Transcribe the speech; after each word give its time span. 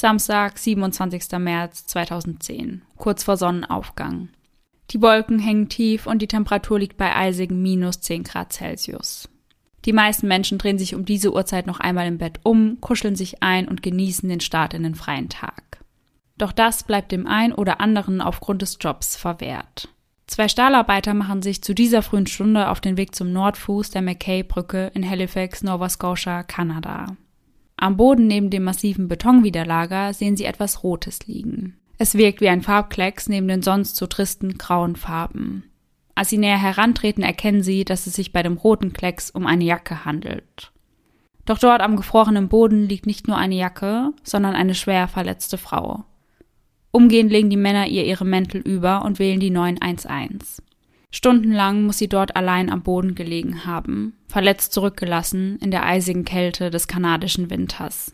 Samstag, 0.00 0.56
27. 0.56 1.38
März 1.38 1.84
2010, 1.88 2.80
kurz 2.96 3.22
vor 3.22 3.36
Sonnenaufgang. 3.36 4.30
Die 4.92 5.02
Wolken 5.02 5.38
hängen 5.38 5.68
tief 5.68 6.06
und 6.06 6.22
die 6.22 6.26
Temperatur 6.26 6.78
liegt 6.78 6.96
bei 6.96 7.14
eisigen 7.14 7.60
minus 7.60 8.00
10 8.00 8.22
Grad 8.22 8.50
Celsius. 8.50 9.28
Die 9.84 9.92
meisten 9.92 10.26
Menschen 10.26 10.56
drehen 10.56 10.78
sich 10.78 10.94
um 10.94 11.04
diese 11.04 11.34
Uhrzeit 11.34 11.66
noch 11.66 11.80
einmal 11.80 12.06
im 12.06 12.16
Bett 12.16 12.40
um, 12.44 12.80
kuscheln 12.80 13.14
sich 13.14 13.42
ein 13.42 13.68
und 13.68 13.82
genießen 13.82 14.26
den 14.26 14.40
Start 14.40 14.72
in 14.72 14.84
den 14.84 14.94
freien 14.94 15.28
Tag. 15.28 15.84
Doch 16.38 16.52
das 16.52 16.84
bleibt 16.84 17.12
dem 17.12 17.26
einen 17.26 17.52
oder 17.52 17.82
anderen 17.82 18.22
aufgrund 18.22 18.62
des 18.62 18.78
Jobs 18.80 19.16
verwehrt. 19.16 19.90
Zwei 20.26 20.48
Stahlarbeiter 20.48 21.12
machen 21.12 21.42
sich 21.42 21.62
zu 21.62 21.74
dieser 21.74 22.00
frühen 22.00 22.26
Stunde 22.26 22.70
auf 22.70 22.80
den 22.80 22.96
Weg 22.96 23.14
zum 23.14 23.34
Nordfuß 23.34 23.90
der 23.90 24.00
Mackay-Brücke 24.00 24.92
in 24.94 25.06
Halifax, 25.06 25.62
Nova 25.62 25.90
Scotia, 25.90 26.42
Kanada. 26.42 27.18
Am 27.80 27.96
Boden 27.96 28.26
neben 28.26 28.50
dem 28.50 28.64
massiven 28.64 29.08
Betonwiderlager 29.08 30.12
sehen 30.12 30.36
sie 30.36 30.44
etwas 30.44 30.84
Rotes 30.84 31.26
liegen. 31.26 31.78
Es 31.96 32.14
wirkt 32.14 32.42
wie 32.42 32.50
ein 32.50 32.60
Farbklecks 32.60 33.30
neben 33.30 33.48
den 33.48 33.62
sonst 33.62 33.96
so 33.96 34.06
tristen 34.06 34.58
grauen 34.58 34.96
Farben. 34.96 35.64
Als 36.14 36.28
sie 36.28 36.36
näher 36.36 36.60
herantreten, 36.60 37.24
erkennen 37.24 37.62
sie, 37.62 37.86
dass 37.86 38.06
es 38.06 38.12
sich 38.12 38.32
bei 38.32 38.42
dem 38.42 38.58
roten 38.58 38.92
Klecks 38.92 39.30
um 39.30 39.46
eine 39.46 39.64
Jacke 39.64 40.04
handelt. 40.04 40.72
Doch 41.46 41.58
dort 41.58 41.80
am 41.80 41.96
gefrorenen 41.96 42.48
Boden 42.48 42.86
liegt 42.86 43.06
nicht 43.06 43.26
nur 43.26 43.38
eine 43.38 43.54
Jacke, 43.54 44.12
sondern 44.24 44.54
eine 44.54 44.74
schwer 44.74 45.08
verletzte 45.08 45.56
Frau. 45.56 46.04
Umgehend 46.90 47.32
legen 47.32 47.48
die 47.48 47.56
Männer 47.56 47.86
ihr 47.86 48.04
ihre 48.04 48.26
Mäntel 48.26 48.60
über 48.60 49.06
und 49.06 49.18
wählen 49.18 49.40
die 49.40 49.48
911. 49.48 50.60
Stundenlang 51.10 51.82
muss 51.84 51.98
sie 51.98 52.08
dort 52.08 52.36
allein 52.36 52.70
am 52.70 52.82
Boden 52.82 53.14
gelegen 53.14 53.66
haben, 53.66 54.14
verletzt 54.28 54.72
zurückgelassen 54.72 55.58
in 55.60 55.70
der 55.70 55.84
eisigen 55.84 56.24
Kälte 56.24 56.70
des 56.70 56.86
kanadischen 56.86 57.50
Winters. 57.50 58.12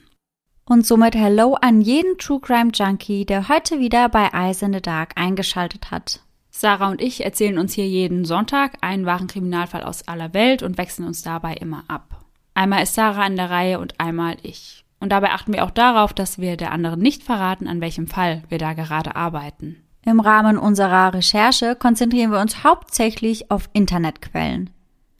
Und 0.65 0.87
somit 0.87 1.15
Hello 1.15 1.55
an 1.55 1.81
jeden 1.81 2.19
True 2.19 2.41
Crime 2.41 2.71
Junkie, 2.73 3.25
der 3.25 3.49
heute 3.49 3.79
wieder 3.79 4.09
bei 4.09 4.31
Eyes 4.33 4.63
in 4.63 4.73
the 4.73 4.81
Dark 4.81 5.13
eingeschaltet 5.15 5.91
hat. 5.91 6.21
Sarah 6.51 6.89
und 6.91 7.03
ich 7.03 7.23
erzählen 7.23 7.59
uns 7.59 7.75
hier 7.75 7.87
jeden 7.87 8.25
Sonntag 8.25 8.79
einen 8.81 9.05
wahren 9.05 9.27
Kriminalfall 9.27 9.83
aus 9.83 10.09
aller 10.09 10.33
Welt 10.33 10.63
und 10.63 10.79
wechseln 10.79 11.07
uns 11.07 11.23
dabei 11.23 11.55
immer 11.55 11.85
ab. 11.87 12.25
Einmal 12.55 12.83
ist 12.83 12.95
Sarah 12.95 13.25
an 13.25 13.37
der 13.37 13.51
Reihe 13.51 13.79
und 13.79 14.01
einmal 14.01 14.39
ich. 14.43 14.85
Und 14.99 15.11
dabei 15.11 15.33
achten 15.33 15.53
wir 15.53 15.65
auch 15.65 15.71
darauf, 15.71 16.15
dass 16.15 16.39
wir 16.39 16.57
der 16.57 16.73
anderen 16.73 16.99
nicht 17.01 17.23
verraten, 17.23 17.69
an 17.69 17.83
welchem 17.83 18.07
Fall 18.07 18.43
wir 18.49 18.57
da 18.57 18.73
gerade 18.73 19.15
arbeiten. 19.15 19.86
Im 20.07 20.21
Rahmen 20.21 20.57
unserer 20.57 21.13
Recherche 21.13 21.77
konzentrieren 21.77 22.33
wir 22.33 22.41
uns 22.41 22.65
hauptsächlich 22.65 23.51
auf 23.51 23.69
Internetquellen. 23.75 24.71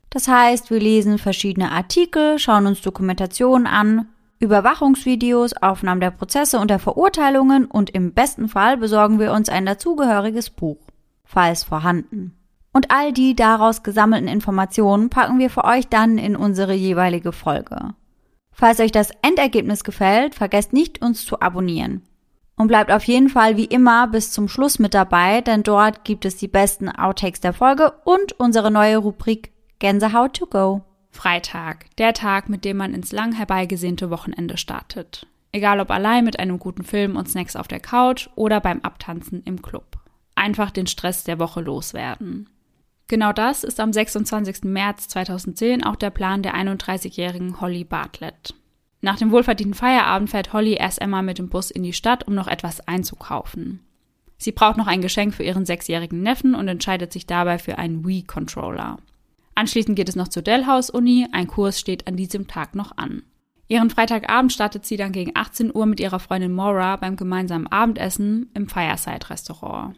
Das 0.09 0.29
heißt, 0.29 0.71
wir 0.71 0.81
lesen 0.81 1.19
verschiedene 1.19 1.71
Artikel, 1.71 2.39
schauen 2.39 2.67
uns 2.67 2.81
Dokumentationen 2.81 3.67
an, 3.67 4.09
Überwachungsvideos, 4.39 5.55
Aufnahmen 5.61 6.01
der 6.01 6.13
Prozesse 6.13 6.59
und 6.59 6.71
der 6.71 6.79
Verurteilungen 6.79 7.67
und 7.67 7.91
im 7.91 8.15
besten 8.15 8.49
Fall 8.49 8.79
besorgen 8.79 9.19
wir 9.19 9.33
uns 9.33 9.51
ein 9.51 9.67
dazugehöriges 9.67 10.49
Buch 10.49 10.79
falls 11.27 11.65
vorhanden. 11.65 12.33
Und 12.73 12.91
all 12.91 13.13
die 13.13 13.35
daraus 13.35 13.83
gesammelten 13.83 14.29
Informationen 14.29 15.11
packen 15.11 15.39
wir 15.39 15.51
für 15.51 15.65
euch 15.65 15.89
dann 15.89 16.19
in 16.19 16.37
unsere 16.37 16.75
jeweilige 16.75 17.33
Folge. 17.33 17.95
Falls 18.53 18.81
euch 18.81 18.93
das 18.93 19.11
Endergebnis 19.23 19.85
gefällt, 19.85 20.35
vergesst 20.35 20.73
nicht, 20.73 21.03
uns 21.03 21.27
zu 21.27 21.41
abonnieren. 21.41 22.03
Und 22.57 22.69
bleibt 22.69 22.91
auf 22.91 23.05
jeden 23.05 23.29
Fall 23.29 23.57
wie 23.57 23.67
immer 23.67 24.07
bis 24.09 24.33
zum 24.33 24.49
Schluss 24.49 24.79
mit 24.79 24.95
dabei, 24.95 25.43
denn 25.43 25.63
dort 25.63 26.05
gibt 26.05 26.25
es 26.25 26.37
die 26.37 26.49
besten 26.49 26.89
Outtakes 26.89 27.41
der 27.41 27.53
Folge 27.53 27.93
und 28.05 28.33
unsere 28.33 28.71
neue 28.71 28.97
Rubrik 28.97 29.53
Gänsehaut 29.79 30.35
to 30.35 30.47
go. 30.47 30.83
Freitag, 31.11 31.87
der 31.99 32.15
Tag, 32.15 32.49
mit 32.49 32.65
dem 32.65 32.79
man 32.79 32.95
ins 32.95 33.13
lang 33.13 33.33
herbeigesehnte 33.33 34.11
Wochenende 34.11 34.57
startet. 34.57 35.27
Egal 35.53 35.81
ob 35.81 35.91
allein 35.91 36.25
mit 36.25 36.39
einem 36.39 36.59
guten 36.59 36.83
Film 36.83 37.17
und 37.17 37.29
Snacks 37.29 37.57
auf 37.57 37.69
der 37.69 37.81
Couch 37.81 38.29
oder 38.35 38.61
beim 38.61 38.81
Abtanzen 38.81 39.43
im 39.45 39.63
Club 39.63 39.97
einfach 40.37 40.71
den 40.71 40.87
Stress 40.87 41.25
der 41.25 41.41
Woche 41.41 41.61
loswerden. 41.61 42.49
Genau 43.09 43.33
das 43.33 43.65
ist 43.65 43.81
am 43.81 43.93
26. 43.93 44.65
März 44.65 45.09
2010 45.09 45.85
auch 45.85 45.97
der 45.97 46.11
Plan 46.11 46.43
der 46.43 46.55
31-jährigen 46.55 47.61
Holly 47.61 47.85
Bartlett. 47.85 48.55
Nach 49.01 49.17
dem 49.17 49.31
wohlverdienten 49.31 49.75
Feierabend 49.75 50.31
fährt 50.31 50.53
Holly 50.53 50.75
erst 50.75 51.01
einmal 51.01 51.23
mit 51.23 51.39
dem 51.39 51.49
Bus 51.49 51.71
in 51.71 51.83
die 51.83 51.93
Stadt, 51.93 52.27
um 52.27 52.35
noch 52.35 52.49
etwas 52.49 52.87
einzukaufen. 52.89 53.81
Sie 54.39 54.53
braucht 54.53 54.77
noch 54.77 54.87
ein 54.87 55.03
Geschenk 55.03 55.35
für 55.35 55.45
ihren 55.45 55.65
sechsjährigen 55.65 56.23
Neffen 56.23 56.55
und 56.55 56.69
entscheidet 56.69 57.13
sich 57.13 57.27
dabei 57.27 57.59
für 57.59 57.79
einen 57.79 58.07
Wii-Controller. 58.07 58.99
Anschließend 59.55 59.97
geht 59.97 60.09
es 60.09 60.17
noch 60.17 60.29
zur 60.29 60.43
Dellhouse 60.43 60.91
Uni, 60.91 61.27
ein 61.33 61.47
Kurs 61.47 61.81
steht 61.81 62.07
an 62.07 62.17
diesem 62.17 62.47
Tag 62.47 62.75
noch 62.75 62.97
an. 62.97 63.23
Ihren 63.69 63.91
Freitagabend 63.91 64.53
startet 64.53 64.85
sie 64.87 64.97
dann 64.97 65.13
gegen 65.13 65.33
18 65.35 65.75
Uhr 65.75 65.87
mit 65.87 65.99
ihrer 65.99 66.21
Freundin 66.21 66.53
Maura 66.53 66.97
beim 66.97 67.17
gemeinsamen 67.17 67.67
Abendessen 67.67 68.51
im 68.55 68.69
Fireside 68.69 69.31
Restaurant. 69.31 69.97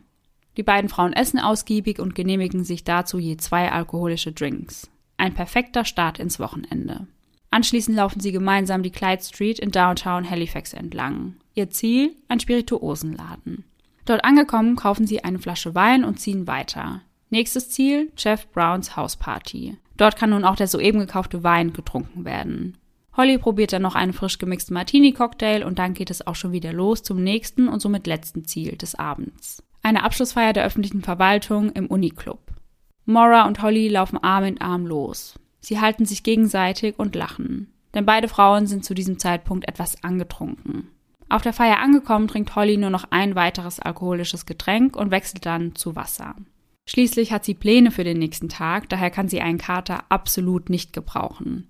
Die 0.57 0.63
beiden 0.63 0.89
Frauen 0.89 1.13
essen 1.13 1.39
ausgiebig 1.39 1.99
und 2.01 2.15
genehmigen 2.15 2.65
sich 2.65 2.85
dazu 2.85 3.19
je 3.19 3.37
zwei 3.37 3.71
alkoholische 3.71 4.33
Drinks. 4.33 4.91
Ein 5.17 5.35
perfekter 5.35 5.85
Start 5.85 6.19
ins 6.19 6.41
Wochenende. 6.41 7.07
Anschließend 7.51 7.97
laufen 7.97 8.21
sie 8.21 8.33
gemeinsam 8.33 8.83
die 8.83 8.91
Clyde 8.91 9.23
Street 9.23 9.59
in 9.59 9.71
Downtown 9.71 10.29
Halifax 10.29 10.73
entlang. 10.73 11.37
Ihr 11.55 11.71
Ziel? 11.71 12.15
Ein 12.29 12.41
Spirituosenladen. 12.41 13.65
Dort 14.05 14.25
angekommen, 14.25 14.77
kaufen 14.77 15.07
sie 15.07 15.25
eine 15.25 15.39
Flasche 15.39 15.75
Wein 15.75 16.05
und 16.05 16.21
ziehen 16.21 16.47
weiter. 16.47 17.03
Nächstes 17.31 17.71
Ziel? 17.71 18.13
Jeff 18.17 18.47
Browns 18.53 18.97
Hausparty. 18.97 19.77
Dort 19.97 20.17
kann 20.17 20.31
nun 20.31 20.45
auch 20.45 20.57
der 20.57 20.69
soeben 20.69 21.01
gekaufte 21.01 21.43
Wein 21.43 21.73
getrunken 21.73 22.25
werden. 22.25 22.77
Holly 23.17 23.39
probiert 23.39 23.73
dann 23.73 23.83
noch 23.83 23.97
einen 23.97 24.13
frisch 24.13 24.39
gemixten 24.39 24.75
Martini-Cocktail 24.75 25.65
und 25.65 25.79
dann 25.79 25.95
geht 25.95 26.11
es 26.11 26.27
auch 26.27 26.37
schon 26.37 26.53
wieder 26.53 26.73
los 26.73 27.03
zum 27.03 27.23
nächsten 27.23 27.69
und 27.69 27.81
somit 27.81 28.07
letzten 28.07 28.45
Ziel 28.45 28.77
des 28.77 28.95
Abends 28.95 29.63
eine 29.89 30.03
Abschlussfeier 30.03 30.53
der 30.53 30.65
öffentlichen 30.65 31.03
Verwaltung 31.03 31.71
im 31.73 31.87
Uniclub. 31.87 32.41
Maura 33.07 33.47
und 33.47 33.63
Holly 33.63 33.89
laufen 33.89 34.19
Arm 34.23 34.45
in 34.45 34.61
Arm 34.61 34.87
los. 34.87 35.39
Sie 35.69 35.83
halten 35.83 36.07
sich 36.07 36.23
gegenseitig 36.23 36.99
und 36.99 37.15
lachen, 37.15 37.71
denn 37.93 38.07
beide 38.07 38.27
Frauen 38.27 38.67
sind 38.67 38.87
zu 38.87 38.95
diesem 38.95 39.19
Zeitpunkt 39.19 39.69
etwas 39.69 40.03
angetrunken. 40.03 40.89
Auf 41.29 41.43
der 41.43 41.53
Feier 41.53 41.81
angekommen, 41.81 42.27
trinkt 42.27 42.57
Holly 42.57 42.79
nur 42.79 42.89
noch 42.89 43.05
ein 43.11 43.35
weiteres 43.35 43.79
alkoholisches 43.79 44.47
Getränk 44.47 44.97
und 44.97 45.11
wechselt 45.11 45.45
dann 45.45 45.75
zu 45.75 45.95
Wasser. 45.95 46.35
Schließlich 46.87 47.33
hat 47.33 47.45
sie 47.45 47.53
Pläne 47.53 47.91
für 47.91 48.03
den 48.03 48.19
nächsten 48.19 48.49
Tag, 48.49 48.89
daher 48.89 49.11
kann 49.11 49.29
sie 49.29 49.43
einen 49.43 49.59
Kater 49.59 50.05
absolut 50.09 50.71
nicht 50.71 50.95
gebrauchen. 50.95 51.69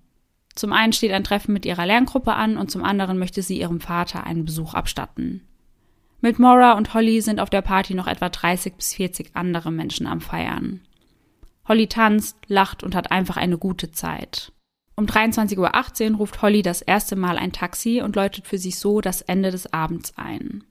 Zum 0.54 0.72
einen 0.72 0.92
steht 0.92 1.10
ein 1.10 1.24
Treffen 1.24 1.52
mit 1.52 1.66
ihrer 1.66 1.84
Lerngruppe 1.84 2.34
an 2.34 2.56
und 2.56 2.70
zum 2.70 2.84
anderen 2.84 3.18
möchte 3.18 3.42
sie 3.42 3.58
ihrem 3.58 3.80
Vater 3.80 4.22
einen 4.22 4.44
Besuch 4.44 4.74
abstatten. 4.74 5.42
Mit 6.20 6.38
Maura 6.38 6.74
und 6.74 6.94
Holly 6.94 7.20
sind 7.20 7.40
auf 7.40 7.50
der 7.50 7.62
Party 7.62 7.94
noch 7.94 8.06
etwa 8.06 8.28
30 8.28 8.74
bis 8.74 8.94
40 8.94 9.30
andere 9.34 9.72
Menschen 9.72 10.06
am 10.06 10.20
Feiern. 10.20 10.82
Holly 11.68 11.86
tanzt, 11.86 12.36
lacht 12.48 12.82
und 12.82 12.94
hat 12.94 13.12
einfach 13.12 13.36
eine 13.36 13.58
gute 13.58 13.92
Zeit. 13.92 14.52
Um 14.96 15.06
23.18 15.06 16.10
Uhr 16.10 16.16
ruft 16.16 16.42
Holly 16.42 16.62
das 16.62 16.82
erste 16.82 17.14
Mal 17.14 17.38
ein 17.38 17.52
Taxi 17.52 18.02
und 18.02 18.16
läutet 18.16 18.46
für 18.46 18.58
sich 18.58 18.78
so 18.78 19.00
das 19.00 19.22
Ende 19.22 19.50
des 19.50 19.72
Abends 19.72 20.14
ein. 20.16 20.64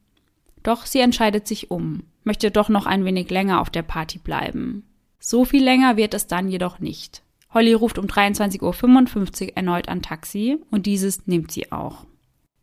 Doch 0.63 0.85
sie 0.85 0.99
entscheidet 0.99 1.47
sich 1.47 1.71
um, 1.71 2.03
möchte 2.23 2.51
doch 2.51 2.67
noch 2.67 2.85
ein 2.85 3.05
wenig 3.05 3.29
länger 3.29 3.61
auf 3.61 3.69
der 3.69 3.83
Party 3.83 4.17
bleiben. 4.17 4.83
So 5.19 5.45
viel 5.45 5.63
länger 5.63 5.95
wird 5.95 6.13
es 6.13 6.27
dann 6.27 6.49
jedoch 6.49 6.79
nicht. 6.79 7.23
Holly 7.53 7.73
ruft 7.73 7.97
um 7.97 8.05
23.55 8.05 9.43
Uhr 9.43 9.57
erneut 9.57 9.87
ein 9.87 10.01
Taxi 10.01 10.57
und 10.71 10.85
dieses 10.85 11.25
nimmt 11.27 11.51
sie 11.51 11.71
auch. 11.71 12.05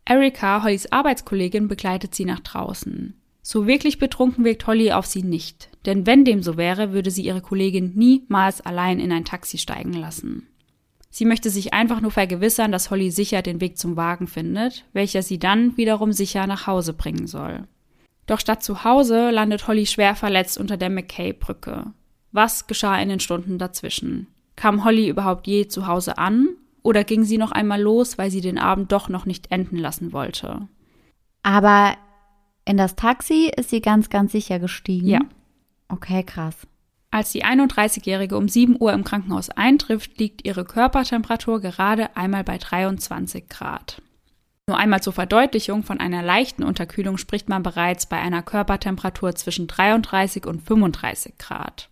Erika, 0.04 0.62
Hollys 0.62 0.92
Arbeitskollegin, 0.92 1.68
begleitet 1.68 2.14
sie 2.14 2.26
nach 2.26 2.40
draußen. 2.40 3.18
So 3.46 3.66
wirklich 3.66 3.98
betrunken 3.98 4.42
wirkt 4.42 4.66
Holly 4.66 4.90
auf 4.92 5.04
sie 5.04 5.22
nicht, 5.22 5.68
denn 5.84 6.06
wenn 6.06 6.24
dem 6.24 6.42
so 6.42 6.56
wäre, 6.56 6.94
würde 6.94 7.10
sie 7.10 7.26
ihre 7.26 7.42
Kollegin 7.42 7.92
niemals 7.94 8.62
allein 8.62 8.98
in 8.98 9.12
ein 9.12 9.26
Taxi 9.26 9.58
steigen 9.58 9.92
lassen. 9.92 10.48
Sie 11.10 11.26
möchte 11.26 11.50
sich 11.50 11.74
einfach 11.74 12.00
nur 12.00 12.10
vergewissern, 12.10 12.72
dass 12.72 12.90
Holly 12.90 13.10
sicher 13.10 13.42
den 13.42 13.60
Weg 13.60 13.76
zum 13.76 13.98
Wagen 13.98 14.28
findet, 14.28 14.86
welcher 14.94 15.22
sie 15.22 15.38
dann 15.38 15.76
wiederum 15.76 16.12
sicher 16.12 16.46
nach 16.46 16.66
Hause 16.66 16.94
bringen 16.94 17.26
soll. 17.26 17.68
Doch 18.26 18.40
statt 18.40 18.62
zu 18.62 18.82
Hause 18.82 19.30
landet 19.30 19.68
Holly 19.68 19.84
schwer 19.84 20.16
verletzt 20.16 20.56
unter 20.56 20.78
der 20.78 20.88
McKay-Brücke. 20.88 21.92
Was 22.32 22.66
geschah 22.66 22.98
in 22.98 23.10
den 23.10 23.20
Stunden 23.20 23.58
dazwischen? 23.58 24.26
Kam 24.56 24.84
Holly 24.84 25.06
überhaupt 25.06 25.46
je 25.46 25.68
zu 25.68 25.86
Hause 25.86 26.16
an 26.16 26.48
oder 26.82 27.04
ging 27.04 27.24
sie 27.24 27.36
noch 27.36 27.52
einmal 27.52 27.82
los, 27.82 28.16
weil 28.16 28.30
sie 28.30 28.40
den 28.40 28.58
Abend 28.58 28.90
doch 28.90 29.10
noch 29.10 29.26
nicht 29.26 29.52
enden 29.52 29.76
lassen 29.76 30.14
wollte? 30.14 30.66
Aber 31.42 31.94
in 32.64 32.76
das 32.76 32.96
Taxi 32.96 33.50
ist 33.54 33.70
sie 33.70 33.80
ganz, 33.80 34.10
ganz 34.10 34.32
sicher 34.32 34.58
gestiegen. 34.58 35.08
Ja. 35.08 35.20
Okay, 35.88 36.22
krass. 36.22 36.56
Als 37.10 37.30
die 37.30 37.44
31-Jährige 37.44 38.36
um 38.36 38.48
7 38.48 38.76
Uhr 38.80 38.92
im 38.92 39.04
Krankenhaus 39.04 39.50
eintrifft, 39.50 40.18
liegt 40.18 40.44
ihre 40.44 40.64
Körpertemperatur 40.64 41.60
gerade 41.60 42.16
einmal 42.16 42.42
bei 42.42 42.58
23 42.58 43.48
Grad. 43.48 44.02
Nur 44.66 44.78
einmal 44.78 45.02
zur 45.02 45.12
Verdeutlichung, 45.12 45.82
von 45.84 46.00
einer 46.00 46.22
leichten 46.22 46.64
Unterkühlung 46.64 47.18
spricht 47.18 47.48
man 47.48 47.62
bereits 47.62 48.06
bei 48.06 48.18
einer 48.18 48.42
Körpertemperatur 48.42 49.34
zwischen 49.34 49.66
33 49.66 50.46
und 50.46 50.62
35 50.62 51.36
Grad. 51.38 51.90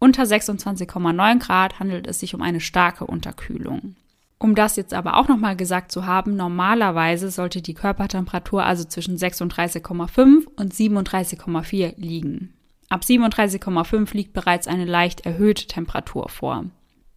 Unter 0.00 0.24
26,9 0.24 1.38
Grad 1.38 1.78
handelt 1.78 2.08
es 2.08 2.18
sich 2.18 2.34
um 2.34 2.42
eine 2.42 2.60
starke 2.60 3.06
Unterkühlung. 3.06 3.94
Um 4.42 4.56
das 4.56 4.74
jetzt 4.74 4.92
aber 4.92 5.18
auch 5.18 5.28
nochmal 5.28 5.54
gesagt 5.54 5.92
zu 5.92 6.04
haben, 6.04 6.34
normalerweise 6.34 7.30
sollte 7.30 7.62
die 7.62 7.74
Körpertemperatur 7.74 8.64
also 8.64 8.82
zwischen 8.82 9.16
36,5 9.16 10.48
und 10.56 10.74
37,4 10.74 11.94
liegen. 11.96 12.52
Ab 12.88 13.02
37,5 13.02 14.12
liegt 14.16 14.32
bereits 14.32 14.66
eine 14.66 14.84
leicht 14.84 15.20
erhöhte 15.20 15.68
Temperatur 15.68 16.28
vor. 16.28 16.64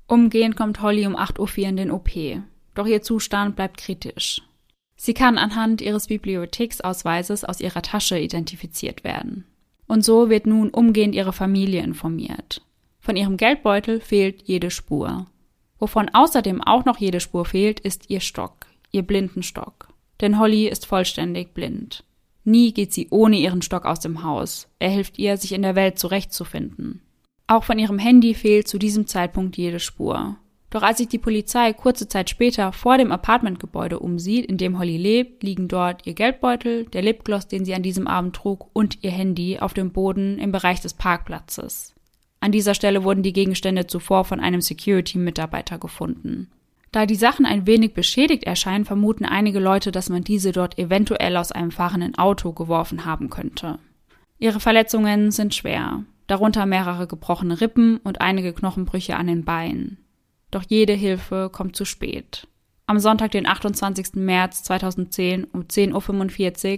Umgehend 0.06 0.56
kommt 0.56 0.84
Holly 0.84 1.08
um 1.08 1.16
8.04 1.16 1.40
Uhr 1.40 1.68
in 1.68 1.78
den 1.78 1.90
OP. 1.90 2.12
Doch 2.76 2.86
ihr 2.86 3.02
Zustand 3.02 3.56
bleibt 3.56 3.78
kritisch. 3.78 4.44
Sie 4.96 5.16
kann 5.16 5.40
anhand 5.40 5.82
ihres 5.82 6.06
Bibliotheksausweises 6.06 7.44
aus 7.44 7.60
ihrer 7.60 7.82
Tasche 7.82 8.20
identifiziert 8.20 9.04
werden. 9.04 9.46
Und 9.88 10.06
so 10.06 10.30
wird 10.30 10.46
nun 10.46 10.70
umgehend 10.70 11.16
ihre 11.16 11.34
Familie 11.34 11.82
informiert. 11.82 12.62
Von 13.00 13.16
ihrem 13.16 13.38
Geldbeutel 13.38 14.00
fehlt 14.00 14.44
jede 14.44 14.70
Spur. 14.70 15.26
Wovon 15.80 16.10
außerdem 16.14 16.62
auch 16.62 16.86
noch 16.86 16.98
jede 16.98 17.20
Spur 17.20 17.46
fehlt, 17.46 17.80
ist 17.80 18.10
ihr 18.10 18.22
Stock, 18.22 18.68
ihr 18.92 19.04
Blindenstock. 19.04 19.90
Denn 20.22 20.40
Holly 20.40 20.68
ist 20.68 20.86
vollständig 20.86 21.54
blind. 21.54 22.04
Nie 22.46 22.74
geht 22.74 22.94
sie 22.94 23.08
ohne 23.10 23.38
ihren 23.38 23.62
Stock 23.62 23.86
aus 23.86 24.00
dem 24.00 24.24
Haus. 24.24 24.68
Er 24.80 24.90
hilft 24.90 25.18
ihr, 25.18 25.36
sich 25.38 25.52
in 25.52 25.64
der 25.64 25.76
Welt 25.76 25.98
zurechtzufinden. 26.00 27.02
Auch 27.48 27.64
von 27.64 27.80
ihrem 27.80 28.00
Handy 28.00 28.34
fehlt 28.34 28.68
zu 28.68 28.78
diesem 28.78 29.08
Zeitpunkt 29.08 29.58
jede 29.58 29.80
Spur. 29.80 30.38
Doch 30.70 30.84
als 30.84 30.98
sich 30.98 31.08
die 31.08 31.20
Polizei 31.20 31.74
kurze 31.74 32.08
Zeit 32.08 32.30
später 32.30 32.72
vor 32.72 32.98
dem 32.98 33.12
Apartmentgebäude 33.12 34.00
umsieht, 34.00 34.46
in 34.46 34.58
dem 34.58 34.78
Holly 34.78 34.98
lebt, 34.98 35.42
liegen 35.42 35.68
dort 35.68 36.06
ihr 36.06 36.14
Geldbeutel, 36.14 36.86
der 36.86 37.02
Lipgloss, 37.02 37.48
den 37.48 37.66
sie 37.66 37.74
an 37.74 37.82
diesem 37.82 38.08
Abend 38.08 38.36
trug, 38.36 38.70
und 38.74 39.04
ihr 39.04 39.12
Handy 39.12 39.60
auf 39.60 39.74
dem 39.74 39.92
Boden 39.92 40.38
im 40.38 40.52
Bereich 40.52 40.82
des 40.82 40.94
Parkplatzes. 40.94 41.95
An 42.40 42.52
dieser 42.52 42.74
Stelle 42.74 43.04
wurden 43.04 43.24
die 43.24 43.34
Gegenstände 43.34 43.88
zuvor 43.88 44.26
von 44.26 44.40
einem 44.40 44.62
Security-Mitarbeiter 44.62 45.78
gefunden. 45.78 46.50
Da 46.92 47.06
die 47.06 47.16
Sachen 47.16 47.46
ein 47.46 47.68
wenig 47.68 47.94
beschädigt 47.94 48.46
erscheinen, 48.46 48.86
vermuten 48.86 49.26
einige 49.26 49.60
Leute, 49.60 49.92
dass 49.92 50.10
man 50.10 50.24
diese 50.24 50.52
dort 50.52 50.80
eventuell 50.80 51.36
aus 51.36 51.52
einem 51.52 51.72
fahrenden 51.72 52.16
Auto 52.16 52.54
geworfen 52.54 53.04
haben 53.04 53.30
könnte. 53.30 53.80
Ihre 54.40 54.60
Verletzungen 54.60 55.32
sind 55.32 55.54
schwer, 55.54 56.04
darunter 56.28 56.66
mehrere 56.66 57.08
gebrochene 57.08 57.60
Rippen 57.60 57.98
und 57.98 58.22
einige 58.22 58.54
Knochenbrüche 58.54 59.18
an 59.18 59.28
den 59.28 59.44
Beinen. 59.44 59.98
Doch 60.52 60.64
jede 60.68 60.94
Hilfe 60.94 61.50
kommt 61.52 61.76
zu 61.76 61.84
spät. 61.84 62.48
Am 62.88 63.00
Sonntag, 63.00 63.32
den 63.32 63.48
28. 63.48 64.14
März 64.14 64.64
2010 64.64 65.46
um 65.46 65.64
10.45 65.64 65.92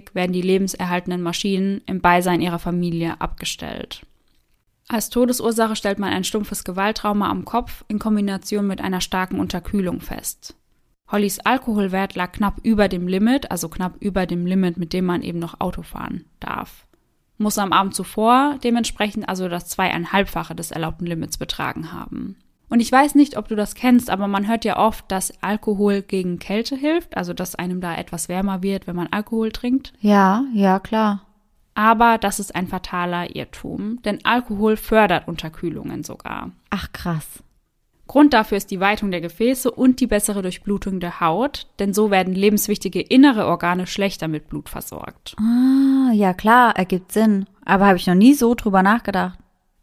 Uhr 0.08 0.14
werden 0.14 0.32
die 0.32 0.42
lebenserhaltenden 0.42 1.22
Maschinen 1.22 1.82
im 1.86 2.00
Beisein 2.00 2.40
ihrer 2.40 2.58
Familie 2.58 3.20
abgestellt. 3.20 4.06
Als 4.88 5.10
Todesursache 5.10 5.76
stellt 5.76 5.98
man 5.98 6.12
ein 6.12 6.24
stumpfes 6.24 6.64
Gewalttrauma 6.64 7.28
am 7.28 7.44
Kopf 7.44 7.84
in 7.88 7.98
Kombination 7.98 8.66
mit 8.66 8.80
einer 8.80 9.02
starken 9.02 9.38
Unterkühlung 9.38 10.00
fest. 10.00 10.56
Hollys 11.12 11.40
Alkoholwert 11.40 12.14
lag 12.14 12.32
knapp 12.32 12.58
über 12.62 12.88
dem 12.88 13.06
Limit, 13.06 13.50
also 13.50 13.68
knapp 13.68 13.96
über 14.00 14.26
dem 14.26 14.46
Limit, 14.46 14.78
mit 14.78 14.94
dem 14.94 15.04
man 15.04 15.22
eben 15.22 15.38
noch 15.38 15.60
Auto 15.60 15.82
fahren 15.82 16.24
darf. 16.40 16.86
Muss 17.36 17.58
am 17.58 17.72
Abend 17.72 17.94
zuvor 17.94 18.58
dementsprechend 18.64 19.28
also 19.28 19.48
das 19.48 19.68
zweieinhalbfache 19.68 20.54
des 20.54 20.70
erlaubten 20.70 21.06
Limits 21.06 21.36
betragen 21.36 21.92
haben. 21.92 22.36
Und 22.70 22.80
ich 22.80 22.90
weiß 22.90 23.14
nicht, 23.14 23.36
ob 23.36 23.48
du 23.48 23.56
das 23.56 23.74
kennst, 23.74 24.10
aber 24.10 24.26
man 24.26 24.48
hört 24.48 24.64
ja 24.64 24.78
oft, 24.78 25.10
dass 25.10 25.32
Alkohol 25.42 26.02
gegen 26.02 26.38
Kälte 26.38 26.76
hilft, 26.76 27.16
also 27.16 27.32
dass 27.32 27.54
einem 27.54 27.80
da 27.80 27.94
etwas 27.94 28.28
wärmer 28.28 28.62
wird, 28.62 28.86
wenn 28.86 28.96
man 28.96 29.08
Alkohol 29.10 29.52
trinkt. 29.52 29.92
Ja, 30.00 30.44
ja, 30.52 30.78
klar. 30.78 31.22
Aber 31.78 32.18
das 32.18 32.40
ist 32.40 32.56
ein 32.56 32.66
fataler 32.66 33.36
Irrtum, 33.36 34.02
denn 34.04 34.18
Alkohol 34.24 34.76
fördert 34.76 35.28
Unterkühlungen 35.28 36.02
sogar. 36.02 36.50
Ach 36.70 36.90
krass. 36.92 37.44
Grund 38.08 38.34
dafür 38.34 38.58
ist 38.58 38.72
die 38.72 38.80
Weitung 38.80 39.12
der 39.12 39.20
Gefäße 39.20 39.70
und 39.70 40.00
die 40.00 40.08
bessere 40.08 40.42
Durchblutung 40.42 40.98
der 40.98 41.20
Haut, 41.20 41.68
denn 41.78 41.94
so 41.94 42.10
werden 42.10 42.34
lebenswichtige 42.34 43.00
innere 43.00 43.46
Organe 43.46 43.86
schlechter 43.86 44.26
mit 44.26 44.48
Blut 44.48 44.68
versorgt. 44.68 45.36
Ah, 45.38 46.10
ja 46.12 46.34
klar, 46.34 46.76
ergibt 46.76 47.12
Sinn. 47.12 47.46
Aber 47.64 47.86
habe 47.86 47.96
ich 47.96 48.08
noch 48.08 48.16
nie 48.16 48.34
so 48.34 48.56
drüber 48.56 48.82
nachgedacht. 48.82 49.38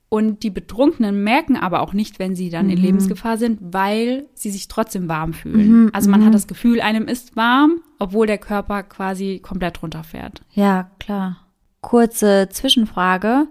Und 0.09 0.43
die 0.43 0.49
Betrunkenen 0.49 1.23
merken 1.23 1.55
aber 1.55 1.79
auch 1.79 1.93
nicht, 1.93 2.19
wenn 2.19 2.35
sie 2.35 2.49
dann 2.49 2.65
mhm. 2.65 2.73
in 2.73 2.77
Lebensgefahr 2.77 3.37
sind, 3.37 3.59
weil 3.61 4.25
sie 4.33 4.51
sich 4.51 4.67
trotzdem 4.67 5.07
warm 5.07 5.31
fühlen. 5.31 5.83
Mhm, 5.83 5.89
also 5.93 6.09
man 6.09 6.19
mhm. 6.19 6.25
hat 6.25 6.33
das 6.33 6.47
Gefühl, 6.47 6.81
einem 6.81 7.07
ist 7.07 7.37
warm, 7.37 7.79
obwohl 7.99 8.27
der 8.27 8.37
Körper 8.37 8.83
quasi 8.83 9.39
komplett 9.41 9.81
runterfährt. 9.81 10.41
Ja, 10.51 10.91
klar. 10.99 11.44
Kurze 11.85 12.49
Zwischenfrage. 12.49 13.47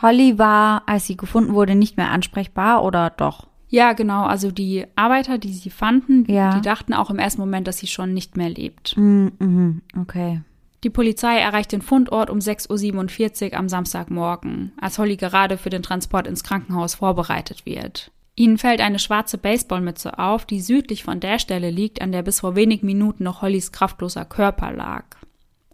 Holly 0.00 0.38
war, 0.38 0.84
als 0.86 1.06
sie 1.06 1.18
gefunden 1.18 1.52
wurde, 1.52 1.74
nicht 1.74 1.98
mehr 1.98 2.10
ansprechbar 2.10 2.82
oder 2.82 3.10
doch? 3.10 3.46
Ja, 3.68 3.92
genau. 3.92 4.24
Also 4.24 4.50
die 4.50 4.86
Arbeiter, 4.96 5.36
die 5.36 5.52
sie 5.52 5.68
fanden, 5.68 6.24
ja. 6.26 6.54
die 6.54 6.62
dachten 6.62 6.94
auch 6.94 7.10
im 7.10 7.18
ersten 7.18 7.42
Moment, 7.42 7.68
dass 7.68 7.76
sie 7.76 7.86
schon 7.86 8.14
nicht 8.14 8.38
mehr 8.38 8.48
lebt. 8.48 8.96
Mm 8.96 9.26
-hmm. 9.38 9.80
Okay. 10.00 10.40
Die 10.82 10.88
Polizei 10.88 11.38
erreicht 11.38 11.72
den 11.72 11.82
Fundort 11.82 12.30
um 12.30 12.38
6.47 12.38 13.52
Uhr 13.52 13.58
am 13.58 13.68
Samstagmorgen, 13.68 14.72
als 14.80 14.98
Holly 14.98 15.16
gerade 15.16 15.58
für 15.58 15.70
den 15.70 15.82
Transport 15.82 16.26
ins 16.26 16.42
Krankenhaus 16.42 16.94
vorbereitet 16.94 17.66
wird. 17.66 18.10
Ihnen 18.34 18.56
fällt 18.56 18.80
eine 18.80 18.98
schwarze 18.98 19.36
Baseballmütze 19.36 20.18
auf, 20.18 20.46
die 20.46 20.62
südlich 20.62 21.04
von 21.04 21.20
der 21.20 21.38
Stelle 21.38 21.70
liegt, 21.70 22.00
an 22.00 22.12
der 22.12 22.22
bis 22.22 22.40
vor 22.40 22.56
wenigen 22.56 22.86
Minuten 22.86 23.24
noch 23.24 23.42
Hollys 23.42 23.72
kraftloser 23.72 24.24
Körper 24.24 24.72
lag. 24.72 25.04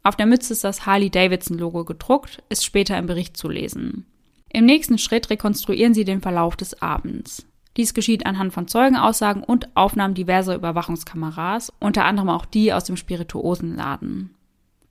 Auf 0.03 0.17
der 0.17 0.27
Mütze 0.27 0.53
ist 0.53 0.65
das 0.65 0.87
Harley-Davidson-Logo 0.87 1.85
gedruckt, 1.85 2.43
ist 2.49 2.65
später 2.65 2.97
im 2.97 3.07
Bericht 3.07 3.37
zu 3.37 3.49
lesen. 3.49 4.07
Im 4.49 4.65
nächsten 4.65 4.99
Schritt 4.99 5.31
rekonstruieren 5.31 5.95
sie 5.95 6.05
den 6.05 6.21
Verlauf 6.21 6.57
des 6.57 6.81
Abends. 6.83 7.47
Dies 7.77 7.95
geschieht 7.95 8.27
anhand 8.27 8.53
von 8.53 8.67
Zeugenaussagen 8.67 9.45
und 9.45 9.69
Aufnahmen 9.77 10.15
diverser 10.15 10.57
Überwachungskameras, 10.57 11.73
unter 11.79 12.05
anderem 12.05 12.29
auch 12.29 12.45
die 12.45 12.73
aus 12.73 12.85
dem 12.85 12.97
Spirituosenladen. 12.97 14.35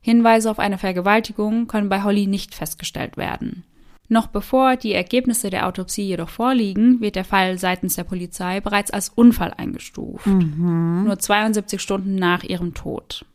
Hinweise 0.01 0.49
auf 0.49 0.59
eine 0.59 0.77
Vergewaltigung 0.77 1.67
können 1.67 1.89
bei 1.89 2.03
Holly 2.03 2.25
nicht 2.25 2.55
festgestellt 2.55 3.17
werden. 3.17 3.65
Noch 4.07 4.27
bevor 4.27 4.75
die 4.75 4.93
Ergebnisse 4.93 5.49
der 5.49 5.67
Autopsie 5.67 6.03
jedoch 6.03 6.29
vorliegen, 6.29 6.99
wird 7.01 7.15
der 7.15 7.25
Fall 7.25 7.59
seitens 7.59 7.95
der 7.95 8.05
Polizei 8.05 8.59
bereits 8.59 8.91
als 8.91 9.09
Unfall 9.09 9.53
eingestuft. 9.55 10.25
Mhm. 10.25 11.03
Nur 11.05 11.19
72 11.19 11.79
Stunden 11.79 12.15
nach 12.15 12.43
ihrem 12.43 12.73
Tod. 12.73 13.25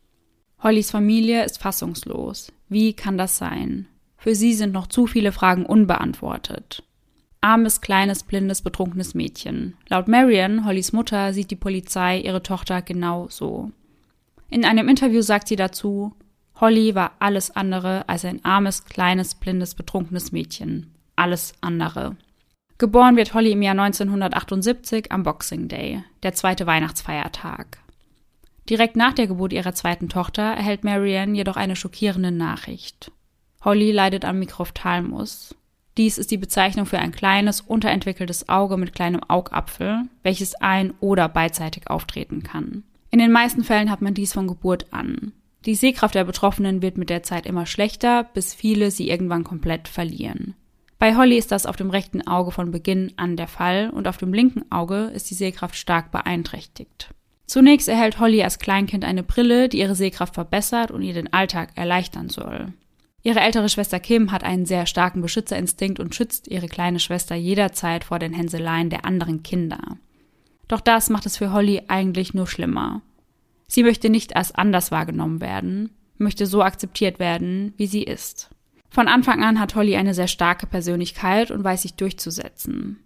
Hollys 0.64 0.90
Familie 0.90 1.44
ist 1.44 1.60
fassungslos. 1.60 2.50
Wie 2.70 2.94
kann 2.94 3.18
das 3.18 3.36
sein? 3.36 3.86
Für 4.16 4.34
sie 4.34 4.54
sind 4.54 4.72
noch 4.72 4.86
zu 4.86 5.06
viele 5.06 5.30
Fragen 5.30 5.66
unbeantwortet. 5.66 6.82
Armes, 7.42 7.82
kleines, 7.82 8.22
blindes, 8.22 8.62
betrunkenes 8.62 9.14
Mädchen. 9.14 9.76
Laut 9.88 10.08
Marion, 10.08 10.64
Hollys 10.64 10.94
Mutter, 10.94 11.34
sieht 11.34 11.50
die 11.50 11.56
Polizei 11.56 12.18
ihre 12.18 12.42
Tochter 12.42 12.80
genau 12.80 13.28
so. 13.28 13.72
In 14.48 14.64
einem 14.64 14.88
Interview 14.88 15.20
sagt 15.20 15.48
sie 15.48 15.56
dazu, 15.56 16.14
Holly 16.58 16.94
war 16.94 17.12
alles 17.18 17.54
andere 17.54 18.08
als 18.08 18.24
ein 18.24 18.42
armes, 18.42 18.86
kleines, 18.86 19.34
blindes, 19.34 19.74
betrunkenes 19.74 20.32
Mädchen. 20.32 20.94
Alles 21.14 21.52
andere. 21.60 22.16
Geboren 22.78 23.16
wird 23.16 23.34
Holly 23.34 23.52
im 23.52 23.60
Jahr 23.60 23.78
1978 23.78 25.12
am 25.12 25.24
Boxing 25.24 25.68
Day, 25.68 26.02
der 26.22 26.32
zweite 26.32 26.66
Weihnachtsfeiertag. 26.66 27.83
Direkt 28.70 28.96
nach 28.96 29.12
der 29.12 29.26
Geburt 29.26 29.52
ihrer 29.52 29.74
zweiten 29.74 30.08
Tochter 30.08 30.42
erhält 30.42 30.84
Marianne 30.84 31.36
jedoch 31.36 31.56
eine 31.56 31.76
schockierende 31.76 32.30
Nachricht. 32.30 33.12
Holly 33.62 33.92
leidet 33.92 34.24
an 34.24 34.38
Mikrophthalmus. 34.38 35.54
Dies 35.96 36.18
ist 36.18 36.30
die 36.30 36.38
Bezeichnung 36.38 36.86
für 36.86 36.98
ein 36.98 37.12
kleines, 37.12 37.60
unterentwickeltes 37.60 38.48
Auge 38.48 38.76
mit 38.76 38.94
kleinem 38.94 39.22
Augapfel, 39.22 40.02
welches 40.22 40.54
ein- 40.56 40.94
oder 41.00 41.28
beidseitig 41.28 41.88
auftreten 41.88 42.42
kann. 42.42 42.82
In 43.10 43.20
den 43.20 43.30
meisten 43.30 43.62
Fällen 43.62 43.90
hat 43.90 44.02
man 44.02 44.14
dies 44.14 44.32
von 44.32 44.48
Geburt 44.48 44.92
an. 44.92 45.32
Die 45.66 45.76
Sehkraft 45.76 46.14
der 46.14 46.24
Betroffenen 46.24 46.82
wird 46.82 46.98
mit 46.98 47.10
der 47.10 47.22
Zeit 47.22 47.46
immer 47.46 47.64
schlechter, 47.64 48.24
bis 48.24 48.54
viele 48.54 48.90
sie 48.90 49.08
irgendwann 49.08 49.44
komplett 49.44 49.88
verlieren. 49.88 50.54
Bei 50.98 51.16
Holly 51.16 51.38
ist 51.38 51.52
das 51.52 51.66
auf 51.66 51.76
dem 51.76 51.90
rechten 51.90 52.26
Auge 52.26 52.50
von 52.50 52.70
Beginn 52.70 53.12
an 53.16 53.36
der 53.36 53.48
Fall 53.48 53.90
und 53.90 54.08
auf 54.08 54.16
dem 54.16 54.32
linken 54.32 54.70
Auge 54.72 55.10
ist 55.14 55.30
die 55.30 55.34
Sehkraft 55.34 55.76
stark 55.76 56.10
beeinträchtigt. 56.10 57.10
Zunächst 57.46 57.88
erhält 57.88 58.18
Holly 58.18 58.42
als 58.42 58.58
Kleinkind 58.58 59.04
eine 59.04 59.22
Brille, 59.22 59.68
die 59.68 59.78
ihre 59.78 59.94
Sehkraft 59.94 60.34
verbessert 60.34 60.90
und 60.90 61.02
ihr 61.02 61.14
den 61.14 61.32
Alltag 61.32 61.70
erleichtern 61.74 62.30
soll. 62.30 62.72
Ihre 63.22 63.40
ältere 63.40 63.68
Schwester 63.68 64.00
Kim 64.00 64.32
hat 64.32 64.44
einen 64.44 64.66
sehr 64.66 64.86
starken 64.86 65.22
Beschützerinstinkt 65.22 65.98
und 65.98 66.14
schützt 66.14 66.48
ihre 66.48 66.68
kleine 66.68 67.00
Schwester 67.00 67.34
jederzeit 67.34 68.04
vor 68.04 68.18
den 68.18 68.34
Hänseleien 68.34 68.90
der 68.90 69.04
anderen 69.06 69.42
Kinder. 69.42 69.98
Doch 70.68 70.80
das 70.80 71.10
macht 71.10 71.26
es 71.26 71.36
für 71.36 71.52
Holly 71.52 71.82
eigentlich 71.88 72.34
nur 72.34 72.46
schlimmer. 72.46 73.02
Sie 73.66 73.82
möchte 73.82 74.10
nicht 74.10 74.36
als 74.36 74.54
anders 74.54 74.90
wahrgenommen 74.90 75.40
werden, 75.40 75.90
möchte 76.18 76.46
so 76.46 76.62
akzeptiert 76.62 77.18
werden, 77.18 77.74
wie 77.76 77.86
sie 77.86 78.02
ist. 78.02 78.50
Von 78.90 79.08
Anfang 79.08 79.42
an 79.42 79.58
hat 79.58 79.74
Holly 79.74 79.96
eine 79.96 80.14
sehr 80.14 80.28
starke 80.28 80.66
Persönlichkeit 80.66 81.50
und 81.50 81.64
weiß 81.64 81.82
sich 81.82 81.94
durchzusetzen. 81.94 83.03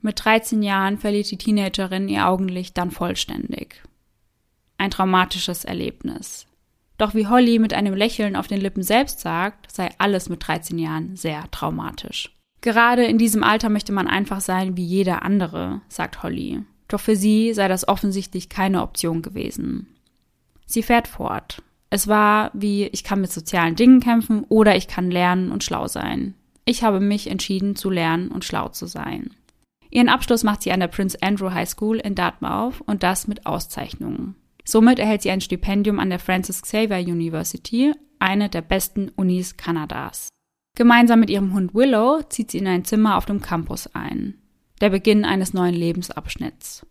Mit 0.00 0.24
13 0.24 0.62
Jahren 0.62 0.98
verliert 0.98 1.30
die 1.30 1.38
Teenagerin 1.38 2.08
ihr 2.08 2.28
Augenlicht 2.28 2.78
dann 2.78 2.90
vollständig. 2.90 3.82
Ein 4.76 4.90
traumatisches 4.90 5.64
Erlebnis. 5.64 6.46
Doch 6.98 7.14
wie 7.14 7.26
Holly 7.26 7.58
mit 7.58 7.74
einem 7.74 7.94
Lächeln 7.94 8.36
auf 8.36 8.46
den 8.46 8.60
Lippen 8.60 8.82
selbst 8.82 9.20
sagt, 9.20 9.70
sei 9.70 9.90
alles 9.98 10.28
mit 10.28 10.46
13 10.46 10.78
Jahren 10.78 11.16
sehr 11.16 11.48
traumatisch. 11.50 12.34
Gerade 12.60 13.04
in 13.04 13.18
diesem 13.18 13.44
Alter 13.44 13.68
möchte 13.68 13.92
man 13.92 14.08
einfach 14.08 14.40
sein 14.40 14.76
wie 14.76 14.84
jeder 14.84 15.22
andere, 15.22 15.80
sagt 15.88 16.22
Holly. 16.22 16.62
Doch 16.88 17.00
für 17.00 17.16
sie 17.16 17.52
sei 17.52 17.68
das 17.68 17.86
offensichtlich 17.86 18.48
keine 18.48 18.82
Option 18.82 19.22
gewesen. 19.22 19.86
Sie 20.66 20.82
fährt 20.82 21.06
fort. 21.08 21.62
Es 21.90 22.08
war 22.08 22.50
wie, 22.52 22.86
ich 22.86 23.04
kann 23.04 23.20
mit 23.20 23.32
sozialen 23.32 23.76
Dingen 23.76 24.00
kämpfen 24.00 24.44
oder 24.48 24.76
ich 24.76 24.88
kann 24.88 25.10
lernen 25.10 25.52
und 25.52 25.64
schlau 25.64 25.88
sein. 25.88 26.34
Ich 26.64 26.82
habe 26.82 27.00
mich 27.00 27.28
entschieden 27.28 27.76
zu 27.76 27.90
lernen 27.90 28.28
und 28.28 28.44
schlau 28.44 28.68
zu 28.68 28.86
sein. 28.86 29.30
Ihren 29.90 30.08
Abschluss 30.08 30.44
macht 30.44 30.62
sie 30.62 30.72
an 30.72 30.80
der 30.80 30.88
Prince 30.88 31.16
Andrew 31.22 31.50
High 31.50 31.68
School 31.68 31.98
in 31.98 32.14
Dartmouth 32.14 32.80
und 32.86 33.02
das 33.02 33.26
mit 33.26 33.46
Auszeichnungen. 33.46 34.34
Somit 34.64 34.98
erhält 34.98 35.22
sie 35.22 35.30
ein 35.30 35.40
Stipendium 35.40 35.98
an 35.98 36.10
der 36.10 36.18
Francis 36.18 36.62
Xavier 36.62 36.98
University, 36.98 37.94
eine 38.18 38.48
der 38.48 38.60
besten 38.60 39.10
Unis 39.16 39.56
Kanadas. 39.56 40.28
Gemeinsam 40.76 41.20
mit 41.20 41.30
ihrem 41.30 41.54
Hund 41.54 41.74
Willow 41.74 42.22
zieht 42.28 42.50
sie 42.50 42.58
in 42.58 42.66
ein 42.66 42.84
Zimmer 42.84 43.16
auf 43.16 43.24
dem 43.24 43.40
Campus 43.40 43.88
ein. 43.94 44.34
Der 44.80 44.90
Beginn 44.90 45.24
eines 45.24 45.54
neuen 45.54 45.74
Lebensabschnitts. 45.74 46.86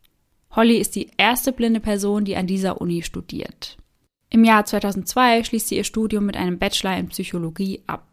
Holly 0.52 0.78
ist 0.78 0.96
die 0.96 1.12
erste 1.18 1.54
blinde 1.54 1.80
Person, 1.80 2.26
die 2.26 2.36
an 2.36 2.48
dieser 2.48 2.82
Uni 2.82 3.04
studiert. 3.04 3.78
Im 4.30 4.44
Jahr 4.44 4.66
2002 4.66 5.44
schließt 5.44 5.68
sie 5.68 5.78
ihr 5.78 5.84
Studium 5.84 6.26
mit 6.26 6.36
einem 6.36 6.58
Bachelor 6.58 6.98
in 6.98 7.10
Psychologie 7.10 7.84
ab. 7.88 8.07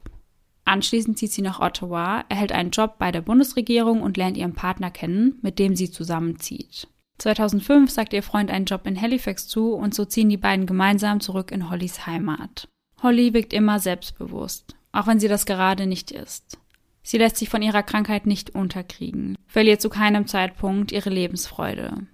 Anschließend 0.64 1.18
zieht 1.18 1.32
sie 1.32 1.42
nach 1.42 1.60
Ottawa, 1.60 2.24
erhält 2.28 2.52
einen 2.52 2.70
Job 2.70 2.96
bei 2.98 3.12
der 3.12 3.20
Bundesregierung 3.20 4.02
und 4.02 4.16
lernt 4.16 4.36
ihren 4.36 4.54
Partner 4.54 4.90
kennen, 4.90 5.38
mit 5.42 5.58
dem 5.58 5.76
sie 5.76 5.90
zusammenzieht. 5.90 6.88
2005 7.18 7.90
sagt 7.90 8.12
ihr 8.12 8.22
Freund 8.22 8.50
einen 8.50 8.64
Job 8.64 8.86
in 8.86 9.00
Halifax 9.00 9.46
zu 9.46 9.74
und 9.74 9.94
so 9.94 10.04
ziehen 10.04 10.28
die 10.28 10.36
beiden 10.36 10.66
gemeinsam 10.66 11.20
zurück 11.20 11.52
in 11.52 11.70
Hollys 11.70 12.06
Heimat. 12.06 12.68
Holly 13.02 13.34
wirkt 13.34 13.52
immer 13.52 13.78
selbstbewusst, 13.78 14.74
auch 14.92 15.06
wenn 15.06 15.20
sie 15.20 15.28
das 15.28 15.46
gerade 15.46 15.86
nicht 15.86 16.10
ist. 16.10 16.58
Sie 17.02 17.18
lässt 17.18 17.36
sich 17.36 17.50
von 17.50 17.60
ihrer 17.60 17.82
Krankheit 17.82 18.26
nicht 18.26 18.54
unterkriegen, 18.54 19.36
verliert 19.46 19.82
zu 19.82 19.90
keinem 19.90 20.26
Zeitpunkt 20.26 20.90
ihre 20.90 21.10
Lebensfreude. 21.10 22.06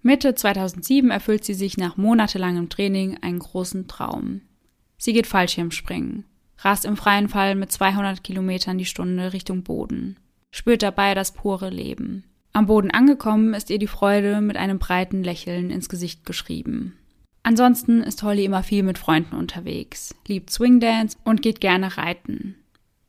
Mitte 0.00 0.36
2007 0.36 1.10
erfüllt 1.10 1.44
sie 1.44 1.54
sich 1.54 1.76
nach 1.76 1.96
monatelangem 1.96 2.68
Training 2.68 3.18
einen 3.20 3.40
großen 3.40 3.88
Traum. 3.88 4.42
Sie 4.96 5.12
geht 5.12 5.26
Fallschirmspringen, 5.26 6.24
rast 6.58 6.84
im 6.84 6.96
freien 6.96 7.28
Fall 7.28 7.54
mit 7.54 7.72
200 7.72 8.22
Kilometern 8.22 8.78
die 8.78 8.84
Stunde 8.84 9.32
Richtung 9.32 9.62
Boden, 9.62 10.16
spürt 10.50 10.82
dabei 10.82 11.14
das 11.14 11.32
pure 11.32 11.70
Leben. 11.70 12.24
Am 12.52 12.66
Boden 12.66 12.90
angekommen 12.90 13.54
ist 13.54 13.70
ihr 13.70 13.78
die 13.78 13.86
Freude 13.86 14.40
mit 14.40 14.56
einem 14.56 14.78
breiten 14.78 15.22
Lächeln 15.22 15.70
ins 15.70 15.88
Gesicht 15.88 16.26
geschrieben. 16.26 16.96
Ansonsten 17.42 18.02
ist 18.02 18.22
Holly 18.22 18.44
immer 18.44 18.62
viel 18.62 18.82
mit 18.82 18.98
Freunden 18.98 19.36
unterwegs, 19.36 20.14
liebt 20.26 20.50
Swingdance 20.50 21.16
und 21.24 21.40
geht 21.40 21.60
gerne 21.60 21.96
reiten. 21.96 22.56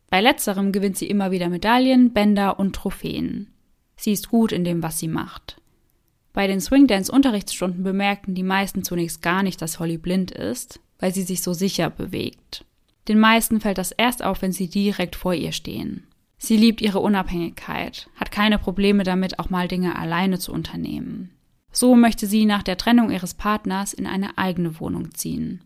Bei 0.09 0.21
letzterem 0.21 0.71
gewinnt 0.71 0.97
sie 0.97 1.07
immer 1.07 1.31
wieder 1.31 1.49
Medaillen, 1.49 2.13
Bänder 2.13 2.59
und 2.59 2.75
Trophäen. 2.75 3.47
Sie 3.95 4.11
ist 4.11 4.29
gut 4.29 4.51
in 4.51 4.63
dem, 4.63 4.81
was 4.81 4.99
sie 4.99 5.07
macht. 5.07 5.61
Bei 6.31 6.47
den 6.47 6.61
Swingdance-Unterrichtsstunden 6.61 7.83
bemerken 7.83 8.33
die 8.33 8.43
meisten 8.43 8.83
zunächst 8.83 9.21
gar 9.21 9.43
nicht, 9.43 9.61
dass 9.61 9.79
Holly 9.79 9.97
blind 9.97 10.31
ist, 10.31 10.79
weil 10.99 11.13
sie 11.13 11.23
sich 11.23 11.41
so 11.41 11.53
sicher 11.53 11.89
bewegt. 11.89 12.65
Den 13.09 13.19
meisten 13.19 13.59
fällt 13.59 13.79
das 13.79 13.91
erst 13.91 14.23
auf, 14.23 14.41
wenn 14.43 14.51
sie 14.51 14.69
direkt 14.69 15.15
vor 15.15 15.33
ihr 15.33 15.51
stehen. 15.51 16.07
Sie 16.37 16.55
liebt 16.55 16.79
ihre 16.79 16.99
Unabhängigkeit, 16.99 18.07
hat 18.15 18.31
keine 18.31 18.59
Probleme 18.59 19.03
damit, 19.03 19.39
auch 19.39 19.49
mal 19.49 19.67
Dinge 19.67 19.97
alleine 19.97 20.39
zu 20.39 20.53
unternehmen. 20.53 21.31
So 21.71 21.95
möchte 21.95 22.27
sie 22.27 22.45
nach 22.45 22.63
der 22.63 22.77
Trennung 22.77 23.11
ihres 23.11 23.33
Partners 23.33 23.93
in 23.93 24.07
eine 24.07 24.37
eigene 24.37 24.79
Wohnung 24.79 25.13
ziehen. 25.15 25.63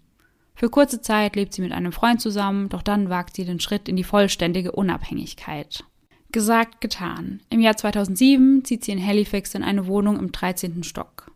Für 0.56 0.70
kurze 0.70 1.02
Zeit 1.02 1.36
lebt 1.36 1.54
sie 1.54 1.62
mit 1.62 1.74
einem 1.74 1.92
Freund 1.92 2.22
zusammen, 2.22 2.70
doch 2.70 2.82
dann 2.82 3.10
wagt 3.10 3.36
sie 3.36 3.44
den 3.44 3.60
Schritt 3.60 3.90
in 3.90 3.98
die 3.98 4.04
vollständige 4.04 4.72
Unabhängigkeit. 4.72 5.84
Gesagt, 6.32 6.80
getan. 6.80 7.42
Im 7.50 7.60
Jahr 7.60 7.76
2007 7.76 8.64
zieht 8.64 8.86
sie 8.86 8.92
in 8.94 9.06
Halifax 9.06 9.54
in 9.54 9.64
eine 9.64 9.86
Wohnung 9.86 10.18
im 10.18 10.32
13. 10.32 10.84
Stock. 10.84 11.32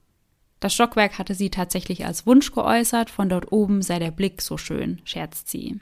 Das 0.59 0.73
Stockwerk 0.73 1.19
hatte 1.19 1.35
sie 1.35 1.49
tatsächlich 1.49 2.05
als 2.05 2.25
Wunsch 2.25 2.51
geäußert, 2.51 3.09
von 3.09 3.29
dort 3.29 3.51
oben 3.51 3.81
sei 3.81 3.99
der 3.99 4.11
Blick 4.11 4.41
so 4.41 4.57
schön, 4.57 5.01
scherzt 5.03 5.49
sie. 5.49 5.79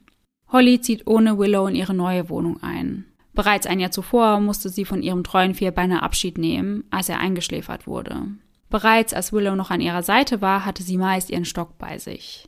Holly 0.52 0.80
zieht 0.82 1.08
ohne 1.08 1.38
Willow 1.38 1.68
in 1.68 1.76
ihre 1.76 1.94
neue 1.94 2.30
Wohnung 2.30 2.62
ein. 2.64 3.06
Bereits 3.34 3.68
ein 3.68 3.80
Jahr 3.80 3.92
zuvor 3.92 4.40
musste 4.40 4.70
sie 4.70 4.86
von 4.86 5.04
ihrem 5.04 5.24
treuen 5.24 5.54
Vierbeiner 5.54 6.04
Abschied 6.04 6.38
nehmen, 6.38 6.86
als 6.90 7.10
er 7.10 7.20
eingeschläfert 7.20 7.86
wurde. 7.86 8.28
Bereits 8.70 9.14
als 9.14 9.34
Willow 9.34 9.56
noch 9.56 9.72
an 9.72 9.82
ihrer 9.82 10.04
Seite 10.04 10.42
war, 10.42 10.66
hatte 10.66 10.84
sie 10.84 10.98
meist 10.98 11.30
ihren 11.30 11.46
Stock 11.46 11.78
bei 11.78 11.98
sich. 11.98 12.48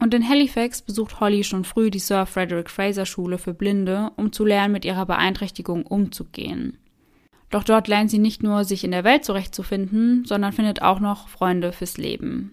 Und 0.00 0.14
in 0.14 0.26
Halifax 0.26 0.82
besucht 0.82 1.20
Holly 1.20 1.44
schon 1.44 1.64
früh 1.64 1.90
die 1.90 1.98
Sir 1.98 2.24
Frederick 2.24 2.70
Fraser 2.70 3.04
Schule 3.04 3.36
für 3.36 3.52
Blinde, 3.52 4.12
um 4.16 4.32
zu 4.32 4.44
lernen, 4.44 4.72
mit 4.72 4.84
ihrer 4.84 5.06
Beeinträchtigung 5.06 5.84
umzugehen. 5.86 6.78
Doch 7.50 7.64
dort 7.64 7.88
lernt 7.88 8.10
sie 8.10 8.18
nicht 8.18 8.42
nur, 8.42 8.64
sich 8.64 8.84
in 8.84 8.90
der 8.90 9.04
Welt 9.04 9.24
zurechtzufinden, 9.24 10.24
sondern 10.24 10.52
findet 10.52 10.82
auch 10.82 11.00
noch 11.00 11.28
Freunde 11.28 11.72
fürs 11.72 11.98
Leben. 11.98 12.52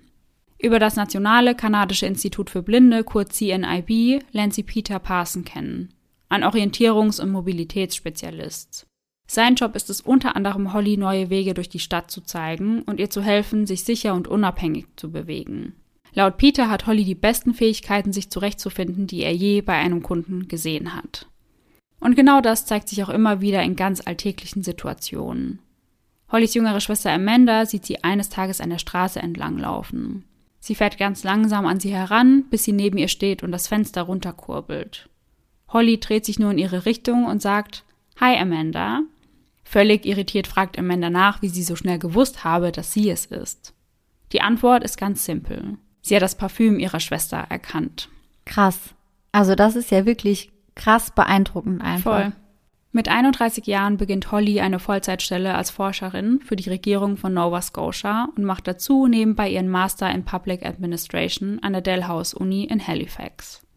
Über 0.65 0.79
das 0.79 0.95
Nationale 0.95 1.53
Kanadische 1.53 2.07
Institut 2.07 2.49
für 2.49 2.63
Blinde, 2.63 3.03
kurz 3.03 3.37
CNIB, 3.37 4.23
lernt 4.31 4.55
sie 4.55 4.63
Peter 4.63 4.97
Parson 4.97 5.45
kennen, 5.45 5.93
ein 6.27 6.43
Orientierungs- 6.43 7.21
und 7.21 7.29
Mobilitätsspezialist. 7.29 8.87
Sein 9.27 9.53
Job 9.53 9.75
ist 9.75 9.91
es 9.91 10.01
unter 10.01 10.35
anderem, 10.35 10.73
Holly 10.73 10.97
neue 10.97 11.29
Wege 11.29 11.53
durch 11.53 11.69
die 11.69 11.77
Stadt 11.77 12.09
zu 12.09 12.21
zeigen 12.21 12.81
und 12.81 12.99
ihr 12.99 13.11
zu 13.11 13.21
helfen, 13.21 13.67
sich 13.67 13.83
sicher 13.83 14.15
und 14.15 14.27
unabhängig 14.27 14.87
zu 14.95 15.11
bewegen. 15.11 15.75
Laut 16.15 16.37
Peter 16.37 16.67
hat 16.67 16.87
Holly 16.87 17.03
die 17.03 17.13
besten 17.13 17.53
Fähigkeiten, 17.53 18.11
sich 18.11 18.31
zurechtzufinden, 18.31 19.05
die 19.05 19.21
er 19.21 19.35
je 19.35 19.61
bei 19.61 19.73
einem 19.73 20.01
Kunden 20.01 20.47
gesehen 20.47 20.95
hat. 20.95 21.27
Und 21.99 22.15
genau 22.15 22.41
das 22.41 22.65
zeigt 22.65 22.89
sich 22.89 23.03
auch 23.03 23.09
immer 23.09 23.39
wieder 23.39 23.61
in 23.61 23.75
ganz 23.75 24.01
alltäglichen 24.03 24.63
Situationen. 24.63 25.59
Hollys 26.31 26.55
jüngere 26.55 26.81
Schwester 26.81 27.11
Amanda 27.11 27.67
sieht 27.67 27.85
sie 27.85 28.03
eines 28.03 28.29
Tages 28.29 28.61
an 28.61 28.71
der 28.71 28.79
Straße 28.79 29.19
entlanglaufen. 29.19 30.23
Sie 30.65 30.73
fährt 30.73 30.97
ganz 30.97 31.23
langsam 31.23 31.67
an 31.67 31.79
sie 31.79 31.93
heran, 31.93 32.45
bis 32.49 32.63
sie 32.63 32.71
neben 32.71 32.97
ihr 32.97 33.07
steht 33.07 33.43
und 33.43 33.51
das 33.51 33.67
Fenster 33.67 34.01
runterkurbelt. 34.01 35.07
Holly 35.67 35.99
dreht 35.99 36.25
sich 36.25 36.39
nur 36.39 36.49
in 36.49 36.57
ihre 36.57 36.87
Richtung 36.87 37.25
und 37.25 37.39
sagt 37.39 37.83
Hi 38.19 38.35
Amanda. 38.35 39.01
Völlig 39.63 40.07
irritiert 40.07 40.47
fragt 40.47 40.79
Amanda 40.79 41.11
nach, 41.11 41.43
wie 41.43 41.49
sie 41.49 41.61
so 41.61 41.75
schnell 41.75 41.99
gewusst 41.99 42.43
habe, 42.43 42.71
dass 42.71 42.93
sie 42.93 43.11
es 43.11 43.27
ist. 43.27 43.75
Die 44.31 44.41
Antwort 44.41 44.83
ist 44.83 44.97
ganz 44.97 45.23
simpel. 45.23 45.77
Sie 46.01 46.15
hat 46.15 46.23
das 46.23 46.35
Parfüm 46.35 46.79
ihrer 46.79 46.99
Schwester 46.99 47.45
erkannt. 47.47 48.09
Krass. 48.45 48.95
Also 49.31 49.53
das 49.53 49.75
ist 49.75 49.91
ja 49.91 50.07
wirklich 50.07 50.51
krass 50.73 51.11
beeindruckend 51.11 51.83
einfach. 51.83 52.23
Voll. 52.23 52.33
Mit 52.95 53.09
31 53.09 53.67
Jahren 53.67 53.97
beginnt 53.97 54.31
Holly 54.31 54.61
eine 54.61 54.79
Vollzeitstelle 54.79 55.53
als 55.53 55.69
Forscherin 55.69 56.39
für 56.39 56.55
die 56.55 56.69
Regierung 56.69 57.17
von 57.17 57.33
Nova 57.33 57.61
Scotia 57.61 58.29
und 58.37 58.45
macht 58.45 58.69
dazu 58.69 59.07
nebenbei 59.07 59.49
ihren 59.49 59.67
Master 59.67 60.09
in 60.09 60.23
Public 60.23 60.65
Administration 60.65 61.59
an 61.61 61.73
der 61.73 61.81
Dalhousie 61.81 62.37
Uni 62.37 62.63
in 62.63 62.87
Halifax. 62.87 63.67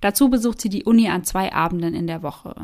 Dazu 0.00 0.30
besucht 0.30 0.60
sie 0.60 0.68
die 0.68 0.82
Uni 0.82 1.08
an 1.08 1.22
zwei 1.22 1.52
Abenden 1.52 1.94
in 1.94 2.08
der 2.08 2.24
Woche. 2.24 2.56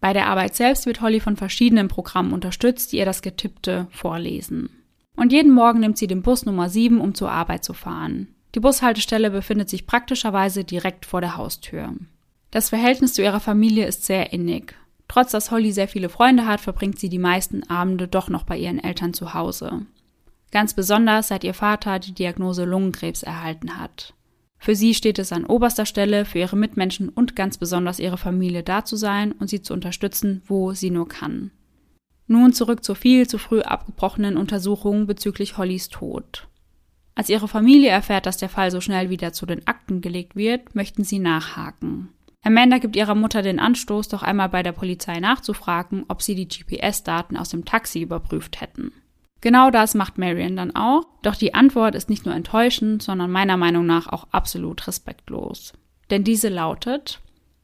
Bei 0.00 0.14
der 0.14 0.28
Arbeit 0.28 0.54
selbst 0.54 0.86
wird 0.86 1.02
Holly 1.02 1.20
von 1.20 1.36
verschiedenen 1.36 1.88
Programmen 1.88 2.32
unterstützt, 2.32 2.90
die 2.92 2.96
ihr 2.96 3.04
das 3.04 3.20
Getippte 3.20 3.88
vorlesen. 3.90 4.70
Und 5.14 5.30
jeden 5.30 5.52
Morgen 5.52 5.80
nimmt 5.80 5.98
sie 5.98 6.06
den 6.06 6.22
Bus 6.22 6.46
Nummer 6.46 6.70
7, 6.70 6.98
um 7.02 7.14
zur 7.14 7.30
Arbeit 7.30 7.64
zu 7.64 7.74
fahren. 7.74 8.28
Die 8.54 8.60
Bushaltestelle 8.60 9.28
befindet 9.28 9.68
sich 9.68 9.86
praktischerweise 9.86 10.64
direkt 10.64 11.04
vor 11.04 11.20
der 11.20 11.36
Haustür. 11.36 11.92
Das 12.50 12.70
Verhältnis 12.70 13.12
zu 13.12 13.22
ihrer 13.22 13.40
Familie 13.40 13.86
ist 13.86 14.06
sehr 14.06 14.32
innig. 14.32 14.74
Trotz 15.12 15.32
dass 15.32 15.50
Holly 15.50 15.72
sehr 15.72 15.88
viele 15.88 16.08
Freunde 16.08 16.46
hat, 16.46 16.62
verbringt 16.62 16.98
sie 16.98 17.10
die 17.10 17.18
meisten 17.18 17.68
Abende 17.68 18.08
doch 18.08 18.30
noch 18.30 18.44
bei 18.44 18.56
ihren 18.56 18.82
Eltern 18.82 19.12
zu 19.12 19.34
Hause. 19.34 19.84
Ganz 20.50 20.72
besonders 20.72 21.28
seit 21.28 21.44
ihr 21.44 21.52
Vater 21.52 21.98
die 21.98 22.14
Diagnose 22.14 22.64
Lungenkrebs 22.64 23.22
erhalten 23.22 23.78
hat. 23.78 24.14
Für 24.56 24.74
sie 24.74 24.94
steht 24.94 25.18
es 25.18 25.30
an 25.30 25.44
oberster 25.44 25.84
Stelle, 25.84 26.24
für 26.24 26.38
ihre 26.38 26.56
Mitmenschen 26.56 27.10
und 27.10 27.36
ganz 27.36 27.58
besonders 27.58 27.98
ihre 27.98 28.16
Familie 28.16 28.62
da 28.62 28.86
zu 28.86 28.96
sein 28.96 29.32
und 29.32 29.50
sie 29.50 29.60
zu 29.60 29.74
unterstützen, 29.74 30.40
wo 30.46 30.72
sie 30.72 30.88
nur 30.88 31.08
kann. 31.08 31.50
Nun 32.26 32.54
zurück 32.54 32.82
zur 32.82 32.96
viel 32.96 33.28
zu 33.28 33.36
früh 33.36 33.60
abgebrochenen 33.60 34.38
Untersuchung 34.38 35.06
bezüglich 35.06 35.58
Hollys 35.58 35.90
Tod. 35.90 36.48
Als 37.14 37.28
ihre 37.28 37.48
Familie 37.48 37.90
erfährt, 37.90 38.24
dass 38.24 38.38
der 38.38 38.48
Fall 38.48 38.70
so 38.70 38.80
schnell 38.80 39.10
wieder 39.10 39.34
zu 39.34 39.44
den 39.44 39.66
Akten 39.66 40.00
gelegt 40.00 40.36
wird, 40.36 40.74
möchten 40.74 41.04
sie 41.04 41.18
nachhaken. 41.18 42.08
Amanda 42.42 42.78
gibt 42.78 42.96
ihrer 42.96 43.14
Mutter 43.14 43.42
den 43.42 43.60
Anstoß, 43.60 44.08
doch 44.08 44.22
einmal 44.22 44.48
bei 44.48 44.62
der 44.62 44.72
Polizei 44.72 45.20
nachzufragen, 45.20 46.04
ob 46.08 46.22
sie 46.22 46.34
die 46.34 46.48
GPS-Daten 46.48 47.36
aus 47.36 47.50
dem 47.50 47.64
Taxi 47.64 48.02
überprüft 48.02 48.60
hätten. 48.60 48.92
Genau 49.40 49.70
das 49.70 49.94
macht 49.94 50.18
Marion 50.18 50.56
dann 50.56 50.74
auch, 50.74 51.04
doch 51.22 51.36
die 51.36 51.54
Antwort 51.54 51.94
ist 51.94 52.10
nicht 52.10 52.26
nur 52.26 52.34
enttäuschend, 52.34 53.02
sondern 53.02 53.30
meiner 53.30 53.56
Meinung 53.56 53.86
nach 53.86 54.08
auch 54.08 54.28
absolut 54.30 54.86
respektlos. 54.86 55.72
Denn 56.10 56.24
diese 56.24 56.48
lautet, 56.48 57.20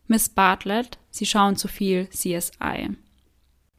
Miss 0.07 0.29
Bartlett, 0.29 0.99
Sie 1.11 1.27
schauen 1.27 1.57
zu 1.57 1.69
viel 1.69 2.09
CSI. 2.11 2.97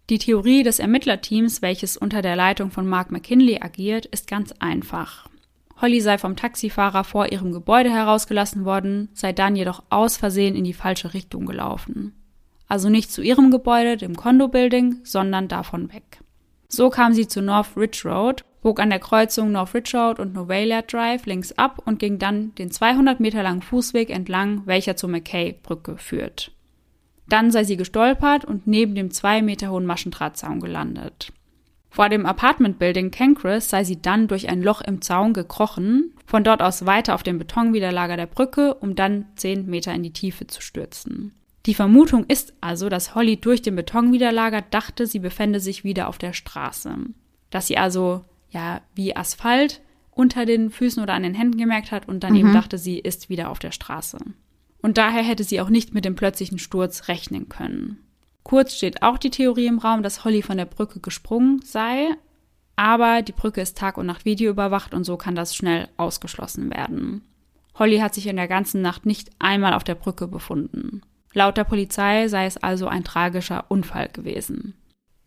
Die 0.09 0.17
Theorie 0.17 0.63
des 0.63 0.79
Ermittlerteams, 0.79 1.61
welches 1.61 1.95
unter 1.95 2.21
der 2.21 2.35
Leitung 2.35 2.71
von 2.71 2.87
Mark 2.87 3.11
McKinley 3.11 3.59
agiert, 3.61 4.05
ist 4.07 4.27
ganz 4.27 4.51
einfach. 4.59 5.28
Holly 5.81 6.01
sei 6.01 6.17
vom 6.17 6.35
Taxifahrer 6.35 7.03
vor 7.03 7.31
ihrem 7.31 7.51
Gebäude 7.51 7.89
herausgelassen 7.89 8.65
worden, 8.65 9.09
sei 9.13 9.31
dann 9.31 9.55
jedoch 9.55 9.83
aus 9.89 10.17
Versehen 10.17 10.55
in 10.55 10.63
die 10.63 10.73
falsche 10.73 11.13
Richtung 11.13 11.45
gelaufen. 11.45 12.13
Also 12.67 12.89
nicht 12.89 13.11
zu 13.11 13.21
ihrem 13.21 13.49
Gebäude, 13.49 13.97
dem 13.97 14.15
Condo 14.15 14.47
Building, 14.47 14.99
sondern 15.03 15.47
davon 15.47 15.91
weg. 15.93 16.19
So 16.67 16.89
kam 16.89 17.13
sie 17.13 17.27
zu 17.27 17.41
North 17.41 17.75
Ridge 17.75 18.01
Road, 18.05 18.43
bog 18.61 18.79
an 18.79 18.89
der 18.89 18.99
Kreuzung 18.99 19.51
North 19.51 19.73
Ridge 19.73 19.97
Road 19.97 20.19
und 20.19 20.33
Novalia 20.33 20.81
Drive 20.81 21.25
links 21.25 21.51
ab 21.53 21.81
und 21.85 21.97
ging 21.97 22.19
dann 22.19 22.53
den 22.55 22.69
200 22.69 23.19
Meter 23.19 23.41
langen 23.41 23.61
Fußweg 23.61 24.09
entlang, 24.09 24.63
welcher 24.65 24.95
zur 24.95 25.09
McKay-Brücke 25.09 25.97
führt. 25.97 26.51
Dann 27.27 27.51
sei 27.51 27.63
sie 27.63 27.77
gestolpert 27.77 28.43
und 28.43 28.67
neben 28.67 28.95
dem 28.95 29.11
zwei 29.11 29.41
Meter 29.41 29.71
hohen 29.71 29.85
Maschendrahtzaun 29.85 30.59
gelandet. 30.59 31.31
Vor 31.89 32.09
dem 32.09 32.25
Apartment-Building 32.25 33.11
Cancris 33.11 33.69
sei 33.69 33.83
sie 33.83 34.01
dann 34.01 34.27
durch 34.27 34.47
ein 34.47 34.61
Loch 34.61 34.81
im 34.81 35.01
Zaun 35.01 35.33
gekrochen, 35.33 36.13
von 36.25 36.43
dort 36.43 36.61
aus 36.61 36.85
weiter 36.85 37.15
auf 37.15 37.23
dem 37.23 37.39
Betonwiderlager 37.39 38.15
der 38.15 38.27
Brücke, 38.27 38.75
um 38.75 38.95
dann 38.95 39.25
zehn 39.35 39.65
Meter 39.65 39.93
in 39.93 40.03
die 40.03 40.13
Tiefe 40.13 40.45
zu 40.47 40.61
stürzen. 40.61 41.33
Die 41.65 41.73
Vermutung 41.73 42.25
ist 42.25 42.53
also, 42.61 42.89
dass 42.89 43.15
Holly 43.15 43.37
durch 43.37 43.61
den 43.61 43.75
Betonwiderlager 43.75 44.61
dachte, 44.61 45.07
sie 45.07 45.19
befände 45.19 45.59
sich 45.59 45.83
wieder 45.83 46.07
auf 46.07 46.17
der 46.17 46.33
Straße. 46.33 46.95
Dass 47.49 47.67
sie 47.67 47.77
also, 47.77 48.23
ja, 48.49 48.81
wie 48.95 49.15
Asphalt 49.15 49.81
unter 50.11 50.45
den 50.45 50.69
Füßen 50.69 51.01
oder 51.01 51.13
an 51.13 51.23
den 51.23 51.33
Händen 51.33 51.57
gemerkt 51.57 51.91
hat 51.91 52.07
und 52.07 52.23
dann 52.23 52.33
mhm. 52.33 52.39
eben 52.39 52.53
dachte, 52.53 52.77
sie 52.77 52.99
ist 52.99 53.29
wieder 53.29 53.49
auf 53.49 53.59
der 53.59 53.71
Straße. 53.71 54.19
Und 54.81 54.97
daher 54.97 55.23
hätte 55.23 55.43
sie 55.43 55.59
auch 55.59 55.69
nicht 55.69 55.93
mit 55.93 56.05
dem 56.05 56.15
plötzlichen 56.15 56.59
Sturz 56.59 57.07
rechnen 57.07 57.49
können. 57.49 57.99
Kurz 58.49 58.73
steht 58.73 59.03
auch 59.03 59.19
die 59.19 59.29
Theorie 59.29 59.67
im 59.67 59.77
Raum, 59.77 60.01
dass 60.01 60.25
Holly 60.25 60.41
von 60.41 60.57
der 60.57 60.65
Brücke 60.65 60.99
gesprungen 61.01 61.61
sei, 61.63 62.07
aber 62.75 63.21
die 63.21 63.31
Brücke 63.31 63.61
ist 63.61 63.77
Tag 63.77 63.95
und 63.95 64.07
Nacht 64.07 64.25
videoüberwacht 64.25 64.95
und 64.95 65.03
so 65.03 65.17
kann 65.17 65.35
das 65.35 65.55
schnell 65.55 65.87
ausgeschlossen 65.97 66.71
werden. 66.71 67.21
Holly 67.75 67.99
hat 67.99 68.15
sich 68.15 68.25
in 68.25 68.37
der 68.37 68.47
ganzen 68.47 68.81
Nacht 68.81 69.05
nicht 69.05 69.29
einmal 69.37 69.75
auf 69.75 69.83
der 69.83 69.93
Brücke 69.93 70.27
befunden. 70.27 71.03
Laut 71.31 71.57
der 71.57 71.63
Polizei 71.63 72.27
sei 72.27 72.47
es 72.47 72.57
also 72.57 72.87
ein 72.87 73.03
tragischer 73.03 73.65
Unfall 73.67 74.09
gewesen. 74.11 74.73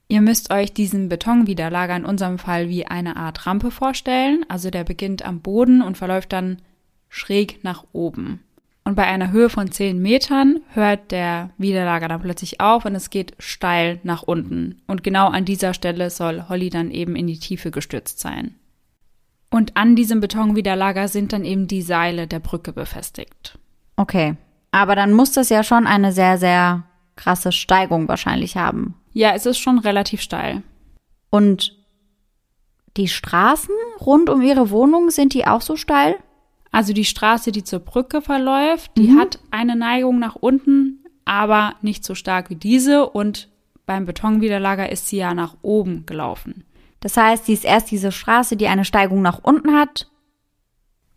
Ihr 0.08 0.20
müsst 0.20 0.52
euch 0.52 0.74
diesen 0.74 1.08
Betonwiderlager 1.08 1.94
in 1.94 2.04
unserem 2.04 2.40
Fall 2.40 2.70
wie 2.70 2.88
eine 2.88 3.14
Art 3.14 3.46
Rampe 3.46 3.70
vorstellen, 3.70 4.44
also 4.48 4.68
der 4.68 4.82
beginnt 4.82 5.24
am 5.24 5.42
Boden 5.42 5.80
und 5.80 5.96
verläuft 5.96 6.32
dann 6.32 6.60
schräg 7.08 7.62
nach 7.62 7.84
oben. 7.92 8.42
Und 8.84 8.96
bei 8.96 9.04
einer 9.04 9.30
Höhe 9.30 9.48
von 9.48 9.70
10 9.70 10.00
Metern 10.00 10.60
hört 10.72 11.12
der 11.12 11.50
Widerlager 11.56 12.08
dann 12.08 12.20
plötzlich 12.20 12.60
auf 12.60 12.84
und 12.84 12.94
es 12.94 13.10
geht 13.10 13.34
steil 13.38 14.00
nach 14.02 14.22
unten. 14.22 14.82
Und 14.88 15.04
genau 15.04 15.28
an 15.28 15.44
dieser 15.44 15.72
Stelle 15.72 16.10
soll 16.10 16.48
Holly 16.48 16.68
dann 16.68 16.90
eben 16.90 17.14
in 17.14 17.28
die 17.28 17.38
Tiefe 17.38 17.70
gestürzt 17.70 18.18
sein. 18.18 18.56
Und 19.50 19.76
an 19.76 19.94
diesem 19.94 20.20
Betonwiderlager 20.20 21.08
sind 21.08 21.32
dann 21.32 21.44
eben 21.44 21.68
die 21.68 21.82
Seile 21.82 22.26
der 22.26 22.40
Brücke 22.40 22.72
befestigt. 22.72 23.58
Okay. 23.96 24.36
Aber 24.72 24.96
dann 24.96 25.12
muss 25.12 25.32
das 25.32 25.50
ja 25.50 25.62
schon 25.62 25.86
eine 25.86 26.12
sehr, 26.12 26.38
sehr 26.38 26.84
krasse 27.14 27.52
Steigung 27.52 28.08
wahrscheinlich 28.08 28.56
haben. 28.56 28.94
Ja, 29.12 29.34
es 29.34 29.46
ist 29.46 29.58
schon 29.58 29.78
relativ 29.78 30.22
steil. 30.22 30.62
Und 31.30 31.76
die 32.96 33.08
Straßen 33.08 33.74
rund 34.00 34.30
um 34.30 34.42
ihre 34.42 34.70
Wohnung, 34.70 35.10
sind 35.10 35.34
die 35.34 35.46
auch 35.46 35.60
so 35.60 35.76
steil? 35.76 36.16
Also 36.72 36.94
die 36.94 37.04
Straße, 37.04 37.52
die 37.52 37.62
zur 37.62 37.80
Brücke 37.80 38.22
verläuft, 38.22 38.92
die 38.96 39.08
mhm. 39.08 39.20
hat 39.20 39.38
eine 39.50 39.76
Neigung 39.76 40.18
nach 40.18 40.34
unten, 40.34 41.04
aber 41.26 41.74
nicht 41.82 42.02
so 42.02 42.14
stark 42.14 42.50
wie 42.50 42.56
diese. 42.56 43.08
Und 43.08 43.48
beim 43.84 44.06
Betonwiderlager 44.06 44.90
ist 44.90 45.06
sie 45.06 45.18
ja 45.18 45.34
nach 45.34 45.56
oben 45.60 46.06
gelaufen. 46.06 46.64
Das 47.00 47.16
heißt, 47.16 47.46
sie 47.46 47.52
ist 47.52 47.64
erst 47.64 47.90
diese 47.90 48.10
Straße, 48.10 48.56
die 48.56 48.68
eine 48.68 48.86
Steigung 48.86 49.22
nach 49.22 49.40
unten 49.42 49.74
hat, 49.74 50.08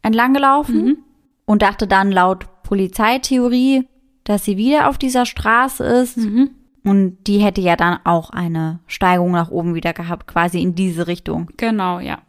entlang 0.02 0.34
gelaufen 0.34 0.86
mhm. 0.86 0.98
und 1.46 1.62
dachte 1.62 1.88
dann 1.88 2.12
laut 2.12 2.48
Polizeitheorie, 2.64 3.88
dass 4.26 4.44
sie 4.44 4.58
wieder 4.58 4.90
auf 4.90 4.98
dieser 4.98 5.26
Straße 5.26 5.84
ist. 5.84 6.18
Mhm. 6.18 6.50
Und 6.84 7.18
die 7.28 7.40
hätte 7.40 7.62
ja 7.62 7.76
dann 7.76 8.00
auch 8.04 8.30
eine 8.30 8.80
Steigung 8.88 9.32
nach 9.32 9.50
oben 9.50 9.74
wieder 9.74 9.94
gehabt, 9.94 10.28
quasi 10.28 10.62
in 10.62 10.76
diese 10.76 11.08
Richtung. 11.08 11.50
Genau, 11.58 12.00
ja. 12.00 12.20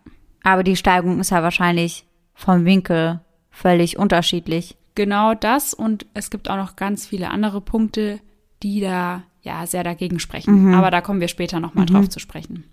Aber 0.42 0.62
die 0.62 0.76
Steigung 0.76 1.18
ist 1.18 1.30
ja 1.30 1.42
wahrscheinlich 1.42 2.06
vom 2.36 2.64
Winkel 2.64 3.20
völlig 3.50 3.98
unterschiedlich. 3.98 4.76
Genau 4.94 5.34
das 5.34 5.74
und 5.74 6.06
es 6.14 6.30
gibt 6.30 6.48
auch 6.48 6.56
noch 6.56 6.76
ganz 6.76 7.06
viele 7.06 7.30
andere 7.30 7.60
Punkte, 7.60 8.20
die 8.62 8.80
da 8.80 9.24
ja 9.42 9.66
sehr 9.66 9.82
dagegen 9.82 10.20
sprechen. 10.20 10.66
Mhm. 10.66 10.74
Aber 10.74 10.90
da 10.90 11.00
kommen 11.00 11.20
wir 11.20 11.28
später 11.28 11.58
nochmal 11.58 11.86
mhm. 11.88 11.94
drauf 11.94 12.08
zu 12.08 12.20
sprechen. 12.20 12.64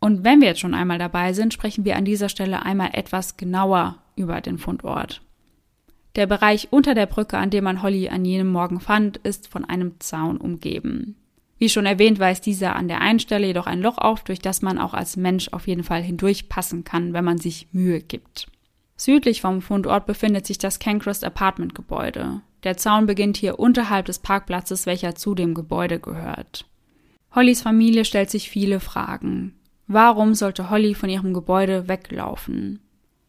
Und 0.00 0.22
wenn 0.22 0.40
wir 0.40 0.48
jetzt 0.48 0.60
schon 0.60 0.74
einmal 0.74 0.98
dabei 0.98 1.32
sind, 1.32 1.52
sprechen 1.52 1.84
wir 1.84 1.96
an 1.96 2.04
dieser 2.04 2.28
Stelle 2.28 2.62
einmal 2.62 2.90
etwas 2.92 3.36
genauer 3.36 3.96
über 4.14 4.40
den 4.40 4.58
Fundort. 4.58 5.22
Der 6.14 6.26
Bereich 6.26 6.68
unter 6.70 6.94
der 6.94 7.06
Brücke, 7.06 7.38
an 7.38 7.50
dem 7.50 7.64
man 7.64 7.82
Holly 7.82 8.08
an 8.08 8.24
jenem 8.24 8.48
Morgen 8.48 8.80
fand, 8.80 9.16
ist 9.18 9.48
von 9.48 9.64
einem 9.64 9.98
Zaun 10.00 10.36
umgeben. 10.36 11.16
Wie 11.58 11.68
schon 11.68 11.86
erwähnt, 11.86 12.18
weist 12.20 12.46
dieser 12.46 12.76
an 12.76 12.88
der 12.88 13.00
einen 13.00 13.18
Stelle 13.18 13.48
jedoch 13.48 13.66
ein 13.66 13.80
Loch 13.80 13.98
auf, 13.98 14.22
durch 14.22 14.38
das 14.38 14.62
man 14.62 14.78
auch 14.78 14.94
als 14.94 15.16
Mensch 15.16 15.48
auf 15.52 15.66
jeden 15.66 15.82
Fall 15.82 16.02
hindurchpassen 16.02 16.84
kann, 16.84 17.12
wenn 17.12 17.24
man 17.24 17.38
sich 17.38 17.68
Mühe 17.72 18.00
gibt. 18.00 18.48
Südlich 19.00 19.40
vom 19.40 19.62
Fundort 19.62 20.06
befindet 20.06 20.44
sich 20.44 20.58
das 20.58 20.80
Cancrest 20.80 21.22
Apartment 21.22 21.74
Gebäude. 21.74 22.42
Der 22.64 22.76
Zaun 22.76 23.06
beginnt 23.06 23.36
hier 23.36 23.60
unterhalb 23.60 24.06
des 24.06 24.18
Parkplatzes, 24.18 24.86
welcher 24.86 25.14
zu 25.14 25.36
dem 25.36 25.54
Gebäude 25.54 26.00
gehört. 26.00 26.66
Hollys 27.32 27.62
Familie 27.62 28.04
stellt 28.04 28.28
sich 28.28 28.50
viele 28.50 28.80
Fragen. 28.80 29.54
Warum 29.86 30.34
sollte 30.34 30.68
Holly 30.68 30.94
von 30.94 31.08
ihrem 31.08 31.32
Gebäude 31.32 31.86
weglaufen? 31.86 32.80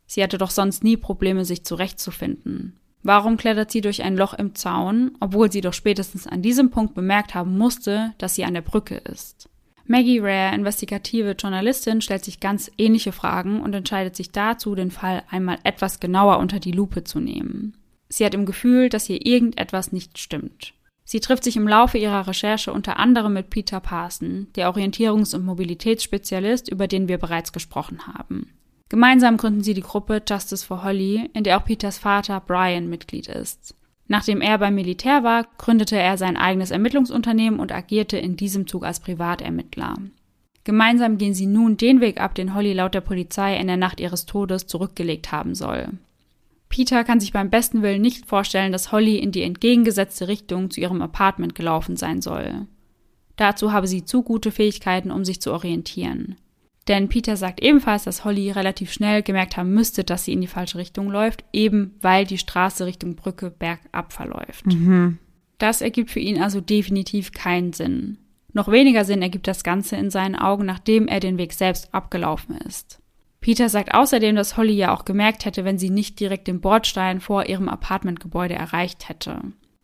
Sie 0.08 0.24
hatte 0.24 0.40
doch 0.40 0.50
sonst 0.50 0.84
nie 0.84 0.98
Probleme, 0.98 1.46
sich 1.46 1.64
zurechtzufinden. 1.64 2.80
Warum 3.04 3.38
klettert 3.38 3.70
sie 3.70 3.82
durch 3.82 4.02
ein 4.02 4.18
Loch 4.18 4.34
im 4.34 4.56
Zaun, 4.56 5.12
obwohl 5.20 5.52
sie 5.52 5.62
doch 5.62 5.74
spätestens 5.74 6.26
an 6.26 6.42
diesem 6.42 6.72
Punkt 6.72 6.96
bemerkt 6.96 7.36
haben 7.36 7.58
musste, 7.58 8.14
dass 8.18 8.34
sie 8.34 8.44
an 8.44 8.56
der 8.56 8.62
Brücke 8.62 8.96
ist? 8.96 9.50
Maggie 9.92 10.20
Rare, 10.20 10.54
investigative 10.54 11.32
Journalistin, 11.32 12.02
stellt 12.02 12.24
sich 12.24 12.40
ganz 12.40 12.70
ähnliche 12.78 13.12
Fragen 13.12 13.60
und 13.60 13.74
entscheidet 13.74 14.16
sich 14.16 14.32
dazu, 14.32 14.76
den 14.76 14.92
Fall 14.92 15.24
einmal 15.32 15.58
etwas 15.64 16.00
genauer 16.00 16.38
unter 16.38 16.60
die 16.60 16.72
Lupe 16.72 17.04
zu 17.04 17.20
nehmen. 17.20 17.76
Sie 18.08 18.24
hat 18.24 18.36
im 18.36 18.46
Gefühl, 18.46 18.90
dass 18.90 19.06
hier 19.06 19.26
irgendetwas 19.26 19.92
nicht 19.92 20.20
stimmt. 20.20 20.76
Sie 21.06 21.20
trifft 21.20 21.44
sich 21.44 21.58
im 21.58 21.68
Laufe 21.68 21.98
ihrer 21.98 22.28
Recherche 22.28 22.72
unter 22.72 22.98
anderem 22.98 23.34
mit 23.34 23.50
Peter 23.50 23.80
Parson, 23.80 24.46
der 24.56 24.72
Orientierungs- 24.72 25.34
und 25.34 25.44
Mobilitätsspezialist, 25.44 26.70
über 26.70 26.88
den 26.88 27.08
wir 27.08 27.18
bereits 27.18 27.52
gesprochen 27.52 28.06
haben. 28.06 28.54
Gemeinsam 28.90 29.38
gründen 29.38 29.64
sie 29.64 29.74
die 29.74 29.82
Gruppe 29.82 30.22
Justice 30.30 30.64
for 30.68 30.84
Holly, 30.84 31.32
in 31.34 31.44
der 31.44 31.58
auch 31.58 31.66
Peters 31.66 31.98
Vater 31.98 32.40
Brian 32.42 32.90
Mitglied 32.90 33.28
ist. 33.28 33.74
Nachdem 34.12 34.42
er 34.42 34.58
beim 34.58 34.74
Militär 34.74 35.24
war, 35.24 35.46
gründete 35.60 35.96
er 35.96 36.18
sein 36.18 36.36
eigenes 36.36 36.72
Ermittlungsunternehmen 36.72 37.60
und 37.60 37.72
agierte 37.72 38.18
in 38.18 38.36
diesem 38.36 38.66
Zug 38.66 38.84
als 38.84 39.00
Privatermittler. 39.00 39.98
Gemeinsam 40.64 41.20
gehen 41.20 41.36
sie 41.36 41.46
nun 41.46 41.78
den 41.78 42.02
Weg 42.02 42.20
ab, 42.20 42.34
den 42.34 42.56
Holly 42.56 42.74
laut 42.74 42.96
der 42.96 43.02
Polizei 43.02 43.56
in 43.56 43.68
der 43.68 43.78
Nacht 43.78 44.00
ihres 44.00 44.26
Todes 44.26 44.66
zurückgelegt 44.66 45.32
haben 45.32 45.54
soll. 45.54 45.90
Peter 46.70 47.04
kann 47.04 47.20
sich 47.20 47.34
beim 47.34 47.52
besten 47.52 47.84
Willen 47.84 48.02
nicht 48.02 48.26
vorstellen, 48.26 48.72
dass 48.72 48.92
Holly 48.92 49.18
in 49.18 49.32
die 49.32 49.44
entgegengesetzte 49.44 50.28
Richtung 50.28 50.72
zu 50.72 50.82
ihrem 50.82 51.04
Apartment 51.04 51.54
gelaufen 51.54 51.96
sein 51.96 52.22
soll. 52.22 52.66
Dazu 53.36 53.72
habe 53.72 53.88
sie 53.88 54.06
zu 54.06 54.24
gute 54.24 54.52
Fähigkeiten, 54.52 55.12
um 55.12 55.24
sich 55.24 55.40
zu 55.40 55.54
orientieren. 55.54 56.36
Denn 56.90 57.08
Peter 57.08 57.38
sagt 57.38 57.62
ebenfalls, 57.62 58.04
dass 58.04 58.26
Holly 58.26 58.50
relativ 58.50 58.92
schnell 58.92 59.22
gemerkt 59.22 59.58
haben 59.58 59.76
müsste, 59.76 60.04
dass 60.04 60.26
sie 60.26 60.34
in 60.34 60.42
die 60.42 60.48
falsche 60.48 60.80
Richtung 60.80 61.12
läuft, 61.12 61.46
eben 61.54 61.96
weil 62.02 62.26
die 62.26 62.40
Straße 62.40 62.88
Richtung 62.88 63.16
Brücke 63.16 63.52
bergab 63.52 64.12
verläuft. 64.12 64.66
Mhm. 64.66 65.20
Das 65.60 65.82
ergibt 65.82 66.10
für 66.10 66.20
ihn 66.20 66.42
also 66.42 66.62
definitiv 66.62 67.32
keinen 67.32 67.74
Sinn. 67.74 68.18
Noch 68.54 68.72
weniger 68.72 69.06
Sinn 69.06 69.22
ergibt 69.22 69.48
das 69.48 69.64
Ganze 69.64 69.98
in 69.98 70.10
seinen 70.10 70.36
Augen, 70.36 70.66
nachdem 70.66 71.08
er 71.08 71.20
den 71.20 71.38
Weg 71.38 71.54
selbst 71.54 71.94
abgelaufen 71.94 72.58
ist. 72.58 73.00
Peter 73.40 73.70
sagt 73.70 73.94
außerdem, 73.94 74.36
dass 74.36 74.58
Holly 74.58 74.74
ja 74.74 74.92
auch 74.92 75.06
gemerkt 75.06 75.46
hätte, 75.46 75.66
wenn 75.66 75.78
sie 75.78 75.92
nicht 75.92 76.20
direkt 76.20 76.48
den 76.48 76.60
Bordstein 76.60 77.22
vor 77.22 77.46
ihrem 77.46 77.70
Apartmentgebäude 77.70 78.56
erreicht 78.56 79.10
hätte. 79.10 79.40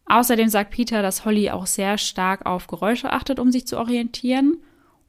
Außerdem 0.08 0.50
sagt 0.50 0.72
Peter, 0.72 1.04
dass 1.04 1.24
Holly 1.24 1.52
auch 1.52 1.68
sehr 1.68 2.00
stark 2.00 2.48
auf 2.48 2.66
Geräusche 2.66 3.14
achtet, 3.14 3.40
um 3.40 3.52
sich 3.52 3.68
zu 3.68 3.78
orientieren 3.78 4.58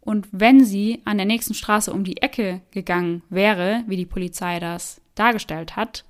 und 0.06 0.28
wenn 0.30 0.64
sie 0.64 1.02
an 1.04 1.18
der 1.18 1.26
nächsten 1.26 1.52
Straße 1.52 1.92
um 1.92 2.04
die 2.04 2.18
Ecke 2.18 2.62
gegangen 2.70 3.22
wäre, 3.28 3.82
wie 3.88 3.96
die 3.96 4.06
Polizei 4.06 4.60
das 4.60 5.00
dargestellt 5.16 5.74
hat, 5.74 6.04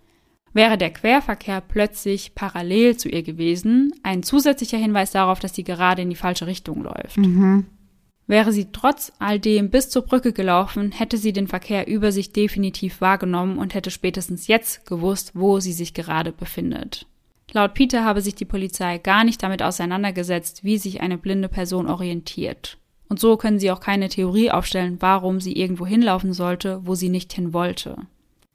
wäre 0.52 0.76
der 0.76 0.92
Querverkehr 0.92 1.62
plötzlich 1.62 2.35
parallel 2.35 2.96
zu 2.98 3.09
ihr 3.09 3.22
gewesen, 3.22 3.92
ein 4.02 4.22
zusätzlicher 4.22 4.76
Hinweis 4.78 5.12
darauf, 5.12 5.40
dass 5.40 5.54
sie 5.54 5.64
gerade 5.64 6.02
in 6.02 6.11
die 6.11 6.16
falsche 6.16 6.46
Richtung 6.46 6.82
läuft. 6.82 7.16
Mhm. 7.16 7.66
Wäre 8.26 8.52
sie 8.52 8.68
trotz 8.70 9.12
all 9.18 9.40
dem 9.40 9.70
bis 9.70 9.88
zur 9.88 10.02
Brücke 10.02 10.32
gelaufen, 10.32 10.92
hätte 10.92 11.16
sie 11.16 11.32
den 11.32 11.46
Verkehr 11.46 11.87
über 11.87 12.12
sich 12.12 12.32
definitiv 12.32 13.00
wahrgenommen 13.00 13.56
und 13.56 13.74
hätte 13.74 13.90
spätestens 13.90 14.46
jetzt 14.46 14.85
gewusst, 14.85 15.32
wo 15.35 15.61
sie 15.61 15.72
sich 15.72 15.94
gerade 15.94 16.32
befindet. 16.32 17.06
Laut 17.52 17.74
Peter 17.74 18.04
habe 18.04 18.20
sich 18.20 18.35
die 18.35 18.44
Polizei 18.44 18.98
gar 18.98 19.24
nicht 19.24 19.42
damit 19.42 19.62
auseinandergesetzt, 19.62 20.64
wie 20.64 20.76
sich 20.76 21.00
eine 21.00 21.16
blinde 21.16 21.48
Person 21.48 21.87
orientiert. 21.88 22.78
Und 23.08 23.20
so 23.20 23.36
können 23.36 23.58
sie 23.58 23.70
auch 23.70 23.80
keine 23.80 24.08
Theorie 24.08 24.50
aufstellen, 24.50 24.96
warum 25.00 25.40
sie 25.40 25.56
irgendwo 25.56 25.86
hinlaufen 25.86 26.32
sollte, 26.32 26.80
wo 26.84 26.94
sie 26.94 27.08
nicht 27.08 27.32
hin 27.32 27.52
wollte. 27.52 27.96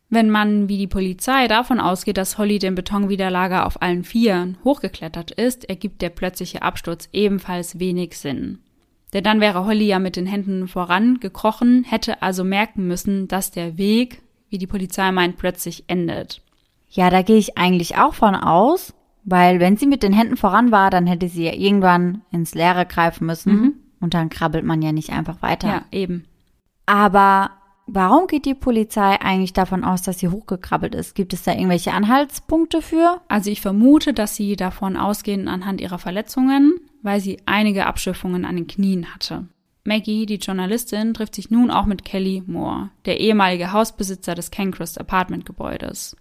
Wenn 0.09 0.29
man, 0.29 0.67
wie 0.67 0.77
die 0.77 0.87
Polizei, 0.87 1.47
davon 1.47 1.79
ausgeht, 1.79 2.17
dass 2.17 2.37
Holly 2.37 2.59
dem 2.59 2.75
Betonwiderlager 2.75 3.65
auf 3.65 3.81
allen 3.81 4.03
Vieren 4.03 4.57
hochgeklettert 4.65 5.31
ist, 5.31 5.69
ergibt 5.69 6.01
der 6.01 6.09
plötzliche 6.09 6.63
Absturz 6.63 7.07
ebenfalls 7.13 7.79
wenig 7.79 8.17
Sinn. 8.17 8.59
Denn 9.13 9.23
dann 9.23 9.39
wäre 9.39 9.65
Holly 9.65 9.85
ja 9.85 9.99
mit 9.99 10.17
den 10.17 10.25
Händen 10.25 10.67
vorangekrochen, 10.67 11.85
hätte 11.85 12.21
also 12.21 12.43
merken 12.43 12.87
müssen, 12.87 13.29
dass 13.29 13.51
der 13.51 13.77
Weg, 13.77 14.21
wie 14.49 14.57
die 14.57 14.67
Polizei 14.67 15.11
meint, 15.13 15.37
plötzlich 15.37 15.85
endet. 15.87 16.41
Ja, 16.89 17.09
da 17.09 17.21
gehe 17.21 17.37
ich 17.37 17.57
eigentlich 17.57 17.97
auch 17.97 18.13
von 18.13 18.35
aus, 18.35 18.93
weil 19.23 19.61
wenn 19.61 19.77
sie 19.77 19.87
mit 19.87 20.03
den 20.03 20.13
Händen 20.13 20.35
voran 20.35 20.71
war, 20.71 20.89
dann 20.89 21.07
hätte 21.07 21.29
sie 21.29 21.45
ja 21.45 21.53
irgendwann 21.53 22.21
ins 22.31 22.53
Leere 22.53 22.85
greifen 22.85 23.27
müssen 23.27 23.53
mhm. 23.53 23.73
Und 24.01 24.13
dann 24.13 24.29
krabbelt 24.29 24.65
man 24.65 24.81
ja 24.81 24.91
nicht 24.91 25.11
einfach 25.11 25.41
weiter. 25.41 25.67
Ja, 25.67 25.85
eben. 25.91 26.25
Aber 26.85 27.51
warum 27.87 28.27
geht 28.27 28.45
die 28.45 28.55
Polizei 28.55 29.19
eigentlich 29.21 29.53
davon 29.53 29.83
aus, 29.83 30.01
dass 30.01 30.19
sie 30.19 30.27
hochgekrabbelt 30.27 30.95
ist? 30.95 31.15
Gibt 31.15 31.33
es 31.33 31.43
da 31.43 31.53
irgendwelche 31.53 31.93
Anhaltspunkte 31.93 32.81
für? 32.81 33.21
Also 33.27 33.49
ich 33.49 33.61
vermute, 33.61 34.13
dass 34.13 34.35
sie 34.35 34.55
davon 34.55 34.97
ausgehen 34.97 35.47
anhand 35.47 35.79
ihrer 35.79 35.99
Verletzungen, 35.99 36.79
weil 37.01 37.21
sie 37.21 37.39
einige 37.45 37.85
Abschiffungen 37.85 38.43
an 38.45 38.55
den 38.55 38.67
Knien 38.67 39.13
hatte. 39.13 39.47
Maggie, 39.83 40.25
die 40.27 40.35
Journalistin, 40.35 41.13
trifft 41.13 41.33
sich 41.33 41.49
nun 41.49 41.71
auch 41.71 41.85
mit 41.85 42.05
Kelly 42.05 42.43
Moore, 42.45 42.91
der 43.05 43.19
ehemalige 43.19 43.71
Hausbesitzer 43.71 44.35
des 44.35 44.51
Cancrest 44.51 44.99
Apartment 44.99 45.45
Gebäudes. 45.45 46.15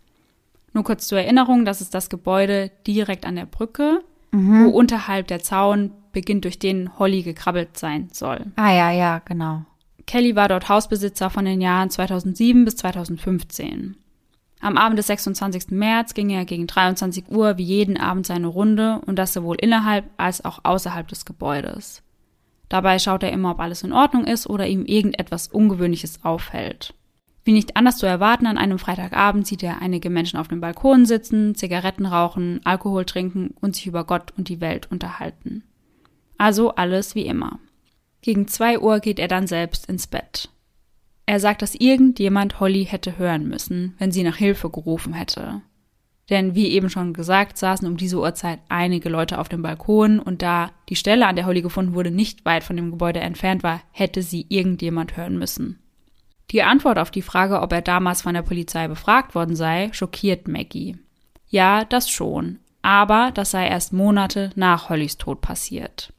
Nur 0.73 0.85
kurz 0.85 1.07
zur 1.09 1.19
Erinnerung, 1.19 1.65
das 1.65 1.81
ist 1.81 1.95
das 1.95 2.09
Gebäude 2.09 2.71
direkt 2.87 3.27
an 3.27 3.37
der 3.37 3.47
Brücke, 3.47 4.03
mhm. 4.31 4.65
wo 4.65 4.71
unterhalb 4.71 5.27
der 5.29 5.41
Zaun 5.41 5.93
beginnt, 6.13 6.45
durch 6.45 6.59
den 6.59 6.99
Holly 6.99 7.23
gekrabbelt 7.23 7.77
sein 7.77 8.09
soll. 8.13 8.47
Ah 8.57 8.73
ja, 8.73 8.91
ja, 8.91 9.21
genau. 9.25 9.65
Kelly 10.07 10.35
war 10.35 10.49
dort 10.49 10.69
Hausbesitzer 10.69 11.31
von 11.31 11.45
den 11.45 11.61
Jahren 11.61 11.91
2007 11.91 12.65
bis 12.65 12.77
2015. 12.77 13.97
Am 14.61 14.77
Abend 14.77 14.99
des 14.99 15.07
26. 15.07 15.71
März 15.71 16.15
ging 16.15 16.31
er 16.31 16.45
gegen 16.45 16.67
23 16.67 17.31
Uhr 17.31 17.57
wie 17.57 17.65
jeden 17.65 17.97
Abend 17.97 18.27
seine 18.27 18.49
Runde 18.49 19.01
und 19.07 19.19
das 19.19 19.33
sowohl 19.33 19.57
innerhalb 19.61 20.05
als 20.17 20.45
auch 20.45 20.61
außerhalb 20.65 21.09
des 21.09 21.25
Gebäudes. 21.25 22.03
Dabei 22.69 22.99
schaut 22.99 23.23
er 23.23 23.33
immer, 23.33 23.53
ob 23.53 23.61
alles 23.61 23.83
in 23.83 23.93
Ordnung 23.93 24.25
ist 24.25 24.49
oder 24.49 24.67
ihm 24.67 24.85
irgendetwas 24.85 25.49
Ungewöhnliches 25.49 26.25
auffällt. 26.25 26.95
Wie 27.51 27.55
nicht 27.55 27.77
anders 27.77 27.97
zu 27.97 28.07
erwarten, 28.07 28.47
an 28.47 28.59
einem 28.59 28.79
Freitagabend 28.79 29.45
sieht 29.45 29.65
er 29.65 29.83
einige 29.83 30.09
Menschen 30.09 30.39
auf 30.39 30.47
dem 30.47 30.61
Balkon 30.61 31.05
sitzen, 31.05 31.57
Zigaretten 31.57 32.07
rauchen, 32.07 32.61
Alkohol 32.63 33.05
trinken 33.05 33.55
und 33.61 33.75
sich 33.75 33.89
über 33.89 34.05
Gott 34.05 34.33
und 34.39 34.49
die 34.49 34.61
Welt 34.61 34.89
unterhalten. 34.93 35.65
Also 36.39 36.77
alles 36.77 37.17
wie 37.17 37.27
immer. 37.27 37.59
Gegen 38.23 38.47
zwei 38.47 38.79
Uhr 38.79 39.01
geht 39.01 39.19
er 39.19 39.27
dann 39.27 39.49
selbst 39.49 39.87
ins 39.87 40.07
Bett. 40.07 40.51
Er 41.27 41.41
sagt, 41.41 41.63
dass 41.63 41.75
irgendjemand 41.75 42.61
Holly 42.61 42.85
hätte 42.85 43.19
hören 43.19 43.49
müssen, 43.49 43.97
wenn 43.99 44.13
sie 44.13 44.23
nach 44.23 44.37
Hilfe 44.37 44.71
gerufen 44.71 45.13
hätte. 45.13 45.61
Denn 46.29 46.55
wie 46.55 46.69
eben 46.69 46.89
schon 46.89 47.15
gesagt, 47.15 47.59
saßen 47.59 47.89
um 47.89 47.97
diese 47.97 48.21
Uhrzeit 48.21 48.61
einige 48.69 49.09
Leute 49.09 49.41
auf 49.41 49.49
dem 49.49 49.63
Balkon 49.63 50.21
und 50.21 50.41
da 50.41 50.71
die 50.89 50.95
Stelle, 50.95 51.27
an 51.27 51.35
der 51.35 51.47
Holly 51.47 51.63
gefunden 51.63 51.95
wurde, 51.95 52.13
nicht 52.13 52.45
weit 52.45 52.63
von 52.63 52.77
dem 52.77 52.93
Gebäude 52.93 53.19
entfernt 53.19 53.65
war, 53.65 53.81
hätte 53.91 54.23
sie 54.23 54.47
irgendjemand 54.49 55.17
hören 55.17 55.37
müssen. 55.37 55.81
Die 56.51 56.63
Antwort 56.63 56.99
auf 56.99 57.11
die 57.11 57.23
Frage, 57.23 57.61
ob 57.61 57.73
er 57.73 57.83
damals 57.83 58.23
von 58.23 58.35
der 58.35 58.43
Polizei 58.43 58.89
befragt 58.89 59.35
worden 59.35 59.55
sei, 59.55 59.91
schockiert 59.93 60.49
Maggie. 60.49 60.99
Ja, 61.49 61.85
das 61.85 62.11
schon, 62.11 62.59
aber 62.83 63.31
das 63.33 63.53
sei 63.53 63.69
erst 63.69 63.93
Monate 63.93 64.51
nach 64.57 64.89
Hollys 64.89 65.17
Tod 65.17 65.41
passiert. 65.41 66.13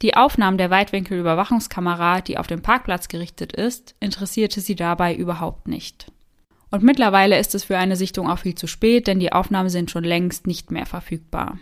Die 0.00 0.14
Aufnahmen 0.14 0.58
der 0.58 0.70
Weitwinkelüberwachungskamera, 0.70 2.20
die 2.20 2.38
auf 2.38 2.46
dem 2.46 2.62
Parkplatz 2.62 3.08
gerichtet 3.08 3.52
ist, 3.52 3.96
interessierte 4.00 4.60
sie 4.60 4.76
dabei 4.76 5.14
überhaupt 5.14 5.66
nicht. 5.66 6.12
Und 6.70 6.82
mittlerweile 6.82 7.38
ist 7.38 7.54
es 7.54 7.64
für 7.64 7.78
eine 7.78 7.96
Sichtung 7.96 8.30
auch 8.30 8.38
viel 8.38 8.54
zu 8.54 8.66
spät, 8.66 9.06
denn 9.06 9.18
die 9.18 9.32
Aufnahmen 9.32 9.70
sind 9.70 9.90
schon 9.90 10.04
längst 10.04 10.46
nicht 10.46 10.70
mehr 10.70 10.86
verfügbar. 10.86 11.58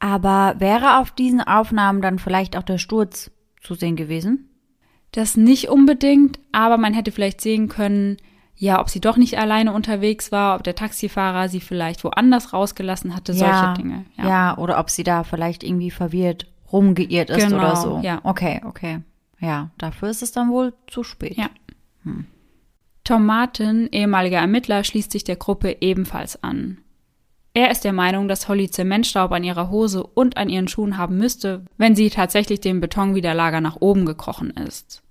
Aber 0.00 0.54
wäre 0.58 0.98
auf 0.98 1.10
diesen 1.10 1.40
Aufnahmen 1.40 2.02
dann 2.02 2.18
vielleicht 2.18 2.56
auch 2.56 2.62
der 2.62 2.78
Sturz 2.78 3.30
zu 3.60 3.74
sehen 3.74 3.96
gewesen? 3.96 4.47
Das 5.12 5.36
nicht 5.36 5.68
unbedingt, 5.68 6.38
aber 6.52 6.76
man 6.76 6.94
hätte 6.94 7.12
vielleicht 7.12 7.40
sehen 7.40 7.68
können, 7.68 8.18
ja, 8.56 8.80
ob 8.80 8.90
sie 8.90 9.00
doch 9.00 9.16
nicht 9.16 9.38
alleine 9.38 9.72
unterwegs 9.72 10.32
war, 10.32 10.56
ob 10.56 10.64
der 10.64 10.74
Taxifahrer 10.74 11.48
sie 11.48 11.60
vielleicht 11.60 12.02
woanders 12.02 12.52
rausgelassen 12.52 13.14
hatte, 13.14 13.32
solche 13.32 13.52
ja, 13.52 13.74
Dinge. 13.74 14.04
Ja. 14.16 14.28
ja, 14.28 14.58
oder 14.58 14.80
ob 14.80 14.90
sie 14.90 15.04
da 15.04 15.22
vielleicht 15.22 15.62
irgendwie 15.62 15.92
verwirrt 15.92 16.46
rumgeirrt 16.72 17.30
ist 17.30 17.44
genau, 17.44 17.58
oder 17.58 17.76
so. 17.76 18.00
Ja. 18.02 18.20
Okay, 18.24 18.60
okay. 18.64 19.00
Ja, 19.40 19.70
dafür 19.78 20.10
ist 20.10 20.22
es 20.22 20.32
dann 20.32 20.50
wohl 20.50 20.74
zu 20.88 21.04
spät. 21.04 21.36
Ja. 21.36 21.50
Hm. 22.02 22.26
Tom 23.04 23.24
Martin, 23.24 23.88
ehemaliger 23.92 24.38
Ermittler, 24.38 24.84
schließt 24.84 25.12
sich 25.12 25.24
der 25.24 25.36
Gruppe 25.36 25.76
ebenfalls 25.80 26.42
an. 26.42 26.78
Er 27.58 27.72
ist 27.72 27.82
der 27.82 27.92
Meinung, 27.92 28.28
dass 28.28 28.46
Holly 28.46 28.70
Zementstaub 28.70 29.32
an 29.32 29.42
ihrer 29.42 29.68
Hose 29.68 30.04
und 30.04 30.36
an 30.36 30.48
ihren 30.48 30.68
Schuhen 30.68 30.96
haben 30.96 31.18
müsste, 31.18 31.64
wenn 31.76 31.96
sie 31.96 32.08
tatsächlich 32.08 32.60
dem 32.60 32.80
Betonwiderlager 32.80 33.60
nach 33.60 33.78
oben 33.80 34.06
gekrochen 34.06 34.50
ist. 34.50 35.02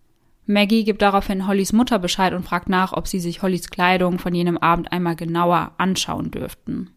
Maggie 0.46 0.86
gibt 0.86 1.02
daraufhin 1.02 1.46
Hollys 1.46 1.74
Mutter 1.74 2.00
Bescheid 2.00 2.34
und 2.34 2.46
fragt 2.46 2.70
nach, 2.70 2.94
ob 2.94 3.06
sie 3.06 3.20
sich 3.20 3.42
Hollys 3.42 3.70
Kleidung 3.70 4.18
von 4.18 4.34
jenem 4.34 4.58
Abend 4.58 4.94
einmal 4.94 5.18
genauer 5.18 5.74
anschauen 5.78 6.32
dürften. 6.32 6.92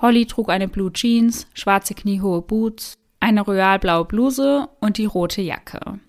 Holly 0.00 0.24
trug 0.24 0.48
eine 0.48 0.68
Blue 0.68 0.90
Jeans, 0.90 1.48
schwarze 1.52 1.92
kniehohe 1.92 2.40
Boots, 2.40 2.94
eine 3.20 3.42
royalblaue 3.42 4.06
Bluse 4.06 4.70
und 4.80 4.96
die 4.96 5.04
rote 5.04 5.42
Jacke. 5.42 6.00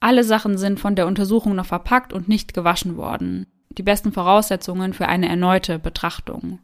Alle 0.00 0.24
Sachen 0.24 0.56
sind 0.56 0.80
von 0.80 0.94
der 0.94 1.06
Untersuchung 1.06 1.54
noch 1.54 1.66
verpackt 1.66 2.14
und 2.14 2.30
nicht 2.30 2.54
gewaschen 2.54 2.96
worden. 2.96 3.46
Die 3.68 3.82
besten 3.82 4.10
Voraussetzungen 4.10 4.94
für 4.94 5.06
eine 5.06 5.28
erneute 5.28 5.78
Betrachtung. 5.78 6.60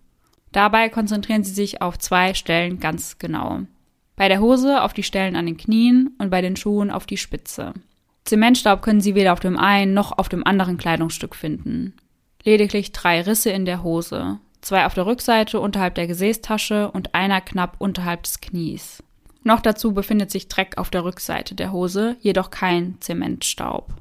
Dabei 0.55 0.89
konzentrieren 0.89 1.43
sie 1.43 1.53
sich 1.53 1.83
auf 1.83 1.99
zwei 1.99 2.33
Stellen 2.33 2.79
ganz 2.79 3.19
genau. 3.19 3.63
Bei 4.15 4.29
der 4.29 4.39
Hose 4.39 4.83
auf 4.83 4.93
die 4.93 5.03
Stellen 5.03 5.35
an 5.35 5.47
den 5.47 5.57
Knien 5.57 6.15
und 6.19 6.31
bei 6.31 6.43
den 6.43 6.55
Schuhen 6.55 6.93
auf 6.93 7.07
die 7.07 7.17
Spitze. 7.17 7.75
Zementstaub 8.25 8.81
können 8.81 9.01
sie 9.01 9.17
weder 9.17 9.33
auf 9.33 9.41
dem 9.41 9.59
einen 9.59 9.95
noch 9.95 10.17
auf 10.17 10.29
dem 10.29 10.47
anderen 10.47 10.77
Kleidungsstück 10.77 11.35
finden. 11.35 11.95
Lediglich 12.45 12.93
drei 12.93 13.21
Risse 13.23 13.51
in 13.51 13.65
der 13.65 13.83
Hose, 13.83 14.39
zwei 14.61 14.87
auf 14.87 14.95
der 14.95 15.07
Rückseite 15.07 15.59
unterhalb 15.59 15.97
der 15.97 16.07
Gesäßtasche 16.07 16.89
und 16.89 17.17
einer 17.17 17.41
knapp 17.41 17.75
unterhalb 17.81 18.23
des 18.23 18.41
Knies. 18.41 19.03
Noch 19.43 19.61
dazu 19.61 19.93
befindet 19.93 20.31
sich 20.31 20.47
Dreck 20.47 20.79
auf 20.79 20.89
der 20.89 21.03
Rückseite 21.03 21.57
der 21.57 21.73
Hose, 21.73 22.17
jedoch 22.21 22.51
kein 22.51 23.01
Zementstaub. 23.01 23.93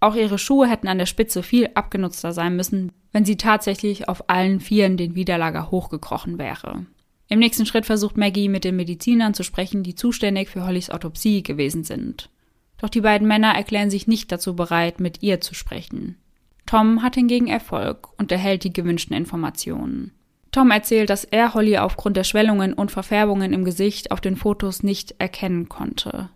Auch 0.00 0.16
ihre 0.16 0.38
Schuhe 0.38 0.68
hätten 0.68 0.88
an 0.88 0.98
der 0.98 1.06
Spitze 1.06 1.44
viel 1.44 1.70
abgenutzter 1.74 2.32
sein 2.32 2.56
müssen, 2.56 2.90
wenn 3.12 3.24
sie 3.24 3.36
tatsächlich 3.36 4.08
auf 4.08 4.28
allen 4.28 4.60
Vieren 4.60 4.96
den 4.96 5.14
Widerlager 5.14 5.70
hochgekrochen 5.70 6.38
wäre. 6.38 6.86
Im 7.28 7.38
nächsten 7.38 7.66
Schritt 7.66 7.86
versucht 7.86 8.16
Maggie 8.16 8.48
mit 8.48 8.64
den 8.64 8.76
Medizinern 8.76 9.34
zu 9.34 9.42
sprechen, 9.42 9.82
die 9.82 9.94
zuständig 9.94 10.48
für 10.48 10.66
Hollys 10.66 10.90
Autopsie 10.90 11.42
gewesen 11.42 11.84
sind. 11.84 12.28
Doch 12.78 12.88
die 12.88 13.00
beiden 13.00 13.28
Männer 13.28 13.54
erklären 13.54 13.90
sich 13.90 14.06
nicht 14.06 14.32
dazu 14.32 14.56
bereit, 14.56 15.00
mit 15.00 15.22
ihr 15.22 15.40
zu 15.40 15.54
sprechen. 15.54 16.16
Tom 16.66 17.02
hat 17.02 17.14
hingegen 17.14 17.46
Erfolg 17.46 18.08
und 18.18 18.32
erhält 18.32 18.64
die 18.64 18.72
gewünschten 18.72 19.16
Informationen. 19.16 20.12
Tom 20.50 20.70
erzählt, 20.70 21.08
dass 21.08 21.24
er 21.24 21.54
Holly 21.54 21.78
aufgrund 21.78 22.16
der 22.16 22.24
Schwellungen 22.24 22.74
und 22.74 22.90
Verfärbungen 22.90 23.52
im 23.52 23.64
Gesicht 23.64 24.10
auf 24.10 24.20
den 24.20 24.36
Fotos 24.36 24.82
nicht 24.82 25.14
erkennen 25.18 25.68
konnte. 25.68 26.28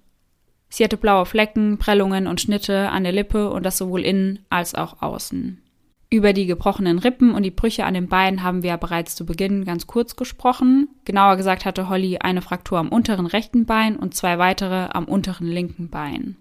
Sie 0.68 0.82
hatte 0.82 0.96
blaue 0.96 1.26
Flecken, 1.26 1.78
Prellungen 1.78 2.26
und 2.26 2.40
Schnitte 2.40 2.88
an 2.88 3.04
der 3.04 3.12
Lippe 3.12 3.50
und 3.50 3.64
das 3.64 3.76
sowohl 3.76 4.02
innen 4.02 4.40
als 4.48 4.74
auch 4.74 5.02
außen. 5.02 5.62
Über 6.08 6.32
die 6.32 6.46
gebrochenen 6.46 6.98
Rippen 6.98 7.32
und 7.32 7.42
die 7.42 7.50
Brüche 7.50 7.84
an 7.84 7.94
den 7.94 8.08
Beinen 8.08 8.42
haben 8.42 8.62
wir 8.62 8.70
ja 8.70 8.76
bereits 8.76 9.16
zu 9.16 9.26
Beginn 9.26 9.64
ganz 9.64 9.88
kurz 9.88 10.14
gesprochen. 10.14 10.88
Genauer 11.04 11.36
gesagt 11.36 11.64
hatte 11.64 11.88
Holly 11.88 12.18
eine 12.18 12.42
Fraktur 12.42 12.78
am 12.78 12.90
unteren 12.90 13.26
rechten 13.26 13.66
Bein 13.66 13.96
und 13.96 14.14
zwei 14.14 14.38
weitere 14.38 14.88
am 14.92 15.06
unteren 15.06 15.48
linken 15.48 15.90
Bein. 15.90 16.36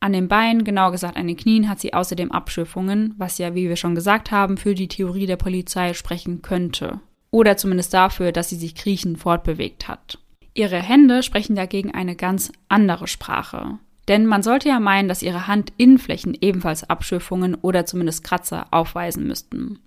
An 0.00 0.12
den 0.12 0.28
Beinen, 0.28 0.62
genauer 0.62 0.92
gesagt 0.92 1.16
an 1.16 1.26
den 1.26 1.36
Knien, 1.36 1.68
hat 1.68 1.80
sie 1.80 1.92
außerdem 1.92 2.30
Abschürfungen, 2.30 3.14
was 3.18 3.38
ja, 3.38 3.56
wie 3.56 3.68
wir 3.68 3.74
schon 3.74 3.96
gesagt 3.96 4.30
haben, 4.30 4.56
für 4.56 4.74
die 4.74 4.86
Theorie 4.86 5.26
der 5.26 5.36
Polizei 5.36 5.92
sprechen 5.94 6.40
könnte. 6.40 7.00
Oder 7.32 7.56
zumindest 7.56 7.92
dafür, 7.92 8.30
dass 8.30 8.48
sie 8.48 8.56
sich 8.56 8.76
kriechend 8.76 9.18
fortbewegt 9.18 9.88
hat. 9.88 10.18
Ihre 10.54 10.80
Hände 10.80 11.24
sprechen 11.24 11.56
dagegen 11.56 11.92
eine 11.92 12.14
ganz 12.14 12.52
andere 12.68 13.08
Sprache. 13.08 13.78
Denn 14.08 14.26
man 14.26 14.42
sollte 14.42 14.68
ja 14.68 14.80
meinen, 14.80 15.08
dass 15.08 15.22
ihre 15.22 15.46
Handinnenflächen 15.46 16.36
ebenfalls 16.40 16.88
Abschürfungen 16.88 17.54
oder 17.54 17.84
zumindest 17.84 18.24
Kratzer 18.24 18.66
aufweisen 18.70 19.26
müssten. 19.26 19.78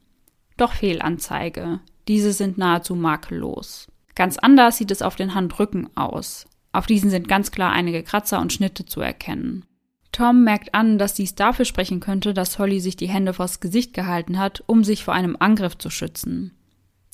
Doch 0.57 0.73
Fehlanzeige. 0.73 1.79
Diese 2.07 2.31
sind 2.33 2.57
nahezu 2.57 2.95
makellos. 2.95 3.87
Ganz 4.15 4.37
anders 4.37 4.77
sieht 4.77 4.91
es 4.91 5.01
auf 5.01 5.15
den 5.15 5.33
Handrücken 5.33 5.89
aus. 5.95 6.45
Auf 6.71 6.85
diesen 6.85 7.09
sind 7.09 7.27
ganz 7.27 7.51
klar 7.51 7.71
einige 7.71 8.03
Kratzer 8.03 8.39
und 8.39 8.53
Schnitte 8.53 8.85
zu 8.85 9.01
erkennen. 9.01 9.65
Tom 10.11 10.43
merkt 10.43 10.75
an, 10.75 10.97
dass 10.97 11.13
dies 11.13 11.35
dafür 11.35 11.65
sprechen 11.65 11.99
könnte, 11.99 12.33
dass 12.33 12.59
Holly 12.59 12.79
sich 12.79 12.97
die 12.97 13.07
Hände 13.07 13.33
vors 13.33 13.59
Gesicht 13.59 13.93
gehalten 13.93 14.37
hat, 14.37 14.63
um 14.67 14.83
sich 14.83 15.03
vor 15.03 15.13
einem 15.13 15.37
Angriff 15.39 15.77
zu 15.77 15.89
schützen. 15.89 16.51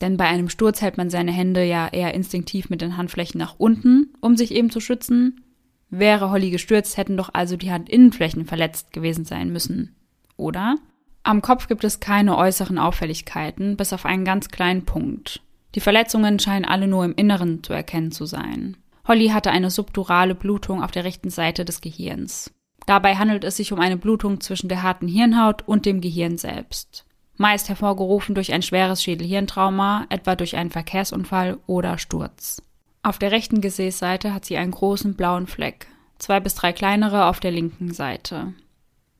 Denn 0.02 0.18
bei 0.18 0.26
einem 0.26 0.50
Sturz 0.50 0.82
hält 0.82 0.98
man 0.98 1.10
seine 1.10 1.32
Hände 1.32 1.64
ja 1.64 1.88
eher 1.88 2.14
instinktiv 2.14 2.70
mit 2.70 2.82
den 2.82 2.98
Handflächen 2.98 3.40
nach 3.40 3.56
unten, 3.58 4.14
um 4.20 4.36
sich 4.36 4.52
eben 4.52 4.70
zu 4.70 4.80
schützen. 4.80 5.44
Wäre 5.90 6.32
Holly 6.32 6.50
gestürzt, 6.50 6.98
hätten 6.98 7.18
doch 7.18 7.30
also 7.34 7.56
die 7.56 7.72
Handinnenflächen 7.72 8.46
verletzt 8.46 8.92
gewesen 8.92 9.26
sein 9.26 9.52
müssen. 9.52 9.96
Oder? 10.36 10.76
Am 11.24 11.42
Kopf 11.42 11.68
gibt 11.68 11.84
es 11.84 12.00
keine 12.00 12.38
äußeren 12.38 12.78
Auffälligkeiten, 12.78 13.78
bis 13.78 13.94
auf 13.94 14.06
einen 14.06 14.26
ganz 14.26 14.50
kleinen 14.50 14.86
Punkt. 14.86 15.42
Die 15.76 15.80
Verletzungen 15.80 16.40
scheinen 16.40 16.66
alle 16.66 16.88
nur 16.88 17.06
im 17.06 17.14
Inneren 17.16 17.64
zu 17.64 17.74
erkennen 17.74 18.12
zu 18.12 18.26
sein. 18.26 18.78
Holly 19.08 19.30
hatte 19.30 19.52
eine 19.52 19.70
subdurale 19.70 20.36
Blutung 20.36 20.84
auf 20.84 20.92
der 20.92 21.04
rechten 21.04 21.30
Seite 21.30 21.66
des 21.66 21.82
Gehirns. 21.82 22.54
Dabei 22.86 23.16
handelt 23.16 23.44
es 23.44 23.58
sich 23.58 23.74
um 23.74 23.80
eine 23.80 23.98
Blutung 23.98 24.42
zwischen 24.42 24.70
der 24.70 24.84
harten 24.84 25.08
Hirnhaut 25.08 25.68
und 25.68 25.86
dem 25.86 26.02
Gehirn 26.02 26.38
selbst. 26.38 27.06
Meist 27.36 27.70
hervorgerufen 27.70 28.34
durch 28.34 28.54
ein 28.54 28.62
schweres 28.62 29.04
Schädelhirntrauma, 29.04 30.08
etwa 30.10 30.36
durch 30.36 30.56
einen 30.56 30.72
Verkehrsunfall 30.72 31.58
oder 31.68 31.98
Sturz. 31.98 32.62
Auf 33.04 33.20
der 33.20 33.32
rechten 33.32 33.62
Gesäßseite 33.62 34.34
hat 34.34 34.46
sie 34.46 34.58
einen 34.58 34.72
großen 34.72 35.16
blauen 35.16 35.48
Fleck, 35.48 35.88
zwei 36.18 36.40
bis 36.40 36.56
drei 36.56 36.74
kleinere 36.74 37.26
auf 37.26 37.40
der 37.40 37.52
linken 37.52 37.94
Seite. 37.94 38.54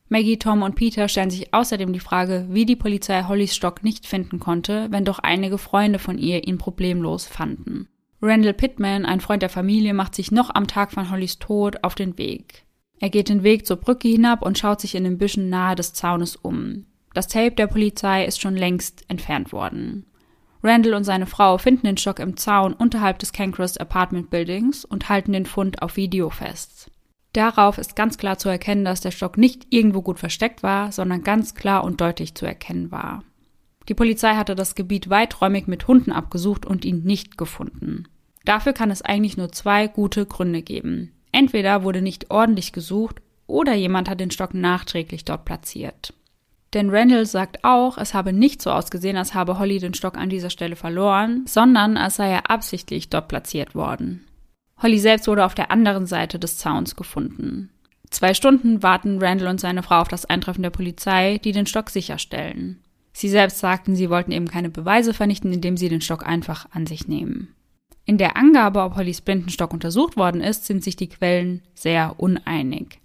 Maggie, 0.10 0.40
Tom 0.40 0.62
und 0.62 0.76
Peter 0.76 1.10
stellen 1.10 1.30
sich 1.30 1.54
außerdem 1.54 1.92
die 1.92 2.00
Frage, 2.00 2.48
wie 2.50 2.66
die 2.66 2.78
Polizei 2.78 3.24
Hollys 3.24 3.56
Stock 3.56 3.84
nicht 3.84 4.06
finden 4.06 4.40
konnte, 4.40 4.88
wenn 4.90 5.04
doch 5.04 5.20
einige 5.20 5.58
Freunde 5.58 6.00
von 6.00 6.18
ihr 6.18 6.48
ihn 6.48 6.58
problemlos 6.58 7.28
fanden. 7.28 7.90
Randall 8.22 8.54
Pittman, 8.54 9.06
ein 9.06 9.20
Freund 9.20 9.42
der 9.42 9.50
Familie, 9.50 9.94
macht 9.94 10.16
sich 10.16 10.32
noch 10.32 10.50
am 10.56 10.66
Tag 10.66 10.92
von 10.92 11.12
Hollys 11.12 11.40
Tod 11.40 11.84
auf 11.84 11.94
den 11.94 12.18
Weg. 12.18 12.64
Er 13.00 13.10
geht 13.10 13.30
den 13.30 13.44
Weg 13.44 13.68
zur 13.68 13.78
Brücke 13.78 14.08
hinab 14.08 14.42
und 14.42 14.58
schaut 14.58 14.82
sich 14.82 14.96
in 14.96 15.04
den 15.04 15.20
Büschen 15.20 15.50
nahe 15.50 15.76
des 15.76 15.94
Zaunes 15.94 16.36
um. 16.36 16.86
Das 17.14 17.28
Tape 17.28 17.52
der 17.52 17.68
Polizei 17.68 18.26
ist 18.26 18.42
schon 18.42 18.56
längst 18.56 19.06
entfernt 19.08 19.52
worden. 19.52 20.07
Randall 20.68 20.94
und 20.94 21.04
seine 21.04 21.26
Frau 21.26 21.58
finden 21.58 21.88
den 21.88 21.98
Stock 21.98 22.20
im 22.20 22.38
Zaun 22.38 22.74
unterhalb 22.74 23.20
des 23.20 23.32
Cancross 23.32 23.78
Apartment 23.78 24.30
Buildings 24.30 24.84
und 24.86 25.10
halten 25.10 25.32
den 25.32 25.46
Fund 25.46 25.82
auf 25.82 25.96
Video 25.96 26.30
fest. 26.30 26.92
Darauf 27.34 27.78
ist 27.78 27.96
ganz 27.96 28.18
klar 28.18 28.38
zu 28.38 28.50
erkennen, 28.50 28.84
dass 28.84 29.02
der 29.02 29.12
Stock 29.12 29.38
nicht 29.38 29.68
irgendwo 29.70 30.02
gut 30.02 30.20
versteckt 30.20 30.64
war, 30.64 30.92
sondern 30.92 31.24
ganz 31.24 31.56
klar 31.56 31.84
und 31.84 32.02
deutlich 32.02 32.36
zu 32.36 32.46
erkennen 32.46 32.92
war. 32.92 33.24
Die 33.90 33.94
Polizei 33.94 34.36
hatte 34.36 34.56
das 34.56 34.76
Gebiet 34.76 35.10
weiträumig 35.10 35.68
mit 35.68 35.88
Hunden 35.88 36.12
abgesucht 36.12 36.66
und 36.66 36.84
ihn 36.84 37.04
nicht 37.04 37.38
gefunden. 37.38 38.06
Dafür 38.44 38.74
kann 38.74 38.92
es 38.92 39.02
eigentlich 39.02 39.38
nur 39.38 39.52
zwei 39.52 39.88
gute 39.88 40.26
Gründe 40.26 40.62
geben. 40.62 41.14
Entweder 41.32 41.84
wurde 41.84 42.02
nicht 42.02 42.32
ordentlich 42.32 42.74
gesucht 42.74 43.22
oder 43.46 43.74
jemand 43.74 44.10
hat 44.10 44.20
den 44.20 44.32
Stock 44.32 44.54
nachträglich 44.54 45.24
dort 45.24 45.46
platziert. 45.46 46.14
Denn 46.74 46.90
Randall 46.90 47.26
sagt 47.26 47.64
auch, 47.64 47.98
es 47.98 48.14
habe 48.14 48.34
nicht 48.34 48.62
so 48.62 48.72
ausgesehen, 48.72 49.18
als 49.18 49.34
habe 49.34 49.58
Holly 49.58 49.80
den 49.80 49.94
Stock 49.94 50.18
an 50.18 50.30
dieser 50.30 50.50
Stelle 50.50 50.76
verloren, 50.76 51.46
sondern 51.48 51.96
als 51.98 52.18
sei 52.18 52.30
er 52.30 52.50
absichtlich 52.50 53.10
dort 53.10 53.30
platziert 53.30 53.74
worden. 53.74 54.26
Holly 54.82 55.00
selbst 55.00 55.28
wurde 55.28 55.46
auf 55.46 55.56
der 55.56 55.72
anderen 55.72 56.06
Seite 56.06 56.40
des 56.40 56.58
Zauns 56.58 56.96
gefunden. 56.96 57.72
Zwei 58.10 58.34
Stunden 58.34 58.84
warten 58.84 59.20
Randall 59.22 59.50
und 59.50 59.60
seine 59.60 59.84
Frau 59.84 60.00
auf 60.00 60.08
das 60.08 60.26
Eintreffen 60.26 60.64
der 60.64 60.70
Polizei, 60.70 61.40
die 61.44 61.52
den 61.52 61.66
Stock 61.66 61.90
sicherstellen. 61.90 62.82
Sie 63.12 63.30
selbst 63.30 63.60
sagten, 63.60 63.96
sie 63.96 64.10
wollten 64.10 64.32
eben 64.32 64.48
keine 64.48 64.70
Beweise 64.70 65.14
vernichten, 65.14 65.52
indem 65.52 65.76
sie 65.76 65.90
den 65.90 66.02
Stock 66.02 66.26
einfach 66.26 66.68
an 66.72 66.86
sich 66.86 67.08
nehmen. 67.08 67.56
In 68.06 68.18
der 68.18 68.38
Angabe, 68.38 68.84
ob 68.84 68.96
Hollys 68.96 69.22
Blindenstock 69.22 69.74
untersucht 69.74 70.16
worden 70.16 70.40
ist, 70.40 70.66
sind 70.66 70.84
sich 70.84 70.96
die 70.96 71.10
Quellen 71.10 71.62
sehr 71.74 72.20
uneinig. 72.20 73.02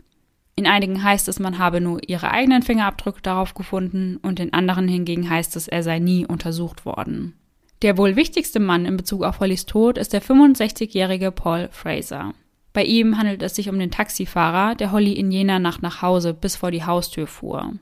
In 0.55 0.67
einigen 0.67 1.03
heißt 1.03 1.29
es, 1.29 1.39
man 1.39 1.59
habe 1.59 1.81
nur 1.81 2.07
ihre 2.09 2.31
eigenen 2.31 2.63
Fingerabdrücke 2.63 3.23
darauf 3.23 3.55
gefunden 3.55 4.19
und 4.19 4.39
in 4.39 4.53
anderen 4.53 4.87
hingegen 4.87 5.29
heißt 5.29 5.57
es, 5.57 5.67
er 5.67 5.83
sei 5.83 5.99
nie 5.99 6.27
untersucht 6.27 6.85
worden. 6.85 7.35
Der 7.81 7.99
wohl 7.99 8.17
wichtigste 8.17 8.61
Mann 8.61 8.87
in 8.87 8.97
Bezug 8.97 9.25
auf 9.25 9.41
Hollys 9.41 9.67
Tod 9.67 9.99
ist 9.99 10.13
der 10.13 10.23
65-jährige 10.23 11.33
Paul 11.33 11.69
Fraser. 11.73 12.35
Bei 12.73 12.85
ihm 12.85 13.19
handelt 13.19 13.43
es 13.43 13.57
sich 13.57 13.69
um 13.69 13.79
den 13.79 13.91
Taxifahrer, 13.91 14.75
der 14.75 14.93
Holly 14.93 15.13
in 15.13 15.31
jener 15.31 15.59
Nacht 15.59 15.83
nach 15.83 16.01
Hause 16.01 16.33
bis 16.33 16.57
vor 16.57 16.71
die 16.71 16.85
Haustür 16.85 17.27
fuhr. 17.27 17.73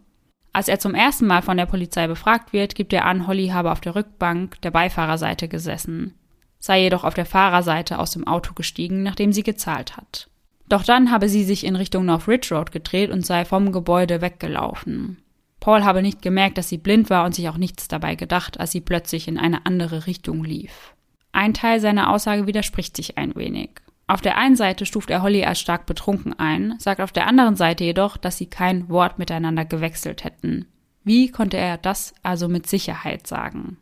Als 0.53 0.69
er 0.69 0.81
zum 0.81 0.95
ersten 0.95 1.27
Mal 1.27 1.43
von 1.43 1.57
der 1.57 1.67
Polizei 1.67 2.07
befragt 2.07 2.53
wird, 2.53 2.75
gibt 2.75 2.93
er 2.93 3.05
an, 3.05 3.27
Holly 3.27 3.49
habe 3.49 3.71
auf 3.71 3.81
der 3.81 3.95
Rückbank 3.95 4.61
der 4.63 4.71
Beifahrerseite 4.71 5.49
gesessen, 5.49 6.15
sei 6.59 6.81
jedoch 6.83 7.05
auf 7.05 7.15
der 7.15 7.27
Fahrerseite 7.27 7.99
aus 7.99 8.13
dem 8.13 8.27
Auto 8.27 8.55
gestiegen, 8.55 9.03
nachdem 9.03 9.33
sie 9.33 9.43
gezahlt 9.43 9.97
hat. 9.97 10.30
Doch 10.71 10.85
dann 10.85 11.11
habe 11.11 11.29
sie 11.29 11.43
sich 11.43 11.67
in 11.67 11.75
Richtung 11.75 12.07
North 12.07 12.29
Ridge 12.29 12.55
Road 12.55 12.71
gedreht 12.71 13.11
und 13.11 13.27
sei 13.27 13.45
vom 13.45 13.73
Gebäude 13.73 14.21
weggelaufen. 14.21 15.19
Paul 15.59 15.85
habe 15.85 16.01
nicht 16.01 16.23
gemerkt, 16.23 16.57
dass 16.59 16.69
sie 16.69 16.79
blind 16.79 17.11
war 17.11 17.27
und 17.27 17.35
sich 17.35 17.49
auch 17.49 17.59
nichts 17.59 17.89
dabei 17.89 18.15
gedacht, 18.15 18.59
als 18.61 18.71
sie 18.71 18.81
plötzlich 18.81 19.27
in 19.27 19.37
eine 19.37 19.67
andere 19.67 20.07
Richtung 20.07 20.45
lief. 20.45 20.95
Ein 21.33 21.55
Teil 21.55 21.81
seiner 21.81 22.09
Aussage 22.09 22.47
widerspricht 22.47 22.97
sich 22.97 23.19
ein 23.19 23.35
wenig. 23.35 23.71
Auf 24.07 24.21
der 24.21 24.39
einen 24.39 24.55
Seite 24.57 24.87
stuft 24.87 25.11
er 25.11 25.23
Holly 25.23 25.45
als 25.45 25.61
stark 25.61 25.87
betrunken 25.87 26.39
ein, 26.39 26.77
sagt 26.79 27.01
auf 27.01 27.13
der 27.13 27.27
anderen 27.27 27.57
Seite 27.57 27.83
jedoch, 27.83 28.17
dass 28.17 28.39
sie 28.39 28.47
kein 28.47 28.89
Wort 28.89 29.19
miteinander 29.19 29.65
gewechselt 29.65 30.23
hätten. 30.23 30.67
Wie 31.03 31.33
konnte 31.33 31.57
er 31.57 31.79
das 31.79 32.15
also 32.23 32.49
mit 32.49 32.69
Sicherheit 32.69 33.27
sagen? 33.27 33.77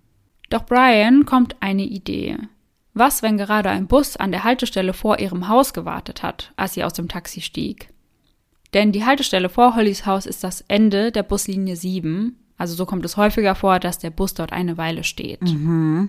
Doch 0.49 0.65
Brian 0.65 1.27
kommt 1.27 1.57
eine 1.61 1.85
Idee. 1.85 2.39
Was, 2.99 3.23
wenn 3.23 3.39
gerade 3.39 3.71
ein 3.71 3.87
Bus 3.87 4.17
an 4.17 4.33
der 4.33 4.43
Haltestelle 4.43 4.93
vor 4.93 5.21
ihrem 5.21 5.47
Haus 5.47 5.73
gewartet 5.73 6.25
hat, 6.25 6.53
als 6.57 6.75
sie 6.75 6.83
aus 6.83 6.95
dem 6.95 7.07
Taxi 7.07 7.41
stieg? 7.41 7.91
Denn 8.75 8.91
die 8.91 9.05
Haltestelle 9.05 9.49
vor 9.49 9.77
Hollys 9.77 10.05
Haus 10.05 10.27
ist 10.27 10.43
das 10.43 10.65
Ende 10.67 11.13
der 11.13 11.23
Buslinie 11.23 11.77
7. 11.77 12.37
Also 12.57 12.75
so 12.75 12.87
kommt 12.87 13.05
es 13.05 13.17
häufiger 13.17 13.55
vor, 13.55 13.79
dass 13.79 14.01
der 14.01 14.11
Bus 14.11 14.35
dort 14.35 14.53
eine 14.53 14.79
Weile 14.79 15.05
steht. 15.05 15.43
Mhm. 15.43 16.09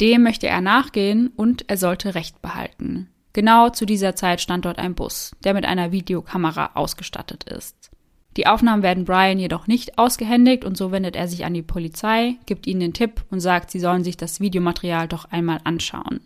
Dem 0.00 0.22
möchte 0.22 0.46
er 0.46 0.62
nachgehen 0.62 1.28
und 1.36 1.68
er 1.68 1.76
sollte 1.76 2.14
Recht 2.14 2.40
behalten. 2.40 3.10
Genau 3.34 3.68
zu 3.68 3.84
dieser 3.84 4.16
Zeit 4.16 4.40
stand 4.40 4.64
dort 4.64 4.78
ein 4.78 4.94
Bus, 4.94 5.36
der 5.44 5.52
mit 5.52 5.66
einer 5.66 5.92
Videokamera 5.92 6.70
ausgestattet 6.72 7.44
ist. 7.44 7.89
Die 8.40 8.46
Aufnahmen 8.46 8.82
werden 8.82 9.04
Brian 9.04 9.38
jedoch 9.38 9.66
nicht 9.66 9.98
ausgehändigt 9.98 10.64
und 10.64 10.74
so 10.74 10.90
wendet 10.90 11.14
er 11.14 11.28
sich 11.28 11.44
an 11.44 11.52
die 11.52 11.60
Polizei, 11.60 12.36
gibt 12.46 12.66
ihnen 12.66 12.80
den 12.80 12.94
Tipp 12.94 13.22
und 13.30 13.40
sagt, 13.40 13.70
sie 13.70 13.80
sollen 13.80 14.02
sich 14.02 14.16
das 14.16 14.40
Videomaterial 14.40 15.06
doch 15.06 15.26
einmal 15.26 15.60
anschauen. 15.62 16.20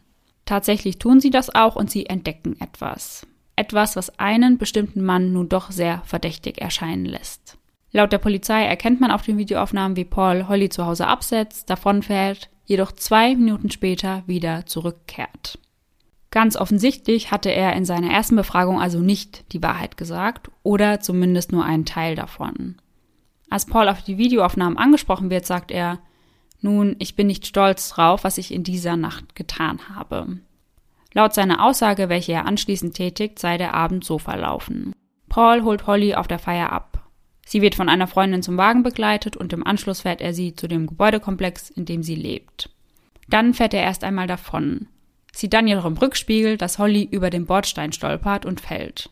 Tatsächlich 0.47 0.99
tun 0.99 1.21
sie 1.21 1.31
das 1.31 1.55
auch 1.55 1.77
und 1.77 1.91
sie 1.91 2.07
entdecken 2.07 2.57
etwas 2.61 3.27
etwas, 3.57 3.97
was 3.97 4.19
einen 4.19 4.59
bestimmten 4.59 5.03
Mann 5.05 5.33
nun 5.33 5.49
doch 5.49 5.71
sehr 5.71 6.03
verdächtig 6.05 6.61
erscheinen 6.61 7.05
lässt. 7.05 7.59
Laut 7.93 8.13
der 8.13 8.19
Polizei 8.19 8.65
erkennt 8.65 9.01
man 9.01 9.11
auf 9.11 9.23
den 9.23 9.39
Videoaufnahmen, 9.39 9.97
wie 9.97 10.05
Paul 10.05 10.49
Holly 10.49 10.69
zu 10.69 10.85
Hause 10.85 11.07
absetzt, 11.07 11.71
davonfährt, 11.71 12.51
jedoch 12.65 12.93
zwei 12.93 13.37
Minuten 13.37 13.71
später 13.71 14.25
wieder 14.27 14.67
zurückkehrt. 14.67 15.59
Ganz 16.35 16.57
offensichtlich 16.57 17.31
hatte 17.31 17.51
er 17.51 17.75
in 17.75 17.85
seiner 17.85 18.11
ersten 18.11 18.35
Befragung 18.35 18.81
also 18.81 18.99
nicht 18.99 19.53
die 19.53 19.63
Wahrheit 19.63 19.97
gesagt 19.97 20.51
oder 20.65 20.99
zumindest 20.99 21.53
nur 21.53 21.65
einen 21.65 21.85
Teil 21.85 22.17
davon. 22.17 22.75
Als 23.51 23.67
Paul 23.67 23.89
auf 23.89 24.03
die 24.03 24.19
Videoaufnahmen 24.19 24.77
angesprochen 24.77 25.31
wird, 25.31 25.47
sagt 25.47 25.71
er, 25.71 26.01
nun, 26.61 26.97
ich 26.99 27.15
bin 27.15 27.29
nicht 27.29 27.47
stolz 27.47 27.89
drauf, 27.91 28.25
was 28.25 28.37
ich 28.37 28.53
in 28.53 28.65
dieser 28.65 28.97
Nacht 28.97 29.37
getan 29.37 29.79
habe. 29.95 30.41
Laut 31.13 31.35
seiner 31.35 31.65
Aussage, 31.65 32.09
welche 32.09 32.33
er 32.33 32.47
anschließend 32.47 32.97
tätigt, 32.97 33.39
sei 33.39 33.57
der 33.57 33.73
Abend 33.75 34.05
so 34.05 34.19
verlaufen. 34.19 34.93
Paul 35.29 35.63
holt 35.63 35.87
Holly 35.87 36.17
auf 36.17 36.27
der 36.27 36.41
Feier 36.41 36.73
ab. 36.73 37.09
Sie 37.47 37.63
wird 37.63 37.77
von 37.77 37.89
einer 37.89 38.09
Freundin 38.09 38.43
zum 38.43 38.57
Wagen 38.57 38.83
begleitet 38.83 39.37
und 39.37 39.53
im 39.53 39.65
Anschluss 39.65 40.01
fährt 40.01 40.21
er 40.21 40.35
sie 40.35 40.57
zu 40.57 40.67
dem 40.67 40.89
Gebäudekomplex, 40.89 41.71
in 41.71 41.85
dem 41.85 42.03
sie 42.03 42.17
lebt. 42.17 42.71
Dann 43.29 43.55
fährt 43.55 43.73
er 43.73 43.85
erst 43.85 44.03
einmal 44.03 44.27
davon. 44.27 44.89
Sieht 45.35 45.53
dann 45.53 45.67
jedoch 45.67 45.85
im 45.85 45.97
Rückspiegel, 45.97 46.57
dass 46.57 46.79
Holly 46.79 47.09
über 47.11 47.29
den 47.29 47.47
Bordstein 47.47 47.93
stolpert 47.93 48.47
und 48.47 48.61
fällt. 48.61 49.11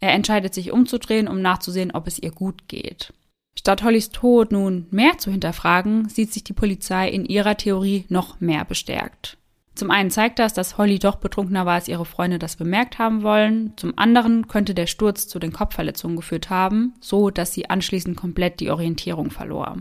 Er 0.00 0.12
entscheidet 0.12 0.54
sich 0.54 0.72
umzudrehen, 0.72 1.28
um 1.28 1.42
nachzusehen, 1.42 1.90
ob 1.90 2.06
es 2.06 2.18
ihr 2.18 2.30
gut 2.30 2.66
geht. 2.66 3.12
Statt 3.58 3.82
Hollys 3.82 4.08
Tod 4.10 4.52
nun 4.52 4.86
mehr 4.90 5.18
zu 5.18 5.30
hinterfragen, 5.30 6.08
sieht 6.08 6.32
sich 6.32 6.44
die 6.44 6.54
Polizei 6.54 7.10
in 7.10 7.26
ihrer 7.26 7.58
Theorie 7.58 8.06
noch 8.08 8.40
mehr 8.40 8.64
bestärkt. 8.64 9.36
Zum 9.74 9.90
einen 9.90 10.10
zeigt 10.10 10.38
das, 10.38 10.54
dass 10.54 10.78
Holly 10.78 10.98
doch 10.98 11.16
betrunkener 11.16 11.66
war, 11.66 11.74
als 11.74 11.88
ihre 11.88 12.06
Freunde 12.06 12.38
das 12.38 12.56
bemerkt 12.56 12.98
haben 12.98 13.22
wollen. 13.22 13.74
Zum 13.76 13.96
anderen 13.98 14.48
könnte 14.48 14.74
der 14.74 14.86
Sturz 14.86 15.28
zu 15.28 15.38
den 15.38 15.52
Kopfverletzungen 15.52 16.16
geführt 16.16 16.48
haben, 16.48 16.94
so 17.00 17.30
dass 17.30 17.52
sie 17.52 17.68
anschließend 17.68 18.16
komplett 18.16 18.60
die 18.60 18.70
Orientierung 18.70 19.30
verlor. 19.30 19.76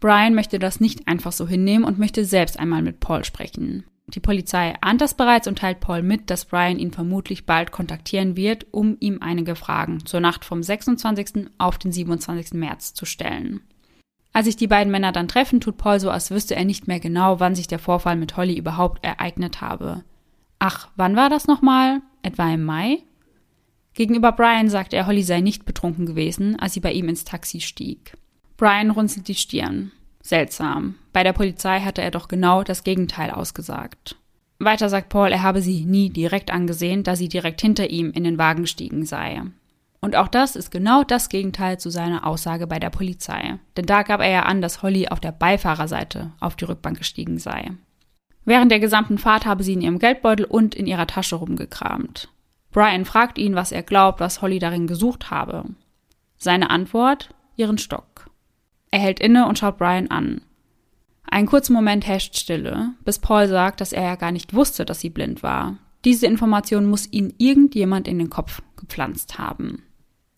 Brian 0.00 0.34
möchte 0.34 0.58
das 0.58 0.80
nicht 0.80 1.06
einfach 1.06 1.32
so 1.32 1.46
hinnehmen 1.46 1.84
und 1.84 1.98
möchte 1.98 2.24
selbst 2.24 2.58
einmal 2.58 2.82
mit 2.82 2.98
Paul 2.98 3.24
sprechen. 3.24 3.84
Die 4.08 4.20
Polizei 4.20 4.74
ahnt 4.80 5.00
das 5.00 5.14
bereits 5.14 5.46
und 5.46 5.58
teilt 5.58 5.80
Paul 5.80 6.02
mit, 6.02 6.28
dass 6.28 6.44
Brian 6.44 6.78
ihn 6.78 6.90
vermutlich 6.90 7.46
bald 7.46 7.70
kontaktieren 7.72 8.36
wird, 8.36 8.66
um 8.72 8.96
ihm 9.00 9.18
einige 9.20 9.54
Fragen 9.54 10.04
zur 10.04 10.20
Nacht 10.20 10.44
vom 10.44 10.62
26. 10.62 11.48
auf 11.58 11.78
den 11.78 11.92
27. 11.92 12.54
März 12.54 12.94
zu 12.94 13.06
stellen. 13.06 13.60
Als 14.32 14.46
sich 14.46 14.56
die 14.56 14.66
beiden 14.66 14.90
Männer 14.90 15.12
dann 15.12 15.28
treffen, 15.28 15.60
tut 15.60 15.76
Paul 15.76 16.00
so, 16.00 16.10
als 16.10 16.30
wüsste 16.30 16.56
er 16.56 16.64
nicht 16.64 16.88
mehr 16.88 17.00
genau, 17.00 17.38
wann 17.38 17.54
sich 17.54 17.68
der 17.68 17.78
Vorfall 17.78 18.16
mit 18.16 18.36
Holly 18.36 18.56
überhaupt 18.56 19.04
ereignet 19.04 19.60
habe. 19.60 20.04
Ach, 20.58 20.88
wann 20.96 21.16
war 21.16 21.28
das 21.28 21.46
nochmal? 21.46 22.00
Etwa 22.22 22.52
im 22.52 22.64
Mai? 22.64 22.98
Gegenüber 23.94 24.32
Brian 24.32 24.70
sagt 24.70 24.94
er, 24.94 25.06
Holly 25.06 25.22
sei 25.22 25.40
nicht 25.40 25.66
betrunken 25.66 26.06
gewesen, 26.06 26.58
als 26.58 26.72
sie 26.72 26.80
bei 26.80 26.92
ihm 26.92 27.08
ins 27.08 27.24
Taxi 27.24 27.60
stieg. 27.60 28.16
Brian 28.56 28.90
runzelt 28.90 29.28
die 29.28 29.34
Stirn. 29.34 29.92
Seltsam. 30.22 30.94
Bei 31.12 31.24
der 31.24 31.32
Polizei 31.32 31.80
hatte 31.80 32.00
er 32.00 32.10
doch 32.10 32.28
genau 32.28 32.62
das 32.62 32.84
Gegenteil 32.84 33.30
ausgesagt. 33.30 34.16
Weiter 34.58 34.88
sagt 34.88 35.08
Paul, 35.08 35.32
er 35.32 35.42
habe 35.42 35.60
sie 35.60 35.84
nie 35.84 36.10
direkt 36.10 36.52
angesehen, 36.52 37.02
da 37.02 37.16
sie 37.16 37.28
direkt 37.28 37.60
hinter 37.60 37.90
ihm 37.90 38.12
in 38.12 38.24
den 38.24 38.38
Wagen 38.38 38.62
gestiegen 38.62 39.04
sei. 39.04 39.42
Und 40.00 40.16
auch 40.16 40.28
das 40.28 40.56
ist 40.56 40.70
genau 40.70 41.04
das 41.04 41.28
Gegenteil 41.28 41.78
zu 41.78 41.90
seiner 41.90 42.26
Aussage 42.26 42.66
bei 42.66 42.78
der 42.78 42.90
Polizei. 42.90 43.58
Denn 43.76 43.86
da 43.86 44.02
gab 44.02 44.20
er 44.20 44.30
ja 44.30 44.42
an, 44.42 44.60
dass 44.60 44.82
Holly 44.82 45.08
auf 45.08 45.20
der 45.20 45.32
Beifahrerseite 45.32 46.32
auf 46.40 46.56
die 46.56 46.64
Rückbank 46.64 46.98
gestiegen 46.98 47.38
sei. 47.38 47.70
Während 48.44 48.72
der 48.72 48.80
gesamten 48.80 49.18
Fahrt 49.18 49.46
habe 49.46 49.62
sie 49.62 49.74
in 49.74 49.80
ihrem 49.80 50.00
Geldbeutel 50.00 50.44
und 50.44 50.74
in 50.74 50.86
ihrer 50.86 51.06
Tasche 51.06 51.36
rumgekramt. 51.36 52.28
Brian 52.72 53.04
fragt 53.04 53.38
ihn, 53.38 53.54
was 53.54 53.70
er 53.70 53.82
glaubt, 53.82 54.18
was 54.18 54.42
Holly 54.42 54.58
darin 54.58 54.86
gesucht 54.86 55.30
habe. 55.30 55.64
Seine 56.36 56.70
Antwort? 56.70 57.30
Ihren 57.54 57.78
Stock. 57.78 58.11
Er 58.92 59.00
hält 59.00 59.18
inne 59.18 59.48
und 59.48 59.58
schaut 59.58 59.78
Brian 59.78 60.08
an. 60.08 60.42
Einen 61.24 61.46
kurzen 61.46 61.72
Moment 61.72 62.06
herrscht 62.06 62.36
Stille, 62.36 62.90
bis 63.04 63.18
Paul 63.18 63.48
sagt, 63.48 63.80
dass 63.80 63.92
er 63.92 64.02
ja 64.02 64.14
gar 64.16 64.30
nicht 64.32 64.54
wusste, 64.54 64.84
dass 64.84 65.00
sie 65.00 65.08
blind 65.08 65.42
war. 65.42 65.78
Diese 66.04 66.26
Information 66.26 66.86
muss 66.86 67.10
ihn 67.10 67.32
irgendjemand 67.38 68.06
in 68.06 68.18
den 68.18 68.28
Kopf 68.28 68.60
gepflanzt 68.76 69.38
haben. 69.38 69.82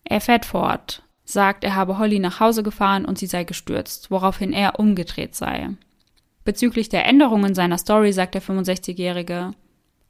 Er 0.05 0.21
fährt 0.21 0.45
fort, 0.45 1.03
sagt, 1.25 1.65
er 1.65 1.75
habe 1.75 1.97
Holly 1.97 2.19
nach 2.19 2.39
Hause 2.39 2.63
gefahren 2.63 3.03
und 3.03 3.17
sie 3.17 3.25
sei 3.25 3.43
gestürzt, 3.43 4.09
woraufhin 4.09 4.53
er 4.53 4.79
umgedreht 4.79 5.35
sei. 5.35 5.71
Bezüglich 6.45 6.87
der 6.87 7.05
Änderungen 7.05 7.55
seiner 7.55 7.77
Story 7.77 8.13
sagt 8.13 8.35
der 8.35 8.41
65-Jährige, 8.41 9.51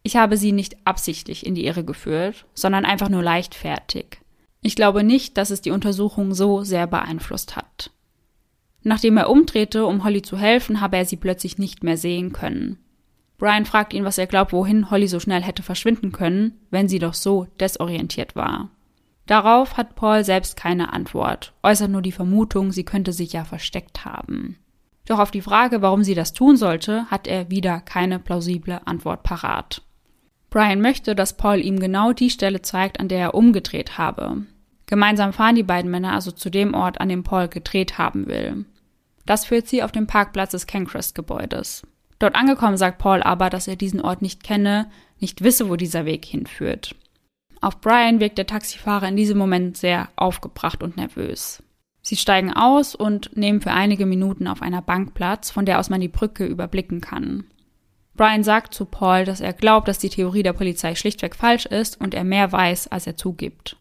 ich 0.04 0.18
habe 0.18 0.38
sie 0.38 0.52
nicht 0.52 0.78
absichtlich 0.86 1.48
in 1.48 1.56
die 1.56 1.66
Irre 1.66 1.84
geführt, 1.84 2.46
sondern 2.54 2.86
einfach 2.86 3.10
nur 3.10 3.24
leichtfertig. 3.24 4.20
Ich 4.62 4.76
glaube 4.76 5.04
nicht, 5.04 5.38
dass 5.38 5.50
es 5.50 5.62
die 5.62 5.72
Untersuchung 5.72 6.36
so 6.36 6.64
sehr 6.64 6.86
beeinflusst 6.86 7.56
hat. 7.56 7.90
Nachdem 8.88 9.18
er 9.18 9.32
umdrehte, 9.32 9.88
um 9.88 10.04
Holly 10.04 10.22
zu 10.22 10.38
helfen, 10.38 10.80
habe 10.80 10.98
er 10.98 11.06
sie 11.06 11.16
plötzlich 11.16 11.58
nicht 11.58 11.84
mehr 11.84 11.98
sehen 11.98 12.34
können. 12.34 12.78
Brian 13.40 13.66
fragt 13.66 13.96
ihn, 13.96 14.06
was 14.06 14.20
er 14.20 14.28
glaubt, 14.28 14.54
wohin 14.54 14.92
Holly 14.92 15.08
so 15.08 15.20
schnell 15.20 15.42
hätte 15.42 15.64
verschwinden 15.64 16.12
können, 16.12 16.60
wenn 16.70 16.88
sie 16.88 17.00
doch 17.00 17.16
so 17.16 17.48
desorientiert 17.60 18.36
war. 18.36 18.70
Darauf 19.26 19.76
hat 19.76 19.96
Paul 19.96 20.24
selbst 20.24 20.56
keine 20.56 20.94
Antwort, 20.94 21.54
äußert 21.64 21.90
nur 21.90 22.04
die 22.04 22.12
Vermutung, 22.12 22.72
sie 22.72 22.86
könnte 22.86 23.12
sich 23.12 23.34
ja 23.34 23.44
versteckt 23.44 24.06
haben. 24.06 24.58
Doch 25.08 25.18
auf 25.18 25.32
die 25.32 25.42
Frage, 25.42 25.82
warum 25.82 26.04
sie 26.04 26.14
das 26.14 26.34
tun 26.34 26.56
sollte, 26.56 27.10
hat 27.10 27.26
er 27.26 27.50
wieder 27.50 27.80
keine 27.80 28.20
plausible 28.20 28.82
Antwort 28.86 29.24
parat. 29.24 29.82
Brian 30.52 30.80
möchte, 30.80 31.16
dass 31.16 31.38
Paul 31.38 31.60
ihm 31.60 31.80
genau 31.80 32.14
die 32.14 32.30
Stelle 32.30 32.62
zeigt, 32.62 33.00
an 33.00 33.08
der 33.08 33.20
er 33.20 33.34
umgedreht 33.34 33.98
habe. 33.98 34.46
Gemeinsam 34.86 35.34
fahren 35.34 35.56
die 35.56 35.64
beiden 35.64 35.90
Männer 35.90 36.14
also 36.14 36.30
zu 36.30 36.52
dem 36.52 36.76
Ort, 36.76 37.02
an 37.02 37.10
dem 37.10 37.24
Paul 37.24 37.48
gedreht 37.48 37.98
haben 37.98 38.28
will. 38.28 38.66
Das 39.26 39.46
führt 39.46 39.68
sie 39.68 39.84
auf 39.84 39.92
den 39.92 40.08
Parkplatz 40.08 40.52
des 40.52 40.68
Cancrest-Gebäudes. 40.68 41.84
Dort 42.20 42.36
angekommen 42.36 42.78
sagt 42.78 43.00
Paul 43.00 43.22
aber, 43.24 43.50
dass 43.50 43.68
er 43.68 43.76
diesen 43.76 44.02
Ort 44.02 44.22
nicht 44.22 44.44
kenne, 44.44 44.90
nicht 45.20 45.44
wisse, 45.44 45.70
wo 45.70 45.76
dieser 45.76 46.06
Weg 46.06 46.26
hinführt. 46.26 46.96
Auf 47.62 47.82
Brian 47.82 48.20
wirkt 48.20 48.38
der 48.38 48.48
Taxifahrer 48.48 49.08
in 49.08 49.18
diesem 49.18 49.38
Moment 49.38 49.78
sehr 49.78 50.10
aufgebracht 50.16 50.84
und 50.84 50.98
nervös. 50.98 51.64
Sie 52.02 52.16
steigen 52.16 52.54
aus 52.54 52.94
und 52.94 53.36
nehmen 53.36 53.62
für 53.62 53.72
einige 53.72 54.06
Minuten 54.06 54.48
auf 54.48 54.62
einer 54.62 54.84
Bank 54.84 55.16
Platz, 55.16 55.50
von 55.50 55.66
der 55.66 55.80
aus 55.80 55.90
man 55.90 56.02
die 56.02 56.08
Brücke 56.08 56.46
überblicken 56.46 57.02
kann. 57.02 57.46
Brian 58.16 58.44
sagt 58.44 58.74
zu 58.74 58.86
Paul, 58.86 59.26
dass 59.26 59.42
er 59.42 59.54
glaubt, 59.54 59.88
dass 59.88 59.98
die 59.98 60.10
Theorie 60.10 60.44
der 60.44 60.54
Polizei 60.54 60.96
schlichtweg 60.96 61.36
falsch 61.36 61.66
ist 61.66 62.00
und 62.00 62.14
er 62.14 62.24
mehr 62.24 62.52
weiß, 62.52 62.88
als 62.90 63.08
er 63.08 63.18
zugibt. 63.18 63.78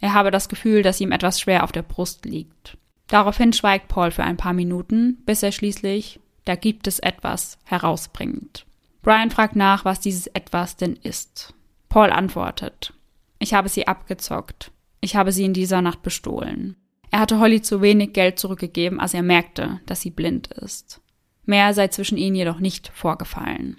Er 0.00 0.14
habe 0.14 0.30
das 0.30 0.48
Gefühl, 0.48 0.82
dass 0.82 1.00
ihm 1.00 1.12
etwas 1.12 1.40
schwer 1.40 1.64
auf 1.64 1.72
der 1.72 1.82
Brust 1.82 2.24
liegt. 2.24 2.78
Daraufhin 3.08 3.52
schweigt 3.52 3.88
Paul 3.88 4.10
für 4.10 4.24
ein 4.24 4.36
paar 4.36 4.52
Minuten, 4.52 5.18
bis 5.26 5.42
er 5.42 5.52
schließlich, 5.52 6.20
da 6.44 6.56
gibt 6.56 6.86
es 6.86 6.98
etwas, 6.98 7.58
herausbringt. 7.64 8.66
Brian 9.02 9.30
fragt 9.30 9.56
nach, 9.56 9.84
was 9.84 10.00
dieses 10.00 10.26
etwas 10.28 10.76
denn 10.76 10.96
ist. 10.96 11.54
Paul 11.88 12.10
antwortet, 12.10 12.92
ich 13.38 13.54
habe 13.54 13.68
sie 13.68 13.86
abgezockt. 13.86 14.70
Ich 15.00 15.16
habe 15.16 15.32
sie 15.32 15.44
in 15.44 15.52
dieser 15.52 15.82
Nacht 15.82 16.02
bestohlen. 16.02 16.76
Er 17.10 17.20
hatte 17.20 17.38
Holly 17.38 17.60
zu 17.60 17.82
wenig 17.82 18.14
Geld 18.14 18.38
zurückgegeben, 18.38 18.98
als 19.00 19.12
er 19.12 19.22
merkte, 19.22 19.80
dass 19.84 20.00
sie 20.00 20.10
blind 20.10 20.48
ist. 20.48 21.02
Mehr 21.44 21.74
sei 21.74 21.88
zwischen 21.88 22.16
ihnen 22.16 22.36
jedoch 22.36 22.58
nicht 22.58 22.90
vorgefallen. 22.94 23.76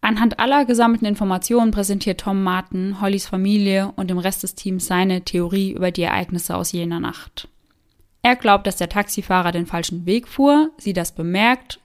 Anhand 0.00 0.40
aller 0.40 0.64
gesammelten 0.64 1.06
Informationen 1.06 1.70
präsentiert 1.70 2.20
Tom 2.20 2.42
Martin, 2.42 3.00
Hollys 3.00 3.26
Familie 3.26 3.92
und 3.96 4.10
dem 4.10 4.18
Rest 4.18 4.42
des 4.42 4.56
Teams 4.56 4.86
seine 4.86 5.22
Theorie 5.22 5.72
über 5.72 5.90
die 5.90 6.02
Ereignisse 6.02 6.56
aus 6.56 6.72
jener 6.72 7.00
Nacht. 7.00 7.48
Er 8.22 8.36
glaubt, 8.36 8.66
dass 8.66 8.76
der 8.76 8.88
Taxifahrer 8.88 9.52
den 9.52 9.66
falschen 9.66 10.06
Weg 10.06 10.26
fuhr, 10.28 10.70
sie 10.78 10.92
das 10.92 11.14
bemerkt 11.14 11.80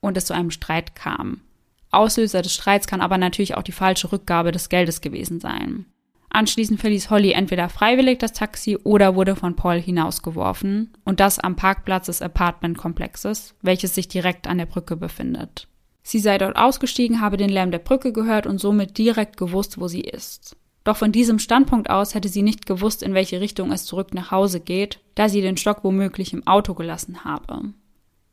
und 0.00 0.16
es 0.16 0.26
zu 0.26 0.34
einem 0.34 0.50
Streit 0.50 0.94
kam. 0.94 1.42
Auslöser 1.90 2.42
des 2.42 2.54
Streits 2.54 2.86
kann 2.86 3.02
aber 3.02 3.18
natürlich 3.18 3.56
auch 3.56 3.62
die 3.62 3.72
falsche 3.72 4.10
Rückgabe 4.10 4.50
des 4.50 4.68
Geldes 4.68 5.00
gewesen 5.00 5.40
sein. 5.40 5.86
Anschließend 6.30 6.80
verließ 6.80 7.10
Holly 7.10 7.32
entweder 7.32 7.68
freiwillig 7.68 8.18
das 8.18 8.32
Taxi 8.32 8.78
oder 8.82 9.14
wurde 9.14 9.36
von 9.36 9.54
Paul 9.54 9.78
hinausgeworfen 9.78 10.90
und 11.04 11.20
das 11.20 11.38
am 11.38 11.56
Parkplatz 11.56 12.06
des 12.06 12.22
Apartmentkomplexes, 12.22 13.54
welches 13.60 13.94
sich 13.94 14.08
direkt 14.08 14.46
an 14.46 14.56
der 14.56 14.64
Brücke 14.64 14.96
befindet. 14.96 15.68
Sie 16.02 16.18
sei 16.18 16.38
dort 16.38 16.56
ausgestiegen, 16.56 17.20
habe 17.20 17.36
den 17.36 17.50
Lärm 17.50 17.70
der 17.70 17.78
Brücke 17.78 18.12
gehört 18.12 18.46
und 18.46 18.58
somit 18.58 18.96
direkt 18.96 19.36
gewusst, 19.36 19.78
wo 19.78 19.88
sie 19.88 20.00
ist. 20.00 20.56
Doch 20.84 20.96
von 20.96 21.12
diesem 21.12 21.38
Standpunkt 21.38 21.90
aus 21.90 22.14
hätte 22.14 22.28
sie 22.28 22.42
nicht 22.42 22.66
gewusst, 22.66 23.02
in 23.02 23.14
welche 23.14 23.40
Richtung 23.40 23.70
es 23.70 23.84
zurück 23.84 24.14
nach 24.14 24.30
Hause 24.30 24.60
geht, 24.60 25.00
da 25.14 25.28
sie 25.28 25.40
den 25.40 25.56
Stock 25.56 25.84
womöglich 25.84 26.32
im 26.32 26.46
Auto 26.46 26.74
gelassen 26.74 27.24
habe. 27.24 27.72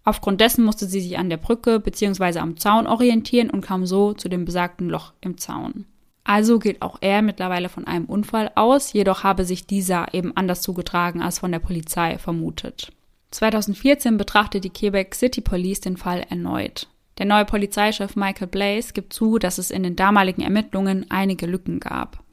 Aufgrund 0.04 0.42
dessen 0.42 0.64
musste 0.64 0.88
sie 0.88 1.02
sich 1.02 1.20
an 1.20 1.30
der 1.30 1.38
Brücke 1.38 1.80
bzw. 1.80 2.40
am 2.40 2.58
Zaun 2.58 2.88
orientieren 2.88 3.52
und 3.52 3.62
kam 3.62 3.86
so 3.86 4.14
zu 4.14 4.30
dem 4.30 4.46
besagten 4.46 4.90
Loch 4.90 5.14
im 5.22 5.38
Zaun. 5.38 5.86
Also 6.24 6.60
geht 6.60 6.82
auch 6.82 6.98
er 7.02 7.22
mittlerweile 7.22 7.70
von 7.70 7.86
einem 7.86 8.06
Unfall 8.06 8.52
aus, 8.56 8.94
jedoch 8.94 9.24
habe 9.24 9.46
sich 9.46 9.68
dieser 9.68 10.14
eben 10.14 10.36
anders 10.36 10.62
zugetragen 10.62 11.22
als 11.22 11.40
von 11.40 11.52
der 11.52 11.60
Polizei 11.60 12.18
vermutet. 12.18 12.92
2014 13.32 14.18
betrachtet 14.18 14.64
die 14.64 14.70
Quebec 14.70 15.14
City 15.14 15.42
Police 15.42 15.82
den 15.82 15.98
Fall 15.98 16.26
erneut. 16.30 16.88
Der 17.20 17.26
neue 17.26 17.46
Polizeichef 17.46 18.16
Michael 18.16 18.48
Blaze 18.48 18.94
gibt 18.94 19.14
zu, 19.14 19.38
dass 19.38 19.58
es 19.58 19.72
in 19.72 19.84
den 19.84 19.96
damaligen 19.96 20.42
Ermittlungen 20.42 21.06
einige 21.10 21.46
Lücken 21.46 21.80
gab. 21.80 22.24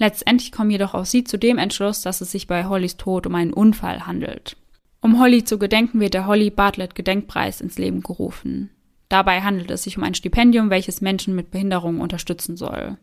Letztendlich 0.00 0.50
kommen 0.50 0.70
jedoch 0.70 0.94
auch 0.94 1.04
sie 1.04 1.24
zu 1.24 1.38
dem 1.38 1.58
Entschluss, 1.58 2.00
dass 2.00 2.22
es 2.22 2.32
sich 2.32 2.46
bei 2.46 2.64
Hollys 2.64 2.96
Tod 2.96 3.26
um 3.26 3.34
einen 3.34 3.52
Unfall 3.52 4.06
handelt. 4.06 4.56
Um 5.02 5.20
Holly 5.20 5.44
zu 5.44 5.58
gedenken, 5.58 6.00
wird 6.00 6.14
der 6.14 6.26
Holly 6.26 6.48
Bartlett 6.48 6.94
Gedenkpreis 6.94 7.60
ins 7.60 7.76
Leben 7.76 8.02
gerufen. 8.02 8.70
Dabei 9.10 9.42
handelt 9.42 9.70
es 9.70 9.82
sich 9.82 9.98
um 9.98 10.04
ein 10.04 10.14
Stipendium, 10.14 10.70
welches 10.70 11.02
Menschen 11.02 11.34
mit 11.34 11.50
Behinderungen 11.50 12.00
unterstützen 12.00 12.56
soll. 12.56 12.96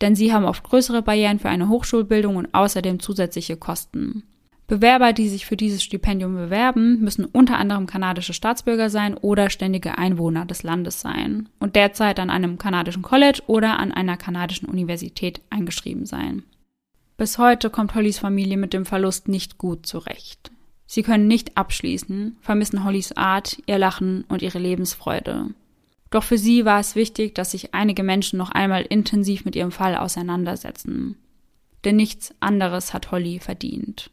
Denn 0.00 0.14
sie 0.14 0.32
haben 0.32 0.46
oft 0.46 0.64
größere 0.64 1.02
Barrieren 1.02 1.40
für 1.40 1.50
eine 1.50 1.68
Hochschulbildung 1.68 2.36
und 2.36 2.54
außerdem 2.54 3.00
zusätzliche 3.00 3.58
Kosten. 3.58 4.22
Bewerber, 4.70 5.12
die 5.12 5.28
sich 5.28 5.46
für 5.46 5.56
dieses 5.56 5.82
Stipendium 5.82 6.36
bewerben, 6.36 7.00
müssen 7.00 7.24
unter 7.24 7.58
anderem 7.58 7.86
kanadische 7.86 8.32
Staatsbürger 8.32 8.88
sein 8.88 9.16
oder 9.16 9.50
ständige 9.50 9.98
Einwohner 9.98 10.46
des 10.46 10.62
Landes 10.62 11.00
sein 11.00 11.48
und 11.58 11.74
derzeit 11.74 12.20
an 12.20 12.30
einem 12.30 12.56
kanadischen 12.56 13.02
College 13.02 13.42
oder 13.48 13.80
an 13.80 13.90
einer 13.90 14.16
kanadischen 14.16 14.68
Universität 14.68 15.40
eingeschrieben 15.50 16.06
sein. 16.06 16.44
Bis 17.16 17.36
heute 17.36 17.68
kommt 17.68 17.96
Hollys 17.96 18.20
Familie 18.20 18.56
mit 18.56 18.72
dem 18.72 18.86
Verlust 18.86 19.26
nicht 19.26 19.58
gut 19.58 19.86
zurecht. 19.86 20.52
Sie 20.86 21.02
können 21.02 21.26
nicht 21.26 21.56
abschließen, 21.56 22.36
vermissen 22.40 22.84
Hollys 22.84 23.10
Art, 23.16 23.60
ihr 23.66 23.76
Lachen 23.76 24.22
und 24.28 24.40
ihre 24.40 24.60
Lebensfreude. 24.60 25.48
Doch 26.10 26.22
für 26.22 26.38
sie 26.38 26.64
war 26.64 26.78
es 26.78 26.94
wichtig, 26.94 27.34
dass 27.34 27.50
sich 27.50 27.74
einige 27.74 28.04
Menschen 28.04 28.36
noch 28.38 28.52
einmal 28.52 28.82
intensiv 28.82 29.44
mit 29.44 29.56
ihrem 29.56 29.72
Fall 29.72 29.96
auseinandersetzen. 29.96 31.16
Denn 31.84 31.96
nichts 31.96 32.32
anderes 32.38 32.94
hat 32.94 33.10
Holly 33.10 33.40
verdient. 33.40 34.12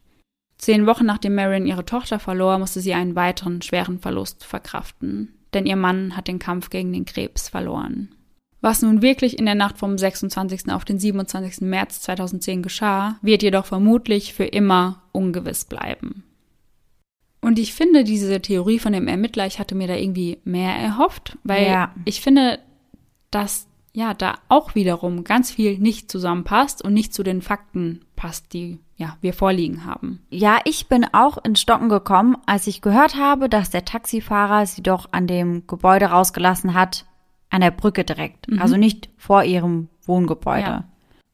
Zehn 0.58 0.86
Wochen 0.86 1.06
nachdem 1.06 1.34
Marion 1.36 1.66
ihre 1.66 1.84
Tochter 1.84 2.18
verlor, 2.18 2.58
musste 2.58 2.80
sie 2.80 2.92
einen 2.92 3.14
weiteren 3.14 3.62
schweren 3.62 4.00
Verlust 4.00 4.44
verkraften, 4.44 5.34
denn 5.54 5.66
ihr 5.66 5.76
Mann 5.76 6.16
hat 6.16 6.28
den 6.28 6.40
Kampf 6.40 6.68
gegen 6.70 6.92
den 6.92 7.04
Krebs 7.04 7.48
verloren. 7.48 8.14
Was 8.60 8.82
nun 8.82 9.02
wirklich 9.02 9.38
in 9.38 9.46
der 9.46 9.54
Nacht 9.54 9.78
vom 9.78 9.96
26. 9.96 10.70
auf 10.72 10.84
den 10.84 10.98
27. 10.98 11.60
März 11.60 12.00
2010 12.00 12.62
geschah, 12.62 13.16
wird 13.22 13.44
jedoch 13.44 13.66
vermutlich 13.66 14.34
für 14.34 14.46
immer 14.46 15.02
ungewiss 15.12 15.64
bleiben. 15.64 16.24
Und 17.40 17.60
ich 17.60 17.72
finde 17.72 18.02
diese 18.02 18.42
Theorie 18.42 18.80
von 18.80 18.92
dem 18.92 19.06
Ermittler, 19.06 19.46
ich 19.46 19.60
hatte 19.60 19.76
mir 19.76 19.86
da 19.86 19.94
irgendwie 19.94 20.38
mehr 20.42 20.74
erhofft, 20.74 21.38
weil 21.44 21.66
ja. 21.66 21.94
ich 22.04 22.20
finde, 22.20 22.58
dass 23.30 23.68
ja 23.98 24.14
da 24.14 24.36
auch 24.48 24.74
wiederum 24.74 25.24
ganz 25.24 25.50
viel 25.50 25.78
nicht 25.78 26.10
zusammenpasst 26.10 26.82
und 26.82 26.94
nicht 26.94 27.12
zu 27.12 27.22
den 27.22 27.42
Fakten 27.42 28.04
passt, 28.14 28.52
die 28.52 28.78
ja, 28.96 29.16
wir 29.20 29.32
vorliegen 29.32 29.84
haben. 29.84 30.20
Ja, 30.30 30.58
ich 30.64 30.88
bin 30.88 31.06
auch 31.12 31.38
in 31.44 31.56
Stocken 31.56 31.88
gekommen, 31.88 32.36
als 32.46 32.66
ich 32.66 32.80
gehört 32.80 33.16
habe, 33.16 33.48
dass 33.48 33.70
der 33.70 33.84
Taxifahrer 33.84 34.66
sie 34.66 34.82
doch 34.82 35.08
an 35.12 35.26
dem 35.26 35.66
Gebäude 35.66 36.06
rausgelassen 36.06 36.74
hat, 36.74 37.06
an 37.50 37.60
der 37.60 37.70
Brücke 37.70 38.04
direkt. 38.04 38.48
Mhm. 38.48 38.60
Also 38.60 38.76
nicht 38.76 39.08
vor 39.16 39.44
ihrem 39.44 39.88
Wohngebäude. 40.04 40.62
Ja. 40.62 40.84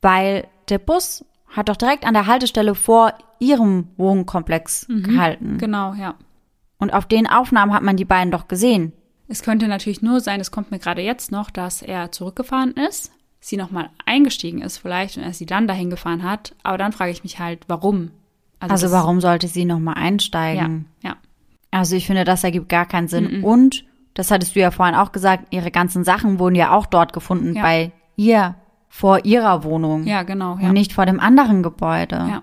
Weil 0.00 0.46
der 0.68 0.78
Bus 0.78 1.24
hat 1.48 1.68
doch 1.68 1.76
direkt 1.76 2.06
an 2.06 2.14
der 2.14 2.26
Haltestelle 2.26 2.74
vor 2.74 3.14
ihrem 3.38 3.88
Wohnkomplex 3.96 4.88
mhm. 4.88 5.02
gehalten. 5.02 5.58
Genau, 5.58 5.94
ja. 5.94 6.14
Und 6.78 6.92
auf 6.92 7.06
den 7.06 7.26
Aufnahmen 7.26 7.72
hat 7.72 7.82
man 7.82 7.96
die 7.96 8.04
beiden 8.04 8.30
doch 8.30 8.48
gesehen. 8.48 8.92
Es 9.28 9.42
könnte 9.42 9.68
natürlich 9.68 10.02
nur 10.02 10.20
sein, 10.20 10.40
es 10.40 10.50
kommt 10.50 10.70
mir 10.70 10.78
gerade 10.78 11.02
jetzt 11.02 11.32
noch, 11.32 11.50
dass 11.50 11.82
er 11.82 12.12
zurückgefahren 12.12 12.72
ist 12.72 13.10
sie 13.44 13.56
nochmal 13.56 13.90
eingestiegen 14.06 14.62
ist 14.62 14.78
vielleicht 14.78 15.18
und 15.18 15.22
er 15.22 15.34
sie 15.34 15.46
dann 15.46 15.68
dahin 15.68 15.90
gefahren 15.90 16.22
hat. 16.22 16.54
Aber 16.62 16.78
dann 16.78 16.92
frage 16.92 17.12
ich 17.12 17.22
mich 17.22 17.38
halt, 17.38 17.60
warum? 17.68 18.10
Also, 18.58 18.72
also 18.72 18.90
warum 18.90 19.20
sollte 19.20 19.48
sie 19.48 19.66
nochmal 19.66 19.96
einsteigen? 19.96 20.86
Ja, 21.02 21.10
ja. 21.10 21.16
Also 21.70 21.94
ich 21.96 22.06
finde, 22.06 22.24
das 22.24 22.44
ergibt 22.44 22.68
gar 22.68 22.86
keinen 22.86 23.08
Sinn. 23.08 23.24
Mm 23.24 23.28
-mm. 23.28 23.42
Und, 23.42 23.84
das 24.14 24.30
hattest 24.30 24.54
du 24.54 24.60
ja 24.60 24.70
vorhin 24.70 24.94
auch 24.94 25.12
gesagt, 25.12 25.52
ihre 25.52 25.70
ganzen 25.70 26.04
Sachen 26.04 26.38
wurden 26.38 26.54
ja 26.54 26.72
auch 26.72 26.86
dort 26.86 27.12
gefunden, 27.12 27.56
ja. 27.56 27.62
bei 27.62 27.92
ihr, 28.16 28.54
vor 28.88 29.24
ihrer 29.24 29.64
Wohnung. 29.64 30.04
Ja, 30.04 30.22
genau. 30.22 30.56
Ja. 30.58 30.68
Und 30.68 30.74
nicht 30.74 30.92
vor 30.92 31.04
dem 31.04 31.20
anderen 31.20 31.62
Gebäude. 31.62 32.16
Ja. 32.16 32.42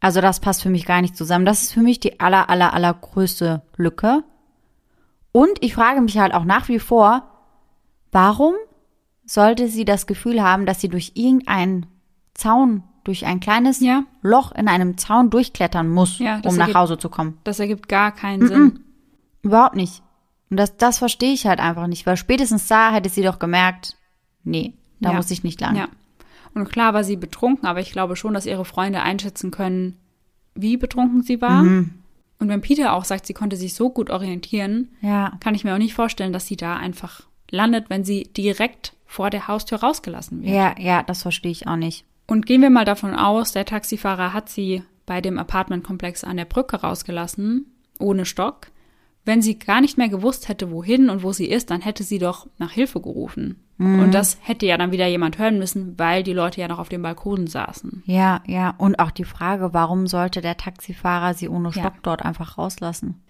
Also 0.00 0.20
das 0.20 0.40
passt 0.40 0.62
für 0.62 0.70
mich 0.70 0.86
gar 0.86 1.02
nicht 1.02 1.16
zusammen. 1.16 1.44
Das 1.44 1.62
ist 1.62 1.72
für 1.72 1.82
mich 1.82 1.98
die 2.00 2.20
aller, 2.20 2.48
aller, 2.48 2.72
aller 2.72 2.94
größte 2.94 3.62
Lücke. 3.76 4.22
Und 5.32 5.62
ich 5.62 5.74
frage 5.74 6.00
mich 6.00 6.18
halt 6.18 6.32
auch 6.34 6.44
nach 6.44 6.68
wie 6.68 6.78
vor, 6.78 7.22
warum 8.12 8.54
sollte 9.24 9.68
sie 9.68 9.84
das 9.84 10.06
Gefühl 10.06 10.42
haben, 10.42 10.64
dass 10.66 10.80
sie 10.80 10.88
durch 10.88 11.12
irgendeinen 11.14 11.86
Zaun, 12.34 12.82
durch 13.04 13.26
ein 13.26 13.40
kleines 13.40 13.80
Ja. 13.80 14.04
Loch 14.22 14.52
in 14.52 14.68
einem 14.68 14.96
Zaun 14.96 15.30
durchklettern 15.30 15.88
muss, 15.88 16.18
Ja, 16.18 16.36
um 16.44 16.56
nach 16.56 16.68
ergibt- 16.68 16.74
Hause 16.78 16.98
zu 16.98 17.08
kommen? 17.08 17.38
Das 17.44 17.58
ergibt 17.60 17.88
gar 17.88 18.12
keinen 18.12 18.46
Sinn. 18.48 18.80
Überhaupt 19.42 19.76
nicht. 19.76 20.02
Und 20.50 20.56
das, 20.56 20.76
das 20.78 20.98
verstehe 20.98 21.32
ich 21.32 21.46
halt 21.46 21.60
einfach 21.60 21.86
nicht, 21.86 22.06
weil 22.06 22.16
spätestens 22.16 22.66
da 22.68 22.90
hätte 22.92 23.10
sie 23.10 23.22
doch 23.22 23.38
gemerkt, 23.38 23.96
nee, 24.44 24.74
da 25.00 25.10
Ja. 25.10 25.16
muss 25.16 25.30
ich 25.30 25.44
nicht 25.44 25.60
lang. 25.60 25.76
Ja. 25.76 25.88
Und 26.54 26.70
klar 26.70 26.94
war 26.94 27.04
sie 27.04 27.16
betrunken, 27.16 27.66
aber 27.66 27.80
ich 27.80 27.92
glaube 27.92 28.16
schon, 28.16 28.32
dass 28.34 28.46
ihre 28.46 28.64
Freunde 28.64 29.02
einschätzen 29.02 29.50
können, 29.50 29.98
wie 30.54 30.76
betrunken 30.78 31.22
sie 31.22 31.40
war. 31.42 31.62
Mhm. 31.62 31.97
Und 32.40 32.48
wenn 32.48 32.60
Peter 32.60 32.92
auch 32.92 33.04
sagt, 33.04 33.26
sie 33.26 33.34
konnte 33.34 33.56
sich 33.56 33.74
so 33.74 33.90
gut 33.90 34.10
orientieren, 34.10 34.88
ja. 35.00 35.32
kann 35.40 35.54
ich 35.54 35.64
mir 35.64 35.74
auch 35.74 35.78
nicht 35.78 35.94
vorstellen, 35.94 36.32
dass 36.32 36.46
sie 36.46 36.56
da 36.56 36.76
einfach 36.76 37.22
landet, 37.50 37.90
wenn 37.90 38.04
sie 38.04 38.24
direkt 38.36 38.94
vor 39.06 39.30
der 39.30 39.48
Haustür 39.48 39.80
rausgelassen 39.80 40.42
wird. 40.42 40.54
Ja, 40.54 40.74
ja, 40.78 41.02
das 41.02 41.22
verstehe 41.22 41.50
ich 41.50 41.66
auch 41.66 41.76
nicht. 41.76 42.04
Und 42.26 42.46
gehen 42.46 42.60
wir 42.60 42.70
mal 42.70 42.84
davon 42.84 43.14
aus, 43.14 43.52
der 43.52 43.64
Taxifahrer 43.64 44.32
hat 44.32 44.50
sie 44.50 44.82
bei 45.06 45.20
dem 45.20 45.38
Apartmentkomplex 45.38 46.24
an 46.24 46.36
der 46.36 46.44
Brücke 46.44 46.76
rausgelassen, 46.76 47.66
ohne 47.98 48.26
Stock. 48.26 48.68
Wenn 49.28 49.42
sie 49.42 49.58
gar 49.58 49.82
nicht 49.82 49.98
mehr 49.98 50.08
gewusst 50.08 50.48
hätte, 50.48 50.70
wohin 50.70 51.10
und 51.10 51.22
wo 51.22 51.32
sie 51.34 51.44
ist, 51.44 51.70
dann 51.70 51.82
hätte 51.82 52.02
sie 52.02 52.18
doch 52.18 52.46
nach 52.56 52.70
Hilfe 52.70 52.98
gerufen. 52.98 53.62
Und 53.78 54.12
das 54.12 54.38
hätte 54.40 54.64
ja 54.64 54.78
dann 54.78 54.90
wieder 54.90 55.06
jemand 55.06 55.38
hören 55.38 55.58
müssen, 55.58 55.98
weil 55.98 56.22
die 56.22 56.32
Leute 56.32 56.62
ja 56.62 56.66
noch 56.66 56.78
auf 56.78 56.88
dem 56.88 57.02
Balkon 57.02 57.46
saßen. 57.46 58.04
Ja, 58.06 58.40
ja. 58.46 58.74
Und 58.78 58.98
auch 58.98 59.10
die 59.10 59.26
Frage, 59.26 59.74
warum 59.74 60.06
sollte 60.06 60.40
der 60.40 60.56
Taxifahrer 60.56 61.34
sie 61.34 61.50
ohne 61.50 61.68
Ja. 61.68 61.82
Stock 61.82 62.02
dort 62.02 62.24
einfach 62.24 62.56
rauslassen? 62.56 63.22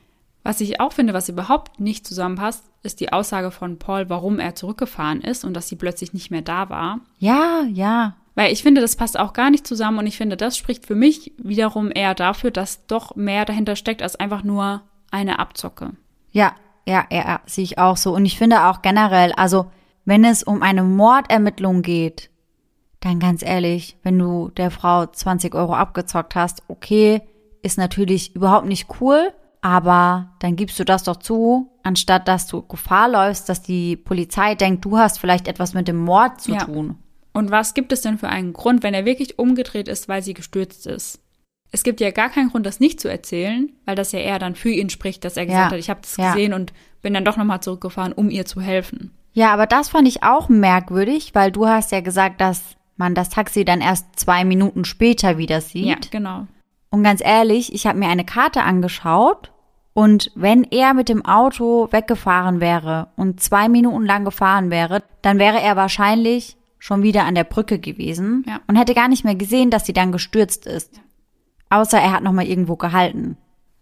Was 0.45 0.61
ich 0.61 0.81
auch 0.81 0.93
finde, 0.93 1.15
was 1.15 1.29
überhaupt 1.29 1.81
nicht 1.81 2.07
zusammenpasst, 2.07 2.65
ist 2.85 3.01
die 3.01 3.13
Aussage 3.13 3.51
von 3.51 3.81
Paul, 3.81 4.09
warum 4.09 4.39
er 4.39 4.55
zurückgefahren 4.55 5.21
ist 5.21 5.45
und 5.45 5.53
dass 5.53 5.69
sie 5.69 5.75
plötzlich 5.75 6.13
nicht 6.13 6.31
mehr 6.31 6.43
da 6.43 6.71
war. 6.71 7.01
Ja, 7.19 7.65
ja. 7.73 8.15
Weil 8.37 8.53
ich 8.53 8.63
finde, 8.63 8.81
das 8.81 8.95
passt 8.95 9.19
auch 9.19 9.33
gar 9.33 9.51
nicht 9.51 9.67
zusammen 9.67 9.99
und 9.99 10.07
ich 10.07 10.17
finde, 10.17 10.37
das 10.37 10.57
spricht 10.57 10.87
für 10.87 10.95
mich 10.95 11.33
wiederum 11.39 11.91
eher 11.93 12.15
dafür, 12.15 12.53
dass 12.53 12.87
doch 12.87 13.17
mehr 13.17 13.45
dahinter 13.45 13.75
steckt 13.75 14.01
als 14.01 14.15
einfach 14.15 14.45
nur 14.45 14.83
eine 15.11 15.39
Abzocke. 15.39 15.93
Ja, 16.31 16.53
ja, 16.87 17.05
ja, 17.11 17.19
ja, 17.27 17.41
sehe 17.47 17.65
ich 17.65 17.79
auch 17.79 17.97
so. 17.97 18.15
Und 18.15 18.25
ich 18.25 18.39
finde 18.39 18.65
auch 18.67 18.83
generell, 18.83 19.33
also 19.33 19.71
wenn 20.05 20.25
es 20.25 20.43
um 20.43 20.63
eine 20.63 20.83
Mordermittlung 20.83 21.83
geht, 21.83 22.31
dann 23.01 23.21
ganz 23.21 23.43
ehrlich, 23.43 23.97
wenn 24.03 24.19
du 24.19 24.49
der 24.51 24.71
Frau 24.71 25.07
20 25.07 25.55
Euro 25.55 25.75
abgezockt 25.75 26.35
hast, 26.35 26.63
okay, 26.69 27.23
ist 27.63 27.79
natürlich 27.79 28.35
überhaupt 28.35 28.67
nicht 28.67 28.89
cool, 29.01 29.33
aber 29.61 30.31
dann 30.39 30.57
gibst 30.57 30.79
du 30.79 30.85
das 30.85 31.03
doch 31.03 31.17
zu, 31.17 31.71
anstatt 31.83 32.27
dass 32.29 32.47
du 32.47 32.63
Gefahr 32.63 33.09
läufst, 33.09 33.49
dass 33.49 33.63
die 33.63 33.97
Polizei 33.97 34.55
denkt, 34.55 34.85
du 34.85 34.97
hast 34.99 35.19
vielleicht 35.19 35.49
etwas 35.49 35.75
mit 35.75 35.89
dem 35.89 35.99
Mord 35.99 36.41
zu 36.41 36.53
Ja. 36.53 36.65
tun. 36.65 36.99
Und 37.35 37.51
was 37.51 37.75
gibt 37.75 37.93
es 37.93 38.01
denn 38.01 38.19
für 38.19 38.29
einen 38.29 38.53
Grund, 38.53 38.83
wenn 38.83 38.95
er 38.95 39.05
wirklich 39.05 39.39
umgedreht 39.39 39.87
ist, 39.89 40.09
weil 40.09 40.23
sie 40.23 40.35
gestürzt 40.35 40.87
ist? 40.87 41.21
Es 41.71 41.83
gibt 41.83 42.01
ja 42.01 42.11
gar 42.11 42.31
keinen 42.31 42.51
Grund, 42.51 42.65
das 42.67 42.81
nicht 42.81 42.99
zu 43.01 43.09
erzählen, 43.11 43.71
weil 43.85 43.95
das 43.95 44.13
ja 44.13 44.21
eher 44.21 44.39
dann 44.39 44.55
für 44.55 44.71
ihn 44.71 44.89
spricht, 44.91 45.25
dass 45.25 45.37
er 45.37 45.47
gesagt 45.47 45.67
Ja. 45.67 45.73
hat, 45.73 45.79
ich 45.81 45.91
habe 45.91 46.01
das 46.01 46.17
Ja. 46.17 46.33
gesehen 46.33 46.55
und 46.55 46.73
bin 47.03 47.13
dann 47.15 47.25
doch 47.25 47.37
nochmal 47.37 47.61
zurückgefahren, 47.61 48.13
um 48.13 48.31
ihr 48.31 48.47
zu 48.47 48.61
helfen. 48.61 49.13
Ja, 49.35 49.53
aber 49.53 49.67
das 49.67 49.91
fand 49.91 50.09
ich 50.09 50.23
auch 50.23 50.49
merkwürdig, 50.49 51.31
weil 51.35 51.53
du 51.53 51.67
hast 51.69 51.93
ja 51.93 52.01
gesagt, 52.01 52.41
dass 52.41 52.63
man 52.97 53.15
das 53.15 53.29
Taxi 53.29 53.65
dann 53.65 53.81
erst 53.81 54.07
zwei 54.19 54.45
Minuten 54.45 54.85
später 54.85 55.39
wieder 55.39 55.61
sieht. 55.61 55.85
Ja, 55.87 55.97
genau. 56.11 56.47
Und 56.91 57.03
ganz 57.05 57.21
ehrlich, 57.23 57.73
ich 57.75 57.87
habe 57.87 57.99
mir 57.99 58.09
eine 58.09 58.25
Karte 58.25 58.63
angeschaut 58.63 59.53
und 59.93 60.33
wenn 60.35 60.65
er 60.65 60.95
mit 60.95 61.09
dem 61.11 61.25
Auto 61.25 61.89
weggefahren 61.93 62.61
wäre 62.61 63.09
und 63.17 63.41
zwei 63.41 63.69
Minuten 63.69 64.07
lang 64.07 64.25
gefahren 64.25 64.71
wäre, 64.71 65.03
dann 65.23 65.39
wäre 65.39 65.61
er 65.61 65.77
wahrscheinlich 65.77 66.57
schon 66.79 67.03
wieder 67.03 67.25
an 67.25 67.35
der 67.35 67.45
Brücke 67.45 67.79
gewesen 67.79 68.45
Ja. 68.49 68.61
und 68.67 68.77
hätte 68.77 68.95
gar 68.95 69.09
nicht 69.09 69.25
mehr 69.25 69.35
gesehen, 69.35 69.71
dass 69.71 69.85
sie 69.87 69.93
dann 69.93 70.13
gestürzt 70.13 70.67
ist. 70.67 71.01
Außer 71.71 71.99
er 71.99 72.13
hat 72.13 72.23
noch 72.23 72.33
mal 72.33 72.47
irgendwo 72.47 72.77
gehalten. 72.77 73.37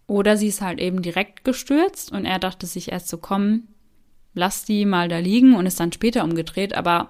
Oder 0.07 0.37
sie 0.37 0.47
ist 0.47 0.61
halt 0.61 0.79
eben 0.79 1.01
direkt 1.01 1.43
gestürzt 1.43 2.11
und 2.11 2.25
er 2.25 2.39
dachte 2.39 2.65
sich 2.65 2.91
erst 2.91 3.09
so, 3.09 3.17
komm, 3.17 3.63
lass 4.33 4.63
die 4.65 4.85
mal 4.85 5.09
da 5.09 5.17
liegen 5.19 5.55
und 5.55 5.65
ist 5.65 5.79
dann 5.79 5.91
später 5.91 6.23
umgedreht. 6.23 6.75
Aber 6.75 7.09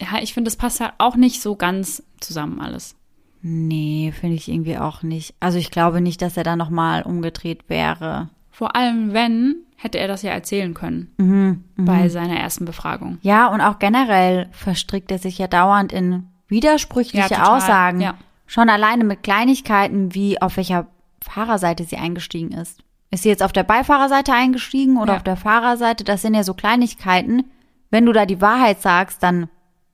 ja, 0.00 0.20
ich 0.22 0.32
finde, 0.34 0.48
das 0.48 0.56
passt 0.56 0.80
halt 0.80 0.92
auch 0.98 1.16
nicht 1.16 1.42
so 1.42 1.56
ganz 1.56 2.02
zusammen 2.20 2.60
alles. 2.60 2.94
Nee, 3.42 4.12
finde 4.18 4.36
ich 4.36 4.48
irgendwie 4.48 4.78
auch 4.78 5.02
nicht. 5.02 5.34
Also 5.40 5.58
ich 5.58 5.70
glaube 5.70 6.00
nicht, 6.00 6.22
dass 6.22 6.36
er 6.36 6.44
da 6.44 6.56
noch 6.56 6.70
mal 6.70 7.02
umgedreht 7.02 7.68
wäre. 7.68 8.30
Vor 8.50 8.74
allem, 8.74 9.12
wenn, 9.12 9.56
hätte 9.76 9.98
er 9.98 10.08
das 10.08 10.22
ja 10.22 10.32
erzählen 10.32 10.74
können 10.74 11.12
Mhm, 11.18 11.64
bei 11.76 12.08
seiner 12.08 12.36
ersten 12.36 12.64
Befragung. 12.64 13.18
Ja, 13.22 13.46
und 13.48 13.60
auch 13.60 13.78
generell 13.78 14.48
verstrickt 14.50 15.12
er 15.12 15.18
sich 15.18 15.38
ja 15.38 15.46
dauernd 15.46 15.92
in 15.92 16.24
widersprüchliche 16.48 17.34
Ja. 17.34 17.54
Aussagen. 17.56 18.00
Ja. 18.00 18.14
Schon 18.48 18.68
alleine 18.68 19.04
mit 19.04 19.22
Kleinigkeiten 19.22 20.14
wie 20.14 20.42
auf 20.42 20.56
welcher 20.56 20.88
Fahrerseite 21.22 21.84
sie 21.84 21.96
eingestiegen 21.98 22.50
ist. 22.52 22.80
Ist 23.12 23.22
sie 23.22 23.28
jetzt 23.28 23.42
auf 23.42 23.52
der 23.52 23.62
Beifahrerseite 23.62 24.32
eingestiegen 24.32 24.96
oder 24.98 25.12
Ja. 25.12 25.16
auf 25.18 25.22
der 25.22 25.36
Fahrerseite? 25.36 26.02
Das 26.02 26.22
sind 26.22 26.34
ja 26.34 26.42
so 26.42 26.54
Kleinigkeiten. 26.54 27.44
Wenn 27.90 28.04
du 28.06 28.12
da 28.12 28.26
die 28.26 28.40
Wahrheit 28.40 28.82
sagst, 28.82 29.22
dann 29.22 29.48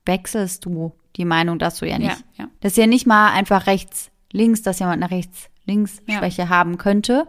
wechselst 0.05 0.65
du 0.65 0.91
die 1.15 1.25
Meinung, 1.25 1.59
dass 1.59 1.77
du 1.79 1.87
ja 1.87 1.97
nicht. 1.99 2.17
Ja, 2.37 2.45
ja. 2.45 2.49
Das 2.61 2.71
ist 2.73 2.77
ja 2.77 2.87
nicht 2.87 3.05
mal 3.05 3.31
einfach 3.31 3.67
rechts, 3.67 4.09
links, 4.31 4.61
dass 4.63 4.79
jemand 4.79 5.01
eine 5.03 5.11
rechts-links-Schwäche 5.11 6.49
haben 6.49 6.77
könnte, 6.77 7.27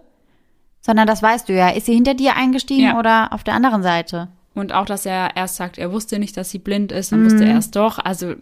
sondern 0.80 1.06
das 1.06 1.22
weißt 1.22 1.48
du 1.48 1.52
ja. 1.54 1.68
Ist 1.70 1.86
sie 1.86 1.94
hinter 1.94 2.14
dir 2.14 2.36
eingestiegen 2.36 2.86
Ja. 2.86 2.98
oder 2.98 3.32
auf 3.32 3.44
der 3.44 3.54
anderen 3.54 3.82
Seite? 3.82 4.28
Und 4.54 4.72
auch, 4.72 4.86
dass 4.86 5.04
er 5.06 5.36
erst 5.36 5.56
sagt, 5.56 5.76
er 5.78 5.92
wusste 5.92 6.18
nicht, 6.18 6.36
dass 6.36 6.50
sie 6.50 6.58
blind 6.58 6.90
ist, 6.90 7.12
dann 7.12 7.24
wusste 7.24 7.44
er 7.44 7.58
es 7.58 7.70
doch. 7.70 7.98
Also, 7.98 8.34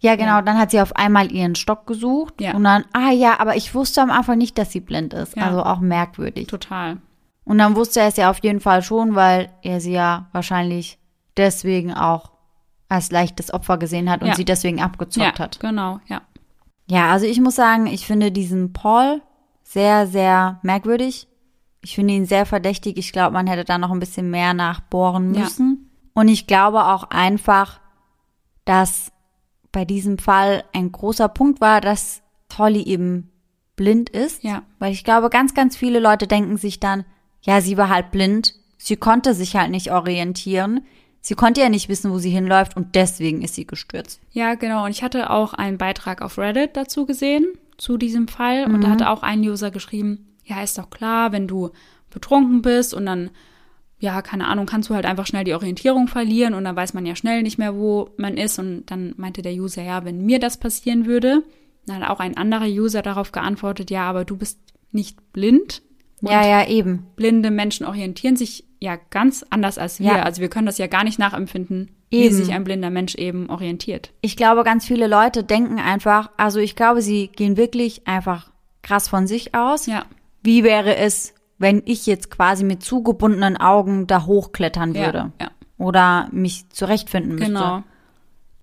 Ja, 0.00 0.16
genau. 0.16 0.40
Dann 0.40 0.58
hat 0.58 0.70
sie 0.70 0.80
auf 0.80 0.96
einmal 0.96 1.30
ihren 1.30 1.54
Stock 1.54 1.86
gesucht 1.86 2.40
Ja. 2.40 2.54
und 2.54 2.64
dann, 2.64 2.84
ah 2.92 3.10
ja, 3.10 3.38
aber 3.38 3.56
ich 3.56 3.74
wusste 3.74 4.00
am 4.02 4.10
Anfang 4.10 4.38
nicht, 4.38 4.56
dass 4.58 4.72
sie 4.72 4.80
blind 4.80 5.12
ist. 5.14 5.36
Ja. 5.36 5.44
Also 5.46 5.62
auch 5.62 5.80
merkwürdig. 5.80 6.46
total. 6.48 6.98
Und 7.44 7.58
dann 7.58 7.74
wusste 7.76 8.00
er 8.00 8.06
es 8.08 8.16
ja 8.16 8.30
auf 8.30 8.38
jeden 8.42 8.60
Fall 8.60 8.82
schon, 8.82 9.14
weil 9.14 9.50
er 9.62 9.80
sie 9.80 9.92
ja 9.92 10.28
wahrscheinlich 10.32 10.98
deswegen 11.36 11.92
auch 11.92 12.30
als 12.88 13.10
leichtes 13.10 13.52
Opfer 13.52 13.76
gesehen 13.78 14.10
hat 14.10 14.22
und 14.22 14.28
Ja. 14.28 14.34
sie 14.34 14.44
deswegen 14.44 14.80
abgezockt 14.82 15.38
ja, 15.38 15.44
hat. 15.44 15.60
genau, 15.60 16.00
ja. 16.06 16.22
Ja, 16.88 17.10
also 17.12 17.24
ich 17.26 17.40
muss 17.40 17.54
sagen, 17.54 17.86
ich 17.86 18.06
finde 18.06 18.32
diesen 18.32 18.72
Paul 18.72 19.22
sehr, 19.62 20.06
sehr 20.06 20.58
merkwürdig. 20.62 21.28
Ich 21.82 21.94
finde 21.94 22.14
ihn 22.14 22.26
sehr 22.26 22.46
verdächtig. 22.46 22.96
Ich 22.98 23.12
glaube, 23.12 23.32
man 23.32 23.46
hätte 23.46 23.64
da 23.64 23.78
noch 23.78 23.90
ein 23.92 24.00
bisschen 24.00 24.30
mehr 24.30 24.54
nachbohren 24.54 25.32
Ja. 25.34 25.40
müssen. 25.42 25.90
Und 26.14 26.28
ich 26.28 26.46
glaube 26.46 26.84
auch 26.86 27.04
einfach, 27.10 27.80
dass 28.64 29.12
bei 29.72 29.84
diesem 29.84 30.18
Fall 30.18 30.64
ein 30.72 30.90
großer 30.92 31.28
Punkt 31.28 31.60
war, 31.60 31.80
dass 31.80 32.22
Holly 32.58 32.82
eben 32.82 33.30
blind 33.76 34.10
ist. 34.10 34.42
Ja. 34.42 34.62
Weil 34.78 34.92
ich 34.92 35.04
glaube, 35.04 35.30
ganz, 35.30 35.54
ganz 35.54 35.76
viele 35.76 36.00
Leute 36.00 36.26
denken 36.26 36.56
sich 36.56 36.80
dann, 36.80 37.04
ja, 37.42 37.60
sie 37.60 37.76
war 37.76 37.88
halt 37.88 38.10
blind. 38.10 38.54
Sie 38.78 38.96
konnte 38.96 39.34
sich 39.34 39.56
halt 39.56 39.70
nicht 39.70 39.92
orientieren. 39.92 40.80
Sie 41.22 41.34
konnte 41.34 41.60
ja 41.60 41.68
nicht 41.68 41.88
wissen, 41.88 42.10
wo 42.10 42.18
sie 42.18 42.30
hinläuft 42.30 42.76
und 42.76 42.94
deswegen 42.94 43.42
ist 43.42 43.54
sie 43.54 43.66
gestürzt. 43.66 44.20
Ja, 44.32 44.54
genau. 44.54 44.84
Und 44.86 44.90
ich 44.90 45.02
hatte 45.02 45.30
auch 45.30 45.52
einen 45.54 45.76
Beitrag 45.78 46.22
auf 46.22 46.38
Reddit 46.38 46.76
dazu 46.76 47.04
gesehen, 47.06 47.46
zu 47.76 47.96
diesem 47.98 48.26
Fall. 48.26 48.64
Und 48.64 48.80
da 48.82 48.88
Mhm. 48.88 48.92
hatte 48.92 49.10
auch 49.10 49.22
ein 49.22 49.40
User 49.40 49.70
geschrieben, 49.70 50.26
ja, 50.44 50.62
ist 50.62 50.78
doch 50.78 50.88
klar, 50.90 51.32
wenn 51.32 51.46
du 51.46 51.70
betrunken 52.10 52.62
bist 52.62 52.92
und 52.94 53.06
dann, 53.06 53.30
ja, 54.00 54.22
keine 54.22 54.48
Ahnung, 54.48 54.66
kannst 54.66 54.88
du 54.88 54.94
halt 54.94 55.04
einfach 55.04 55.26
schnell 55.26 55.44
die 55.44 55.54
Orientierung 55.54 56.08
verlieren 56.08 56.54
und 56.54 56.64
dann 56.64 56.74
weiß 56.74 56.94
man 56.94 57.04
ja 57.04 57.14
schnell 57.14 57.42
nicht 57.42 57.58
mehr, 57.58 57.76
wo 57.76 58.08
man 58.16 58.38
ist. 58.38 58.58
Und 58.58 58.86
dann 58.86 59.14
meinte 59.18 59.42
der 59.42 59.52
User, 59.52 59.82
ja, 59.82 60.04
wenn 60.04 60.24
mir 60.24 60.40
das 60.40 60.56
passieren 60.58 61.04
würde, 61.04 61.42
dann 61.86 62.00
hat 62.00 62.10
auch 62.10 62.20
ein 62.20 62.36
anderer 62.36 62.66
User 62.66 63.02
darauf 63.02 63.30
geantwortet, 63.30 63.90
ja, 63.90 64.08
aber 64.08 64.24
du 64.24 64.36
bist 64.36 64.58
nicht 64.90 65.32
blind. 65.32 65.82
Und 66.22 66.30
ja, 66.30 66.46
ja, 66.46 66.66
eben. 66.66 67.06
blinde 67.14 67.50
Menschen 67.50 67.86
orientieren 67.86 68.36
sich 68.36 68.64
ja 68.80 68.96
ganz 69.10 69.44
anders 69.50 69.76
als 69.76 70.00
wir. 70.00 70.06
Ja. 70.06 70.22
Also 70.22 70.40
wir 70.40 70.48
können 70.48 70.66
das 70.66 70.78
ja 70.78 70.86
gar 70.86 71.04
nicht 71.04 71.18
nachempfinden, 71.18 71.90
wie 72.10 72.24
Eben. 72.24 72.34
sich 72.34 72.52
ein 72.52 72.64
blinder 72.64 72.90
Mensch 72.90 73.14
eben 73.14 73.48
orientiert. 73.50 74.12
Ich 74.20 74.36
glaube, 74.36 74.64
ganz 74.64 74.86
viele 74.86 75.06
Leute 75.06 75.44
denken 75.44 75.78
einfach, 75.78 76.30
also 76.36 76.58
ich 76.58 76.74
glaube, 76.74 77.02
sie 77.02 77.28
gehen 77.28 77.56
wirklich 77.56 78.06
einfach 78.06 78.50
krass 78.82 79.08
von 79.08 79.26
sich 79.26 79.54
aus. 79.54 79.86
Ja. 79.86 80.06
Wie 80.42 80.64
wäre 80.64 80.96
es, 80.96 81.34
wenn 81.60 81.82
ich 81.86 82.06
jetzt 82.06 82.30
quasi 82.30 82.64
mit 82.64 82.82
zugebundenen 82.82 83.56
Augen 83.56 84.08
da 84.08 84.24
hochklettern 84.26 84.94
Ja, 84.94 85.04
würde? 85.06 85.32
ja. 85.40 85.50
Oder 85.78 86.28
mich 86.32 86.68
zurechtfinden 86.70 87.36
müsste. 87.36 87.46
Genau. 87.52 87.82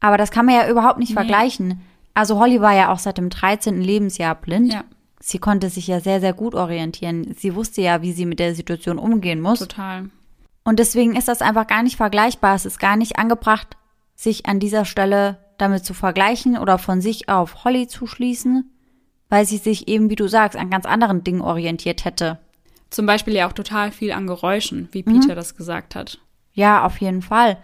Aber 0.02 0.18
das 0.18 0.30
kann 0.32 0.46
man 0.46 0.56
ja 0.56 0.70
überhaupt 0.70 1.00
nicht 1.00 1.10
Nee. 1.10 1.16
vergleichen. 1.16 1.82
Also 2.14 2.40
Holly 2.40 2.60
war 2.62 2.74
ja 2.74 2.92
auch 2.92 3.00
seit 3.00 3.18
dem 3.18 3.30
13. 3.30 3.82
Lebensjahr 3.82 4.36
blind. 4.36 4.74
Ja. 4.74 4.84
Sie 5.20 5.40
konnte 5.40 5.70
sich 5.70 5.88
ja 5.88 6.00
sehr, 6.00 6.20
sehr 6.20 6.34
gut 6.34 6.54
orientieren. 6.56 7.34
Sie 7.38 7.56
wusste 7.56 7.82
ja, 7.82 8.02
wie 8.02 8.12
sie 8.12 8.26
mit 8.26 8.40
der 8.40 8.54
Situation 8.56 8.98
umgehen 9.00 9.42
muss. 9.42 9.60
Total. 9.60 10.10
Und 10.64 10.80
deswegen 10.80 11.16
ist 11.16 11.28
das 11.28 11.42
einfach 11.42 11.66
gar 11.68 11.82
nicht 11.84 11.96
vergleichbar. 11.98 12.56
Es 12.56 12.66
ist 12.66 12.80
gar 12.80 12.96
nicht 12.98 13.18
angebracht, 13.18 13.78
sich 14.16 14.46
an 14.48 14.60
dieser 14.60 14.86
Stelle 14.86 15.38
damit 15.58 15.86
zu 15.86 15.94
vergleichen 15.94 16.58
oder 16.58 16.78
von 16.78 17.02
sich 17.02 17.30
auf 17.30 17.64
Holly 17.64 17.88
zu 17.88 18.06
schließen, 18.06 18.72
weil 19.30 19.46
sie 19.46 19.58
sich 19.58 19.88
eben, 19.88 20.10
wie 20.10 20.16
du 20.16 20.28
sagst, 20.28 20.58
an 20.58 20.70
ganz 20.70 20.86
anderen 20.86 21.24
Dingen 21.24 21.42
orientiert 21.42 22.06
hätte. 22.06 22.40
Zum 22.90 23.06
Beispiel 23.06 23.34
ja 23.36 23.48
auch 23.48 23.54
total 23.54 23.92
viel 23.92 24.12
an 24.12 24.28
Geräuschen, 24.28 24.88
wie 24.92 25.04
Peter 25.04 25.36
das 25.36 25.56
gesagt 25.56 25.96
hat. 25.96 26.20
Ja, 26.54 26.86
auf 26.86 26.98
jeden 27.02 27.22
Fall. 27.22 27.58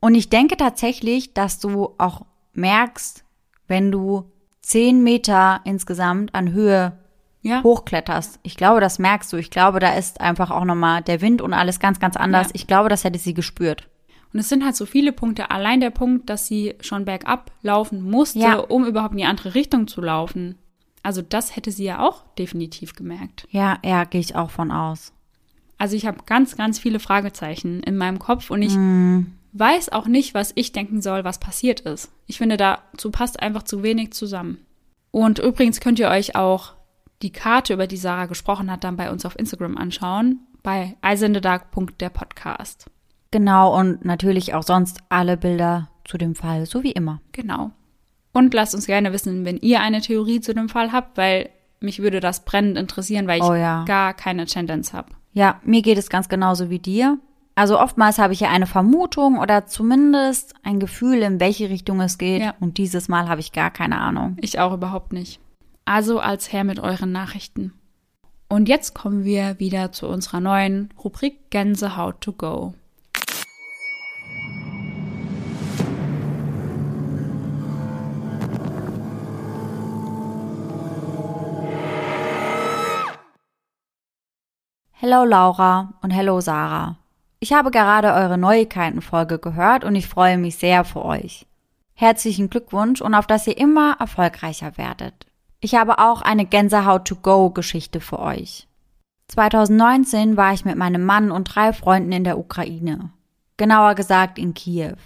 Und 0.00 0.14
ich 0.14 0.28
denke 0.30 0.56
tatsächlich, 0.56 1.34
dass 1.34 1.58
du 1.60 1.94
auch 1.98 2.22
merkst, 2.54 3.24
wenn 3.68 3.90
du 3.92 4.30
zehn 4.60 5.02
Meter 5.02 5.60
insgesamt 5.64 6.34
an 6.34 6.52
Höhe 6.52 6.92
Ja. 7.42 7.62
hochkletterst. 7.64 8.38
Ich 8.44 8.56
glaube, 8.56 8.80
das 8.80 8.98
merkst 9.00 9.32
du. 9.32 9.36
Ich 9.36 9.50
glaube, 9.50 9.80
da 9.80 9.94
ist 9.94 10.20
einfach 10.20 10.50
auch 10.52 10.64
nochmal 10.64 11.02
der 11.02 11.20
Wind 11.20 11.42
und 11.42 11.52
alles 11.52 11.80
ganz, 11.80 11.98
ganz 11.98 12.16
anders. 12.16 12.48
Ja. 12.48 12.52
Ich 12.54 12.66
glaube, 12.68 12.88
das 12.88 13.02
hätte 13.04 13.18
sie 13.18 13.34
gespürt. 13.34 13.88
Und 14.32 14.38
es 14.38 14.48
sind 14.48 14.64
halt 14.64 14.76
so 14.76 14.86
viele 14.86 15.12
Punkte. 15.12 15.50
Allein 15.50 15.80
der 15.80 15.90
Punkt, 15.90 16.30
dass 16.30 16.46
sie 16.46 16.74
schon 16.80 17.04
bergab 17.04 17.50
laufen 17.62 18.02
musste, 18.08 18.38
Ja. 18.38 18.54
um 18.58 18.86
überhaupt 18.86 19.12
in 19.12 19.18
die 19.18 19.24
andere 19.26 19.54
Richtung 19.54 19.88
zu 19.88 20.00
laufen. 20.00 20.56
Also 21.02 21.22
das 21.22 21.56
hätte 21.56 21.70
sie 21.72 21.84
ja 21.84 22.00
auch 22.06 22.24
definitiv 22.38 22.94
gemerkt. 22.94 23.46
Ja, 23.50 23.78
ja, 23.84 24.04
gehe 24.04 24.20
ich 24.20 24.36
auch 24.36 24.50
von 24.50 24.70
aus. 24.70 25.12
Also 25.78 25.96
ich 25.96 26.06
habe 26.06 26.18
ganz, 26.26 26.56
ganz 26.56 26.78
viele 26.78 27.00
Fragezeichen 27.00 27.82
in 27.82 27.96
meinem 27.96 28.18
Kopf 28.20 28.50
und 28.50 28.62
ich 28.62 28.76
Mhm. 28.76 29.32
weiß 29.52 29.90
auch 29.90 30.06
nicht, 30.06 30.32
was 30.34 30.52
ich 30.54 30.70
denken 30.72 31.02
soll, 31.02 31.24
was 31.24 31.38
passiert 31.38 31.80
ist. 31.80 32.12
Ich 32.26 32.38
finde, 32.38 32.56
dazu 32.56 33.10
passt 33.10 33.40
einfach 33.40 33.64
zu 33.64 33.82
wenig 33.82 34.12
zusammen. 34.12 34.58
Und 35.10 35.40
übrigens 35.40 35.80
könnt 35.80 35.98
ihr 35.98 36.08
euch 36.08 36.36
auch 36.36 36.74
die 37.20 37.32
Karte, 37.32 37.74
über 37.74 37.86
die 37.86 37.96
Sarah 37.96 38.26
gesprochen 38.26 38.70
hat, 38.70 38.84
dann 38.84 38.96
bei 38.96 39.10
uns 39.10 39.26
auf 39.26 39.38
Instagram 39.38 39.76
anschauen, 39.76 40.40
bei 40.62 40.96
eisendedark.der 41.02 42.10
Podcast. 42.10 42.86
Genau, 43.32 43.76
und 43.78 44.04
natürlich 44.04 44.54
auch 44.54 44.62
sonst 44.62 45.00
alle 45.08 45.36
Bilder 45.36 45.88
zu 46.04 46.16
dem 46.18 46.34
Fall, 46.34 46.66
so 46.66 46.82
wie 46.82 46.92
immer. 46.92 47.20
Genau. 47.32 47.72
Und 48.32 48.54
lasst 48.54 48.74
uns 48.74 48.86
gerne 48.86 49.12
wissen, 49.12 49.44
wenn 49.44 49.58
ihr 49.58 49.80
eine 49.80 50.00
Theorie 50.00 50.40
zu 50.40 50.54
dem 50.54 50.68
Fall 50.68 50.92
habt, 50.92 51.16
weil 51.18 51.50
mich 51.80 52.00
würde 52.00 52.20
das 52.20 52.44
brennend 52.44 52.78
interessieren, 52.78 53.26
weil 53.26 53.38
ich 53.40 53.44
Oh 53.44 53.54
ja. 53.54 53.84
gar 53.84 54.14
keine 54.14 54.46
Tendenz 54.46 54.92
habe. 54.92 55.10
Ja, 55.32 55.60
mir 55.64 55.82
geht 55.82 55.98
es 55.98 56.08
ganz 56.08 56.28
genauso 56.28 56.70
wie 56.70 56.78
dir. 56.78 57.18
Also 57.54 57.78
oftmals 57.78 58.18
habe 58.18 58.32
ich 58.32 58.40
ja 58.40 58.48
eine 58.50 58.66
Vermutung 58.66 59.38
oder 59.38 59.66
zumindest 59.66 60.54
ein 60.62 60.80
Gefühl, 60.80 61.18
in 61.22 61.38
welche 61.40 61.68
Richtung 61.68 62.00
es 62.00 62.16
geht. 62.16 62.40
Ja. 62.40 62.54
Und 62.60 62.78
dieses 62.78 63.08
Mal 63.08 63.28
habe 63.28 63.40
ich 63.40 63.52
gar 63.52 63.70
keine 63.70 63.98
Ahnung. 64.00 64.36
Ich 64.40 64.58
auch 64.58 64.72
überhaupt 64.72 65.12
nicht. 65.12 65.38
Also 65.84 66.20
als 66.20 66.52
Herr 66.52 66.64
mit 66.64 66.80
euren 66.80 67.12
Nachrichten. 67.12 67.72
Und 68.48 68.68
jetzt 68.68 68.94
kommen 68.94 69.24
wir 69.24 69.58
wieder 69.58 69.92
zu 69.92 70.08
unserer 70.08 70.40
neuen 70.40 70.90
Rubrik 71.02 71.50
Gänsehaut 71.50 72.20
to 72.20 72.32
go. 72.32 72.74
Hello 85.04 85.24
Laura 85.24 85.94
und 86.00 86.12
hello 86.12 86.40
Sarah. 86.40 86.94
Ich 87.40 87.52
habe 87.52 87.72
gerade 87.72 88.12
eure 88.12 88.38
Neuigkeiten-Folge 88.38 89.40
gehört 89.40 89.82
und 89.82 89.96
ich 89.96 90.06
freue 90.06 90.38
mich 90.38 90.54
sehr 90.54 90.84
für 90.84 91.04
euch. 91.04 91.44
Herzlichen 91.94 92.50
Glückwunsch 92.50 93.00
und 93.00 93.12
auf 93.16 93.26
dass 93.26 93.48
ihr 93.48 93.58
immer 93.58 93.96
erfolgreicher 93.98 94.78
werdet. 94.78 95.26
Ich 95.58 95.74
habe 95.74 95.98
auch 95.98 96.22
eine 96.22 96.46
Gänsehaut-to-go-Geschichte 96.46 97.98
für 97.98 98.20
euch. 98.20 98.68
2019 99.26 100.36
war 100.36 100.52
ich 100.52 100.64
mit 100.64 100.76
meinem 100.76 101.04
Mann 101.04 101.32
und 101.32 101.52
drei 101.52 101.72
Freunden 101.72 102.12
in 102.12 102.22
der 102.22 102.38
Ukraine. 102.38 103.10
Genauer 103.56 103.96
gesagt 103.96 104.38
in 104.38 104.54
Kiew. 104.54 104.98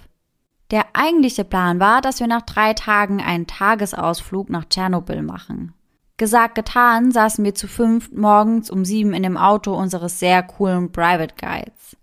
Der 0.73 0.85
eigentliche 0.93 1.45
Plan 1.45 1.81
war, 1.81 2.03
dass 2.03 2.21
wir 2.21 2.27
nach 2.27 2.43
drei 2.43 2.75
Tagen 2.75 3.23
einen 3.23 3.47
Tagesausflug 3.47 4.51
nach 4.51 4.67
Tschernobyl 4.67 5.23
machen. 5.23 5.73
Gesagt, 6.19 6.55
getan, 6.55 7.13
saßen 7.13 7.45
wir 7.45 7.55
zu 7.55 7.69
fünf 7.69 8.11
morgens 8.11 8.71
um 8.71 8.85
sieben 8.85 9.13
in 9.13 9.23
dem 9.23 9.37
Auto 9.37 9.75
unseres 9.75 10.19
sehr 10.19 10.43
coolen 10.43 10.91
Private 10.91 11.35
Guides. 11.39 11.97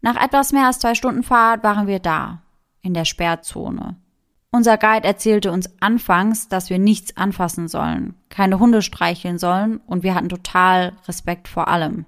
Nach 0.00 0.22
etwas 0.22 0.52
mehr 0.52 0.66
als 0.66 0.80
zwei 0.80 0.94
Stunden 0.94 1.22
Fahrt 1.22 1.62
waren 1.62 1.86
wir 1.86 2.00
da, 2.00 2.42
in 2.82 2.94
der 2.94 3.04
Sperrzone. 3.04 3.96
Unser 4.50 4.76
Guide 4.76 5.06
erzählte 5.06 5.50
uns 5.50 5.68
anfangs, 5.80 6.48
dass 6.48 6.68
wir 6.68 6.78
nichts 6.78 7.16
anfassen 7.16 7.68
sollen, 7.68 8.14
keine 8.28 8.58
Hunde 8.58 8.82
streicheln 8.82 9.38
sollen 9.38 9.78
und 9.86 10.02
wir 10.02 10.14
hatten 10.14 10.28
total 10.28 10.92
Respekt 11.08 11.48
vor 11.48 11.68
allem. 11.68 12.06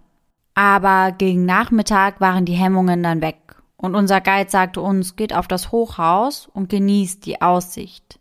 Aber 0.54 1.12
gegen 1.12 1.44
Nachmittag 1.44 2.20
waren 2.20 2.44
die 2.44 2.54
Hemmungen 2.54 3.02
dann 3.02 3.20
weg 3.20 3.56
und 3.76 3.94
unser 3.94 4.20
Guide 4.20 4.50
sagte 4.50 4.80
uns, 4.80 5.16
geht 5.16 5.34
auf 5.34 5.48
das 5.48 5.70
Hochhaus 5.70 6.48
und 6.52 6.68
genießt 6.68 7.24
die 7.24 7.40
Aussicht. 7.40 8.18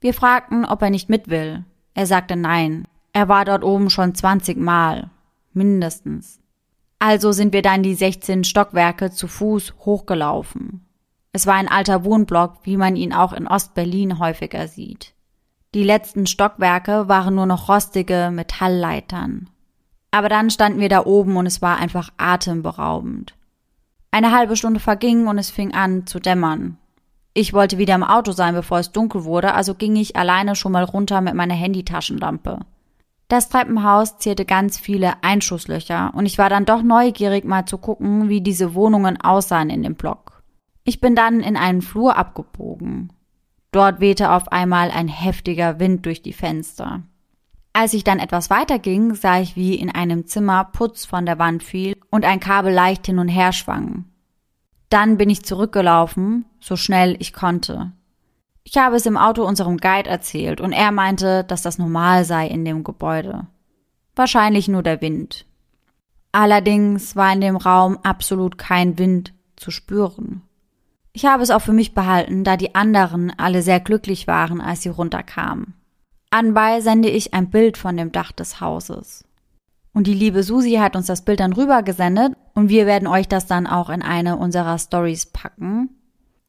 Wir 0.00 0.14
fragten, 0.14 0.64
ob 0.64 0.82
er 0.82 0.90
nicht 0.90 1.08
mit 1.08 1.28
will. 1.28 1.64
Er 1.98 2.06
sagte 2.06 2.36
nein. 2.36 2.86
Er 3.12 3.28
war 3.28 3.44
dort 3.44 3.64
oben 3.64 3.90
schon 3.90 4.14
20 4.14 4.56
Mal. 4.56 5.10
Mindestens. 5.52 6.38
Also 7.00 7.32
sind 7.32 7.52
wir 7.52 7.60
dann 7.60 7.82
die 7.82 7.96
16 7.96 8.44
Stockwerke 8.44 9.10
zu 9.10 9.26
Fuß 9.26 9.74
hochgelaufen. 9.80 10.86
Es 11.32 11.48
war 11.48 11.54
ein 11.54 11.66
alter 11.66 12.04
Wohnblock, 12.04 12.58
wie 12.62 12.76
man 12.76 12.94
ihn 12.94 13.12
auch 13.12 13.32
in 13.32 13.48
Ostberlin 13.48 14.20
häufiger 14.20 14.68
sieht. 14.68 15.12
Die 15.74 15.82
letzten 15.82 16.28
Stockwerke 16.28 17.08
waren 17.08 17.34
nur 17.34 17.46
noch 17.46 17.68
rostige 17.68 18.30
Metallleitern. 18.32 19.50
Aber 20.12 20.28
dann 20.28 20.50
standen 20.50 20.78
wir 20.78 20.88
da 20.88 21.04
oben 21.04 21.36
und 21.36 21.46
es 21.46 21.62
war 21.62 21.78
einfach 21.78 22.10
atemberaubend. 22.16 23.34
Eine 24.12 24.30
halbe 24.30 24.54
Stunde 24.54 24.78
verging 24.78 25.26
und 25.26 25.38
es 25.38 25.50
fing 25.50 25.74
an 25.74 26.06
zu 26.06 26.20
dämmern. 26.20 26.78
Ich 27.34 27.52
wollte 27.52 27.78
wieder 27.78 27.94
im 27.94 28.02
Auto 28.02 28.32
sein, 28.32 28.54
bevor 28.54 28.78
es 28.78 28.92
dunkel 28.92 29.24
wurde, 29.24 29.54
also 29.54 29.74
ging 29.74 29.96
ich 29.96 30.16
alleine 30.16 30.56
schon 30.56 30.72
mal 30.72 30.84
runter 30.84 31.20
mit 31.20 31.34
meiner 31.34 31.54
Handytaschenlampe. 31.54 32.60
Das 33.28 33.50
Treppenhaus 33.50 34.18
zierte 34.18 34.46
ganz 34.46 34.78
viele 34.78 35.22
Einschusslöcher 35.22 36.12
und 36.14 36.24
ich 36.24 36.38
war 36.38 36.48
dann 36.48 36.64
doch 36.64 36.82
neugierig 36.82 37.44
mal 37.44 37.66
zu 37.66 37.76
gucken, 37.76 38.30
wie 38.30 38.40
diese 38.40 38.74
Wohnungen 38.74 39.20
aussahen 39.20 39.68
in 39.68 39.82
dem 39.82 39.94
Block. 39.94 40.42
Ich 40.84 41.00
bin 41.00 41.14
dann 41.14 41.40
in 41.40 41.56
einen 41.56 41.82
Flur 41.82 42.16
abgebogen. 42.16 43.12
Dort 43.70 44.00
wehte 44.00 44.32
auf 44.32 44.50
einmal 44.50 44.90
ein 44.90 45.08
heftiger 45.08 45.78
Wind 45.78 46.06
durch 46.06 46.22
die 46.22 46.32
Fenster. 46.32 47.02
Als 47.74 47.92
ich 47.92 48.02
dann 48.02 48.18
etwas 48.18 48.48
weiter 48.48 48.78
ging, 48.78 49.14
sah 49.14 49.38
ich, 49.38 49.54
wie 49.54 49.74
in 49.74 49.90
einem 49.94 50.26
Zimmer 50.26 50.64
Putz 50.64 51.04
von 51.04 51.26
der 51.26 51.38
Wand 51.38 51.62
fiel 51.62 51.96
und 52.10 52.24
ein 52.24 52.40
Kabel 52.40 52.72
leicht 52.72 53.04
hin 53.04 53.18
und 53.18 53.28
her 53.28 53.52
schwang. 53.52 54.06
Dann 54.88 55.16
bin 55.16 55.30
ich 55.30 55.44
zurückgelaufen, 55.44 56.46
so 56.60 56.76
schnell 56.76 57.16
ich 57.18 57.32
konnte. 57.32 57.92
Ich 58.64 58.76
habe 58.76 58.96
es 58.96 59.06
im 59.06 59.16
Auto 59.16 59.44
unserem 59.44 59.78
Guide 59.78 60.10
erzählt 60.10 60.60
und 60.60 60.72
er 60.72 60.92
meinte, 60.92 61.44
dass 61.44 61.62
das 61.62 61.78
normal 61.78 62.24
sei 62.24 62.46
in 62.46 62.64
dem 62.64 62.84
Gebäude. 62.84 63.46
Wahrscheinlich 64.14 64.68
nur 64.68 64.82
der 64.82 65.00
Wind. 65.00 65.46
Allerdings 66.32 67.16
war 67.16 67.32
in 67.32 67.40
dem 67.40 67.56
Raum 67.56 67.98
absolut 68.02 68.58
kein 68.58 68.98
Wind 68.98 69.32
zu 69.56 69.70
spüren. 69.70 70.42
Ich 71.12 71.24
habe 71.24 71.42
es 71.42 71.50
auch 71.50 71.62
für 71.62 71.72
mich 71.72 71.94
behalten, 71.94 72.44
da 72.44 72.56
die 72.56 72.74
anderen 72.74 73.32
alle 73.38 73.62
sehr 73.62 73.80
glücklich 73.80 74.26
waren, 74.26 74.60
als 74.60 74.82
sie 74.82 74.90
runterkamen. 74.90 75.74
Anbei 76.30 76.80
sende 76.80 77.08
ich 77.08 77.32
ein 77.34 77.50
Bild 77.50 77.78
von 77.78 77.96
dem 77.96 78.12
Dach 78.12 78.32
des 78.32 78.60
Hauses. 78.60 79.24
Und 79.92 80.06
die 80.06 80.14
liebe 80.14 80.42
Susi 80.42 80.74
hat 80.74 80.96
uns 80.96 81.06
das 81.06 81.24
Bild 81.24 81.40
dann 81.40 81.52
rübergesendet 81.52 82.34
und 82.54 82.68
wir 82.68 82.86
werden 82.86 83.08
euch 83.08 83.26
das 83.28 83.46
dann 83.46 83.66
auch 83.66 83.90
in 83.90 84.02
eine 84.02 84.36
unserer 84.36 84.78
Stories 84.78 85.26
packen. 85.26 85.90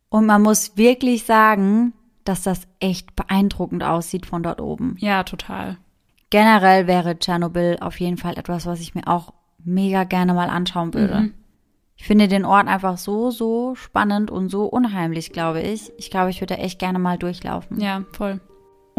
Und 0.09 0.25
man 0.25 0.41
muss 0.41 0.77
wirklich 0.77 1.25
sagen, 1.25 1.93
dass 2.25 2.43
das 2.43 2.67
echt 2.79 3.15
beeindruckend 3.15 3.83
aussieht 3.83 4.25
von 4.25 4.43
dort 4.43 4.61
oben. 4.61 4.95
Ja, 4.99 5.23
total. 5.23 5.77
Generell 6.29 6.85
wäre 6.85 7.17
Tschernobyl 7.17 7.77
auf 7.81 7.99
jeden 7.99 8.17
Fall 8.17 8.37
etwas, 8.37 8.65
was 8.65 8.81
ich 8.81 8.93
mir 8.93 9.07
auch 9.07 9.33
mega 9.63 10.03
gerne 10.03 10.33
mal 10.33 10.49
anschauen 10.49 10.93
würde. 10.93 11.21
Mhm. 11.21 11.33
Ich 11.95 12.05
finde 12.05 12.27
den 12.27 12.45
Ort 12.45 12.67
einfach 12.67 12.97
so, 12.97 13.29
so 13.29 13.75
spannend 13.75 14.31
und 14.31 14.49
so 14.49 14.65
unheimlich, 14.65 15.31
glaube 15.33 15.61
ich. 15.61 15.91
Ich 15.97 16.09
glaube, 16.09 16.29
ich 16.29 16.39
würde 16.39 16.57
echt 16.57 16.79
gerne 16.79 16.97
mal 16.97 17.17
durchlaufen. 17.17 17.79
Ja, 17.79 18.03
voll. 18.13 18.39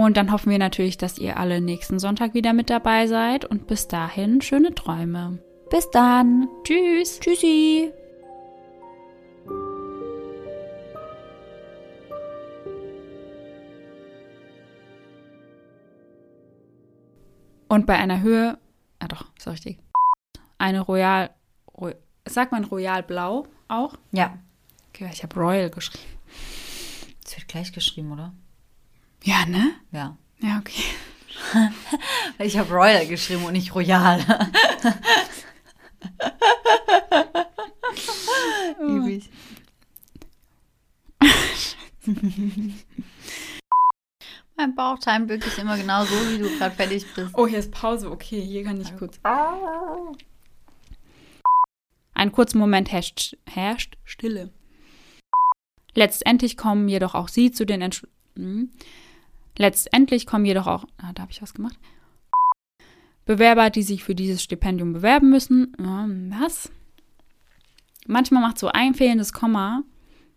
Und 0.01 0.17
dann 0.17 0.33
hoffen 0.33 0.51
wir 0.51 0.59
natürlich, 0.59 0.97
dass 0.97 1.19
ihr 1.19 1.37
alle 1.37 1.61
nächsten 1.61 1.99
Sonntag 1.99 2.33
wieder 2.33 2.55
mit 2.55 2.71
dabei 2.71 3.07
seid 3.07 3.45
und 3.45 3.67
bis 3.67 3.87
dahin 3.87 4.41
schöne 4.41 4.75
Träume. 4.75 5.41
Bis 5.69 5.91
dann. 5.91 6.49
Tschüss. 6.65 7.21
Tschüssi. 7.21 7.93
Und 17.69 17.85
bei 17.85 17.99
einer 17.99 18.23
Höhe, 18.23 18.57
ah 19.01 19.09
doch, 19.09 19.27
ist 19.37 19.49
richtig. 19.49 19.81
Eine 20.57 20.81
Royal, 20.81 21.29
Roy, 21.79 21.95
sagt 22.27 22.53
man 22.53 22.65
Royal 22.65 23.03
Blau 23.03 23.47
auch? 23.69 23.99
Ja. 24.13 24.39
Okay, 24.89 25.11
ich 25.13 25.23
habe 25.23 25.39
Royal 25.39 25.69
geschrieben. 25.69 26.05
Das 27.23 27.37
wird 27.37 27.49
gleich 27.49 27.71
geschrieben, 27.71 28.13
oder? 28.13 28.33
Ja, 29.25 29.47
ne? 29.47 29.73
Ja. 29.93 30.17
Ja, 30.41 30.59
okay. 30.59 30.85
Ich 32.39 32.57
habe 32.57 32.73
Royal 32.73 33.07
geschrieben 33.07 33.45
und 33.45 33.53
nicht 33.53 33.75
Royal. 33.75 34.25
Übig. 38.81 39.29
Mein 44.57 44.75
Bauchtime 44.75 45.29
wirklich 45.29 45.59
immer 45.59 45.77
genau 45.77 46.05
so, 46.05 46.15
wie 46.31 46.39
du 46.39 46.49
gerade 46.59 46.75
fertig 46.75 47.05
bist. 47.15 47.35
Oh, 47.35 47.47
hier 47.47 47.59
ist 47.59 47.71
Pause. 47.73 48.11
Okay, 48.11 48.41
hier 48.41 48.65
kann 48.65 48.81
ich 48.81 48.97
kurz. 48.97 49.21
Einen 52.15 52.33
kurzen 52.33 52.59
Moment 52.59 52.91
herrscht, 52.93 53.37
herrscht 53.47 53.99
Stille. 54.05 54.51
Letztendlich 55.95 56.57
kommen 56.57 56.89
jedoch 56.89 57.15
auch 57.15 57.29
sie 57.29 57.51
zu 57.51 57.67
den 57.67 57.83
Entsch 57.83 58.07
hm. 58.37 58.71
Letztendlich 59.61 60.25
kommen 60.25 60.47
jedoch 60.47 60.67
auch, 60.67 60.87
ah, 60.97 61.13
da 61.13 61.21
habe 61.21 61.33
ich 61.33 61.43
was 61.43 61.53
gemacht. 61.53 61.79
Bewerber, 63.27 63.69
die 63.69 63.83
sich 63.83 64.03
für 64.03 64.15
dieses 64.15 64.43
Stipendium 64.43 64.95
bewerben 64.95 65.29
müssen. 65.29 65.77
Was? 66.41 66.73
Manchmal 68.07 68.41
macht 68.41 68.59
so 68.59 68.69
ein 68.69 68.95
fehlendes 68.95 69.35
Komma 69.35 69.83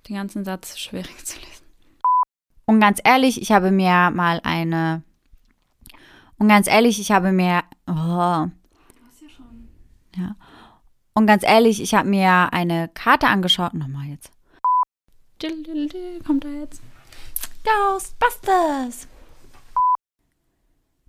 den 0.09 0.17
ganzen 0.17 0.43
Satz 0.43 0.77
schwierig 0.77 1.23
zu 1.23 1.39
lesen. 1.39 1.65
Und 2.65 2.81
ganz 2.81 2.99
ehrlich, 3.01 3.41
ich 3.41 3.53
habe 3.53 3.71
mir 3.71 4.11
mal 4.11 4.41
eine. 4.43 5.03
Und 6.37 6.49
ganz 6.49 6.67
ehrlich, 6.67 6.99
ich 6.99 7.13
habe 7.13 7.31
mir. 7.31 7.63
Oh. 7.87 7.93
Du 7.93 9.05
hast 9.07 9.23
ja. 10.17 10.35
Und 11.13 11.27
ganz 11.27 11.43
ehrlich, 11.43 11.81
ich 11.81 11.93
habe 11.93 12.09
mir 12.09 12.51
eine 12.51 12.89
Karte 12.89 13.27
angeschaut. 13.27 13.73
Nochmal 13.73 14.07
jetzt. 14.07 14.33
Kommt 16.25 16.43
da 16.43 16.49
jetzt. 16.49 16.81
Ghostbusters! 17.63 19.07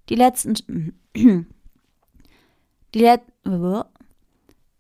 Die 0.09 0.14
letzten. 0.14 0.98
Die 1.16 2.98
letzten. 2.98 3.84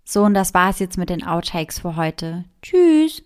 So, 0.04 0.22
und 0.22 0.34
das 0.34 0.54
war's 0.54 0.78
jetzt 0.78 0.98
mit 0.98 1.10
den 1.10 1.24
Outtakes 1.24 1.80
für 1.80 1.96
heute. 1.96 2.44
Tschüss! 2.62 3.22